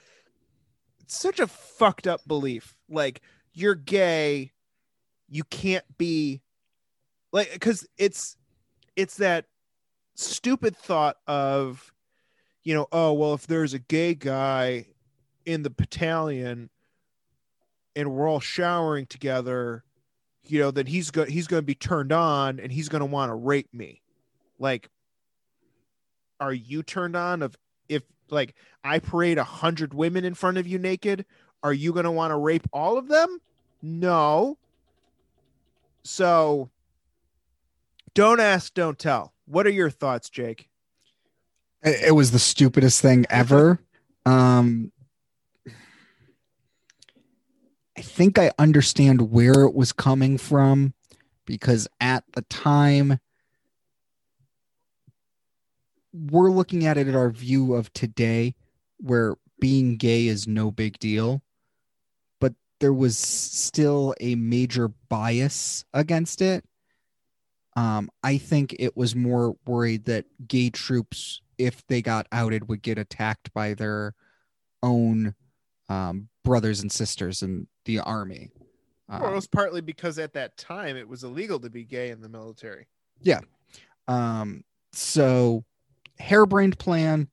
[1.02, 2.76] it's such a fucked up belief.
[2.90, 3.22] Like
[3.54, 4.54] you're gay,
[5.30, 6.42] you can't be
[7.32, 8.38] like because it's
[8.96, 9.46] it's that
[10.16, 11.92] stupid thought of
[12.64, 14.86] you know oh well if there's a gay guy
[15.46, 16.70] in the battalion
[17.96, 19.84] and we're all showering together
[20.46, 23.06] you know then he's go- he's going to be turned on and he's going to
[23.06, 24.02] want to rape me
[24.60, 24.90] like
[26.40, 27.56] are you turned on of
[27.90, 31.26] if like i parade a hundred women in front of you naked
[31.62, 33.40] are you going to want to rape all of them
[33.82, 34.58] no
[36.04, 36.70] so
[38.14, 39.34] don't ask, don't tell.
[39.46, 40.70] What are your thoughts, Jake?
[41.82, 43.80] It, it was the stupidest thing ever.
[44.26, 44.92] um,
[47.93, 50.94] I think I understand where it was coming from
[51.46, 53.20] because at the time,
[56.14, 58.56] we're looking at it at our view of today,
[58.98, 61.42] where being gay is no big deal.
[62.40, 66.66] But there was still a major bias against it.
[67.76, 72.84] Um, I think it was more worried that gay troops, if they got outed, would
[72.84, 74.14] get attacked by their
[74.84, 75.34] own
[75.90, 78.52] um, brothers and sisters in the army.
[79.08, 82.10] Well, it Um, was partly because at that time it was illegal to be gay
[82.10, 82.88] in the military.
[83.22, 83.42] Yeah.
[84.08, 85.66] Um, so
[86.20, 87.30] harebrained plan,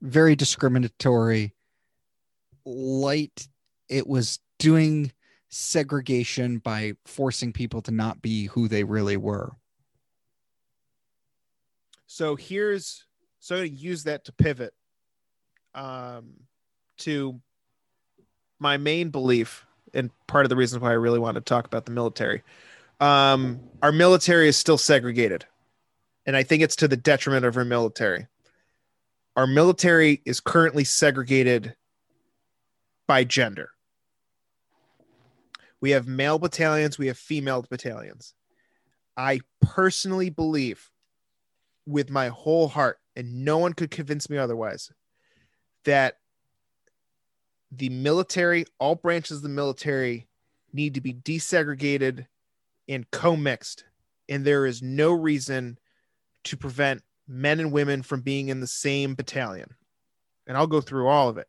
[0.00, 1.54] very discriminatory,
[2.64, 3.48] light.
[3.88, 5.12] It was doing
[5.48, 9.52] segregation by forcing people to not be who they really were.
[12.06, 13.04] So here's
[13.40, 14.74] so I'm gonna use that to pivot
[15.74, 16.34] um
[16.98, 17.40] to
[18.58, 21.84] my main belief and part of the reason why I really want to talk about
[21.84, 22.42] the military.
[23.00, 25.44] Um our military is still segregated.
[26.26, 28.28] And I think it's to the detriment of our military.
[29.34, 31.74] Our military is currently segregated
[33.06, 33.70] by gender.
[35.80, 38.34] We have male battalions, we have female battalions.
[39.16, 40.90] I personally believe
[41.86, 44.92] with my whole heart, and no one could convince me otherwise,
[45.84, 46.18] that
[47.74, 50.28] the military, all branches of the military,
[50.72, 52.26] need to be desegregated
[52.88, 53.84] and co-mixed,
[54.28, 55.78] and there is no reason
[56.44, 59.74] to prevent men and women from being in the same battalion.
[60.46, 61.48] And I'll go through all of it.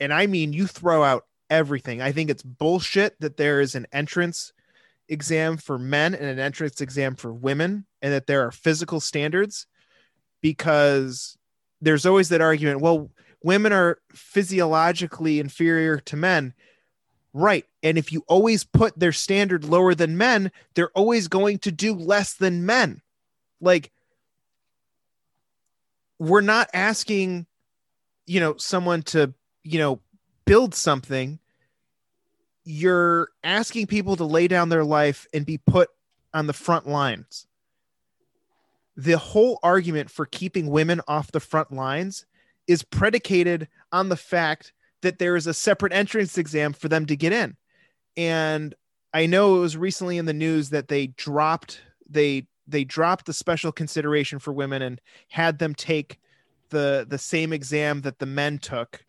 [0.00, 2.00] And I mean, you throw out everything.
[2.00, 4.52] I think it's bullshit that there is an entrance
[5.08, 9.66] exam for men and an entrance exam for women, and that there are physical standards
[10.40, 11.36] because
[11.80, 13.10] there's always that argument well,
[13.42, 16.54] women are physiologically inferior to men.
[17.32, 17.64] Right.
[17.82, 21.94] And if you always put their standard lower than men, they're always going to do
[21.94, 23.02] less than men.
[23.60, 23.92] Like,
[26.18, 27.46] we're not asking,
[28.26, 30.00] you know, someone to, you know,
[30.44, 31.38] build something.
[32.64, 35.88] You're asking people to lay down their life and be put
[36.34, 37.46] on the front lines.
[38.96, 42.26] The whole argument for keeping women off the front lines
[42.70, 44.72] is predicated on the fact
[45.02, 47.56] that there is a separate entrance exam for them to get in.
[48.16, 48.74] And
[49.12, 53.32] I know it was recently in the news that they dropped they they dropped the
[53.32, 56.20] special consideration for women and had them take
[56.68, 59.04] the the same exam that the men took.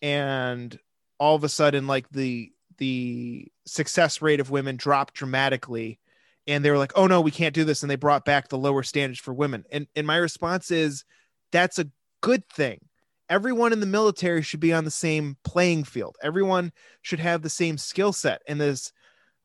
[0.00, 0.78] And
[1.18, 5.98] all of a sudden like the the success rate of women dropped dramatically.
[6.46, 7.82] And they were like oh no we can't do this.
[7.82, 9.64] And they brought back the lower standards for women.
[9.70, 11.04] And and my response is
[11.50, 11.90] that's a
[12.22, 12.80] good thing
[13.28, 16.16] everyone in the military should be on the same playing field.
[16.22, 16.72] Everyone
[17.02, 18.42] should have the same skill set.
[18.48, 18.92] And this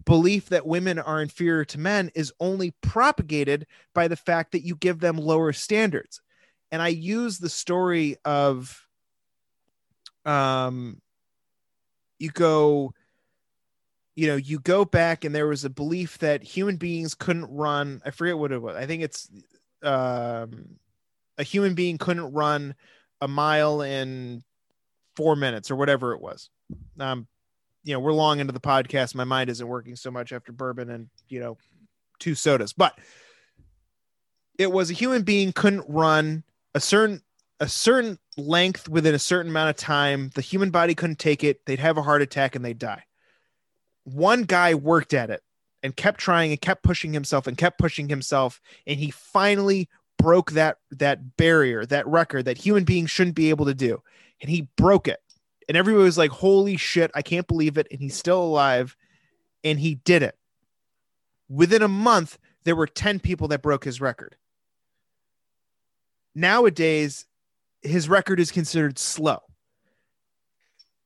[0.06, 4.76] belief that women are inferior to men is only propagated by the fact that you
[4.76, 6.22] give them lower standards.
[6.72, 8.88] And i use the story of
[10.26, 11.02] um
[12.20, 12.94] you go
[14.16, 18.02] you know you go back and there was a belief that human beings couldn't run
[18.06, 19.30] i forget what it was i think it's
[19.82, 20.76] um
[21.38, 22.76] a human being couldn't run
[23.22, 24.44] a mile in
[25.16, 26.50] four minutes or whatever it was.
[27.00, 27.28] Um
[27.84, 29.16] you know we're long into the podcast.
[29.16, 31.58] My mind isn't working so much after bourbon and you know
[32.20, 33.00] two sodas but
[34.58, 36.44] it was a human being couldn't run
[36.76, 37.22] a certain
[37.60, 40.32] a certain length within a certain amount of time.
[40.36, 41.66] The human body couldn't take it.
[41.66, 43.04] They'd have a heart attack and they'd die.
[44.04, 45.42] One guy worked at it
[45.84, 48.62] and kept trying and kept pushing himself and kept pushing himself.
[48.88, 49.90] And he finally
[50.20, 54.04] broke that that barrier that record that human beings shouldn't be able to do.
[54.42, 55.20] And he broke it.
[55.68, 57.88] And everybody was like holy shit i can't believe it.
[57.90, 58.96] And he's still alive.
[59.64, 60.38] And he did it.
[61.50, 64.36] Within a month there were 10 people that broke his record.
[66.36, 67.26] Nowadays
[67.82, 69.40] his record is considered slow.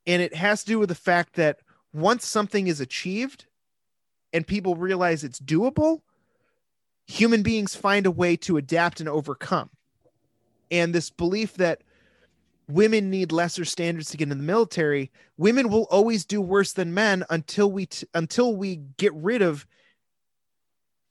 [0.06, 1.60] And it has to do with the fact that
[1.94, 3.46] once something is achieved
[4.34, 6.02] and people realize it's doable
[7.06, 9.70] human beings find a way to adapt and overcome.
[10.72, 11.82] And this belief that
[12.68, 16.94] women need lesser standards to get in the military women will always do worse than
[16.94, 19.66] men until we t- until we get rid of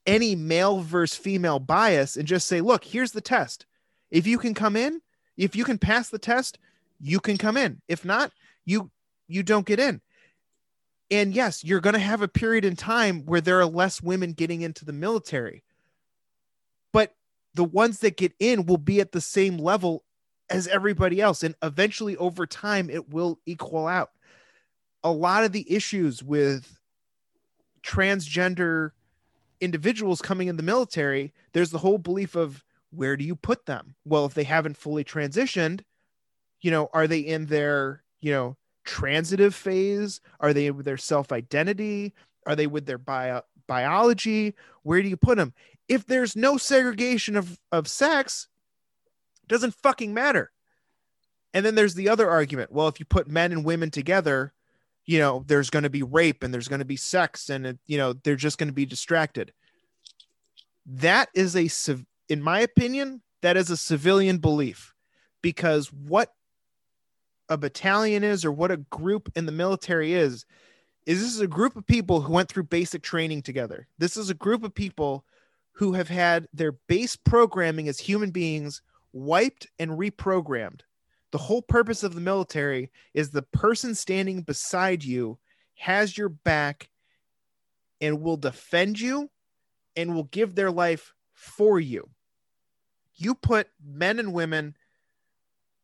[0.05, 3.65] any male versus female bias and just say look here's the test.
[4.09, 5.01] If you can come in
[5.37, 6.59] if you can pass the test
[6.99, 7.81] you can come in.
[7.87, 8.31] If not
[8.65, 8.89] you
[9.27, 10.01] you don't get in.
[11.11, 14.33] And yes you're going to have a period in time where there are less women
[14.33, 15.63] getting into the military
[16.93, 17.15] but
[17.53, 20.03] the ones that get in will be at the same level
[20.49, 24.11] as everybody else and eventually over time it will equal out.
[25.03, 26.79] A lot of the issues with
[27.81, 28.91] transgender
[29.59, 33.95] individuals coming in the military there's the whole belief of where do you put them?
[34.05, 35.81] Well if they haven't fully transitioned
[36.61, 40.21] you know are they in their you know transitive phase?
[40.39, 42.13] Are they with their self identity
[42.45, 44.53] are they with their bio- biology?
[44.83, 45.53] Where do you put them
[45.87, 48.47] if there's no segregation of of sex
[49.47, 50.51] doesn't fucking matter.
[51.53, 52.71] And then there's the other argument.
[52.71, 54.53] Well if you put men and women together
[55.05, 57.97] you know there's going to be rape and there's going to be sex and you
[57.97, 59.53] know they're just going to be distracted.
[60.85, 61.69] That is a
[62.29, 64.93] in my opinion that is a civilian belief.
[65.41, 66.33] Because what
[67.49, 70.45] a battalion is or what a group in the military is
[71.05, 73.87] is this is a group of people who went through basic training together.
[73.97, 75.25] This is a group of people
[75.73, 78.81] who have had their base programming as human beings
[79.11, 80.81] wiped and reprogrammed
[81.33, 85.39] the whole purpose of the military is the person standing beside you
[85.73, 86.89] has your back
[87.99, 89.31] and will defend you
[89.95, 92.07] and will give their life for you.
[93.15, 94.77] You put men and women,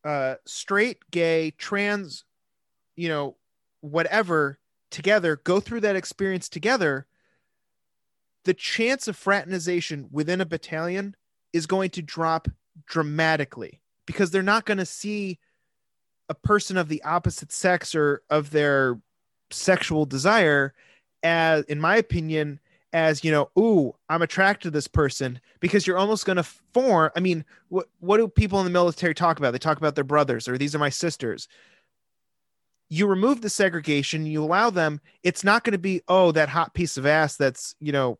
[0.04, 2.22] uh, straight, gay, trans,
[2.94, 3.34] you know,
[3.80, 4.60] whatever,
[4.92, 7.08] together, go through that experience together.
[8.44, 11.14] The chance of fraternization within a battalion
[11.52, 12.48] is going to drop
[12.86, 15.38] dramatically because they're not going to see
[16.28, 18.98] a person of the opposite sex or of their
[19.50, 20.72] sexual desire
[21.22, 22.60] as in my opinion
[22.92, 27.10] as you know ooh i'm attracted to this person because you're almost going to form
[27.16, 29.50] i mean what what do people in the military talk about?
[29.50, 31.48] They talk about their brothers or these are my sisters.
[32.88, 36.74] You remove the segregation you allow them it's not going to be oh that hot
[36.74, 38.18] piece of ass that's you know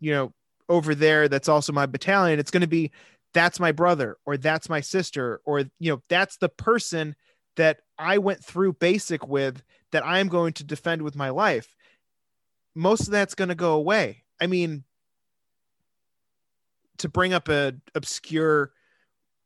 [0.00, 0.32] you know
[0.68, 2.90] over there that's also my battalion it's going to be
[3.32, 7.14] that's my brother or that's my sister or you know that's the person
[7.56, 9.62] that I went through basic with
[9.92, 11.76] that I'm going to defend with my life.
[12.74, 14.24] Most of that's going to go away.
[14.40, 14.84] I mean,
[16.98, 18.72] to bring up a obscure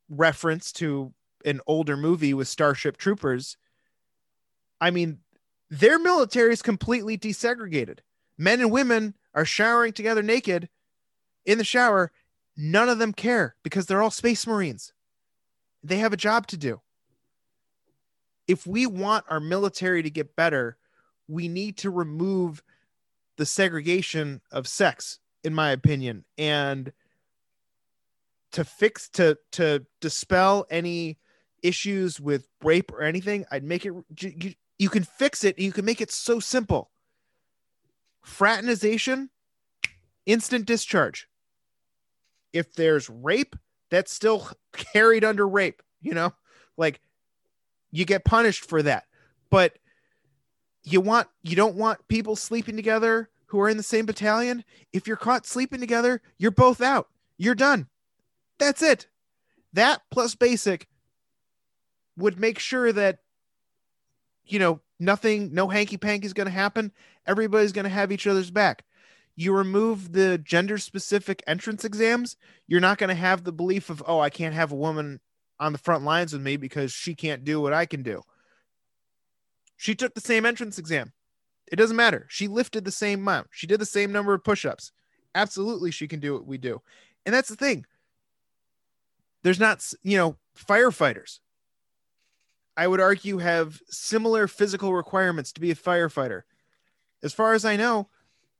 [0.09, 1.13] reference to
[1.43, 3.57] an older movie with Starship Troopers,
[4.79, 5.19] I mean,
[5.69, 7.99] their military is completely desegregated.
[8.37, 10.69] Men and women are showering together naked
[11.45, 12.11] in the shower
[12.57, 14.93] None of them care because they're all space marines.
[15.83, 16.81] They have a job to do.
[18.47, 20.77] If we want our military to get better,
[21.27, 22.63] we need to remove
[23.37, 26.93] the segregation of sex, in my opinion, and
[28.51, 31.17] to fix to to dispel any
[31.61, 33.45] issues with rape or anything.
[33.51, 35.59] I'd make it you, you can fix it.
[35.59, 36.91] You can make it so simple.
[38.25, 39.29] Fraternization,
[40.25, 41.27] instant discharge
[42.55, 43.55] if there's rape,
[43.91, 46.33] that's still carried under rape, you know?
[46.77, 47.01] Like
[47.91, 49.03] you get punished for that.
[49.49, 49.77] But
[50.83, 54.63] you want you don't want people sleeping together who are in the same battalion.
[54.93, 57.09] If you're caught sleeping together, you're both out.
[57.37, 57.87] You're done.
[58.57, 59.07] That's it.
[59.73, 60.87] That plus basic
[62.17, 63.19] would make sure that
[64.45, 66.91] you know nothing no hanky panky is going to happen
[67.27, 68.83] everybody's going to have each other's back
[69.35, 74.01] you remove the gender specific entrance exams, you're not going to have the belief of,
[74.07, 75.19] oh, I can't have a woman
[75.59, 78.21] on the front lines with me because she can't do what I can do.
[79.77, 81.11] She took the same entrance exam.
[81.69, 82.27] It doesn't matter.
[82.29, 83.47] She lifted the same amount.
[83.51, 84.91] She did the same number of push ups.
[85.33, 86.81] Absolutely, she can do what we do.
[87.25, 87.85] And that's the thing.
[89.43, 91.39] There's not, you know, firefighters.
[92.77, 96.41] I would argue have similar physical requirements to be a firefighter.
[97.23, 98.09] As far as I know,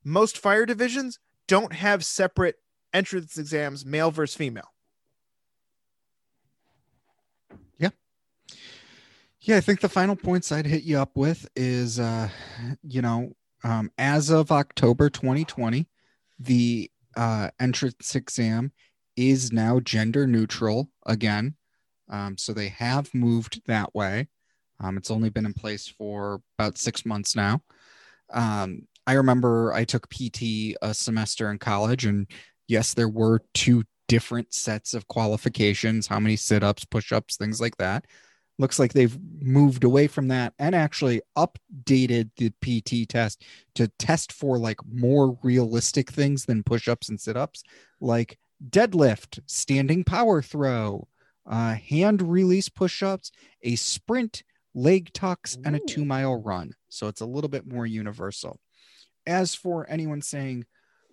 [0.03, 2.55] most fire divisions don't have separate
[2.93, 4.71] entrance exams, male versus female.
[7.77, 7.89] Yeah.
[9.41, 12.29] Yeah, I think the final points I'd hit you up with is, uh,
[12.83, 13.33] you know,
[13.63, 15.87] um, as of October 2020,
[16.39, 18.71] the uh, entrance exam
[19.15, 21.55] is now gender neutral again.
[22.09, 24.27] Um, so they have moved that way.
[24.79, 27.61] Um, it's only been in place for about six months now.
[28.31, 32.27] Um, I remember I took PT a semester in college, and
[32.67, 37.59] yes, there were two different sets of qualifications how many sit ups, push ups, things
[37.61, 38.05] like that.
[38.57, 43.43] Looks like they've moved away from that and actually updated the PT test
[43.75, 47.63] to test for like more realistic things than push ups and sit ups,
[47.99, 48.37] like
[48.69, 51.07] deadlift, standing power throw,
[51.45, 53.31] uh, hand release push ups,
[53.61, 54.43] a sprint,
[54.73, 56.73] leg tucks, and a two mile run.
[56.89, 58.59] So it's a little bit more universal
[59.27, 60.65] as for anyone saying,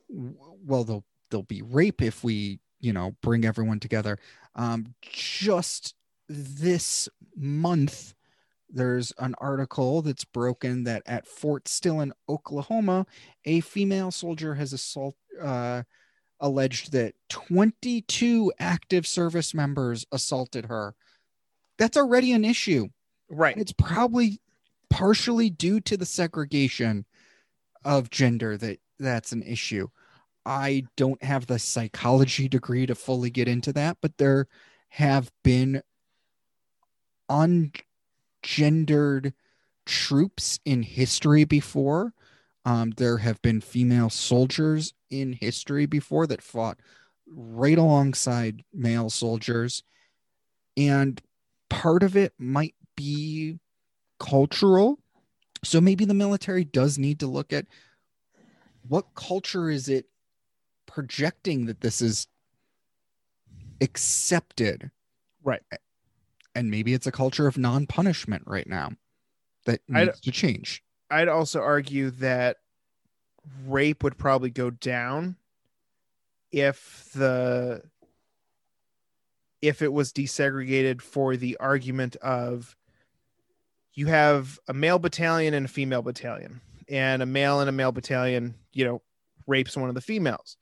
[0.08, 4.18] well, there'll there'll be rape if we, you know, bring everyone together.
[4.54, 5.94] Um, just
[6.28, 8.14] this month,
[8.68, 13.06] there's an article that's broken that at Fort Sill in Oklahoma,
[13.44, 15.82] a female soldier has assault uh,
[16.42, 20.94] alleged that 22 active service members assaulted her.
[21.78, 22.88] That's already an issue.
[23.30, 23.56] Right.
[23.56, 24.40] It's probably
[24.90, 27.06] partially due to the segregation
[27.84, 29.88] of gender that that's an issue.
[30.44, 34.48] I don't have the psychology degree to fully get into that, but there
[34.90, 35.82] have been
[37.30, 39.32] ungendered
[39.86, 42.12] troops in history before.
[42.64, 46.78] Um, there have been female soldiers in history before that fought
[47.26, 49.82] right alongside male soldiers.
[50.76, 51.20] And
[51.68, 53.58] part of it might be
[54.18, 54.98] cultural.
[55.62, 57.66] So maybe the military does need to look at
[58.88, 60.06] what culture is it
[60.86, 62.26] projecting that this is
[63.80, 64.90] accepted
[65.44, 65.62] Right.
[66.54, 68.90] and maybe it's a culture of non-punishment right now
[69.66, 72.58] that needs to change I'd also argue that
[73.66, 75.36] rape would probably go down
[76.50, 77.82] if the
[79.60, 82.76] if it was desegregated for the argument of
[83.94, 87.92] you have a male battalion and a female battalion and a male and a male
[87.92, 89.02] battalion you know
[89.46, 90.56] rapes one of the females.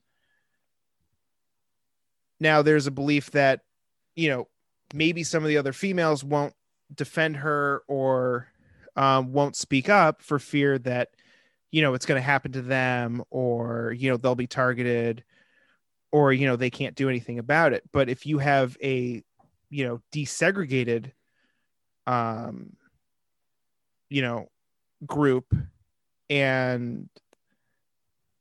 [2.39, 3.61] Now there's a belief that
[4.15, 4.47] you know
[4.93, 6.53] maybe some of the other females won't
[6.93, 8.47] defend her or
[8.95, 11.09] um, won't speak up for fear that
[11.71, 15.23] you know it's going to happen to them or you know they'll be targeted
[16.11, 17.83] or you know they can't do anything about it.
[17.91, 19.23] But if you have a
[19.69, 21.11] you know desegregated
[22.07, 22.73] um
[24.09, 24.47] you know
[25.05, 25.55] group
[26.29, 27.09] and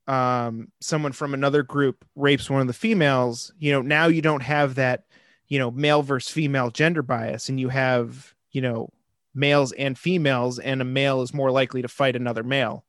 [0.06, 4.42] um someone from another group rapes one of the females you know now you don't
[4.42, 5.04] have that
[5.46, 8.88] you know male versus female gender bias and you have you know
[9.34, 12.84] males and females and a male is more likely to fight another male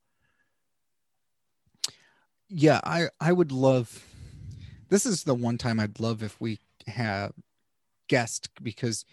[2.54, 4.04] yeah i i would love
[4.88, 7.32] this is the one time i'd love if we have
[8.08, 9.04] guest because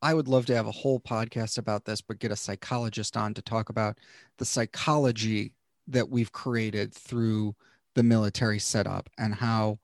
[0.00, 3.34] i would love to have a whole podcast about this but get a psychologist on
[3.34, 3.98] to talk about
[4.38, 5.52] the psychology
[5.86, 7.54] that we've created through
[7.94, 9.78] the military setup and how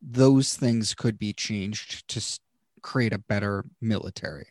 [0.00, 2.40] those things could be changed to
[2.82, 4.48] create a better military.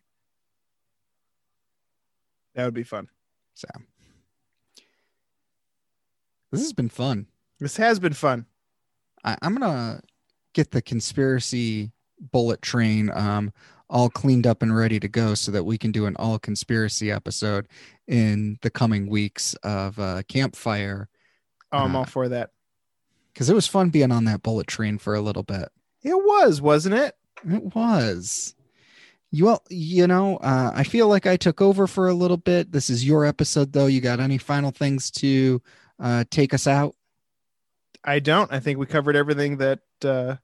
[2.56, 3.10] That would be fun.
[3.54, 3.68] So
[6.52, 7.28] this has been fun
[7.62, 8.46] this has been fun.
[9.24, 10.02] I, I'm gonna
[10.54, 11.92] get the conspiracy
[12.32, 13.52] bullet train um
[13.90, 17.12] all cleaned up and ready to go so that we can do an all conspiracy
[17.12, 17.68] episode
[18.08, 21.08] in the coming weeks of uh campfire.
[21.72, 22.50] Oh, i'm Uh, all for that.
[23.34, 25.70] because it was fun being on that bullet train for a little bit.
[26.04, 27.16] It was wasn't it?
[27.50, 28.56] It was.
[29.34, 32.72] You well you know uh i feel like i took over for a little bit.
[32.72, 33.86] This is your episode though.
[33.88, 35.62] You got any final things to
[36.00, 36.96] uh take us out
[38.04, 38.52] i don't.
[38.52, 40.36] I think we covered everything that uh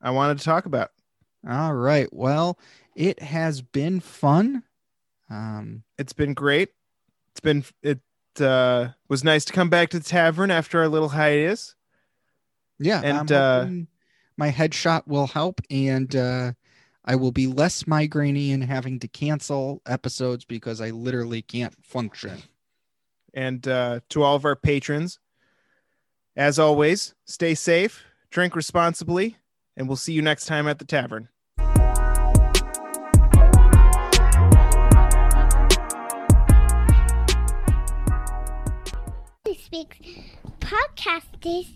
[0.00, 0.90] i wanted to talk about.
[1.48, 2.08] All right.
[2.12, 2.58] Well
[2.94, 4.62] it has been fun.
[5.28, 6.70] Um it's been great.
[7.32, 8.00] It's been it
[8.40, 11.74] uh was nice to come back to the tavern after our little hiatus.
[12.78, 13.66] Yeah, And, uh,
[14.38, 16.52] my headshot will help, and uh,
[17.04, 22.42] I will be less migrainey and having to cancel episodes because I literally can't function.
[23.34, 25.18] and uh to all of our patrons
[26.40, 29.36] as always stay safe drink responsibly
[29.76, 31.28] and we'll see you next time at the tavern.
[39.44, 39.98] This Speaks
[40.60, 41.66] podcast is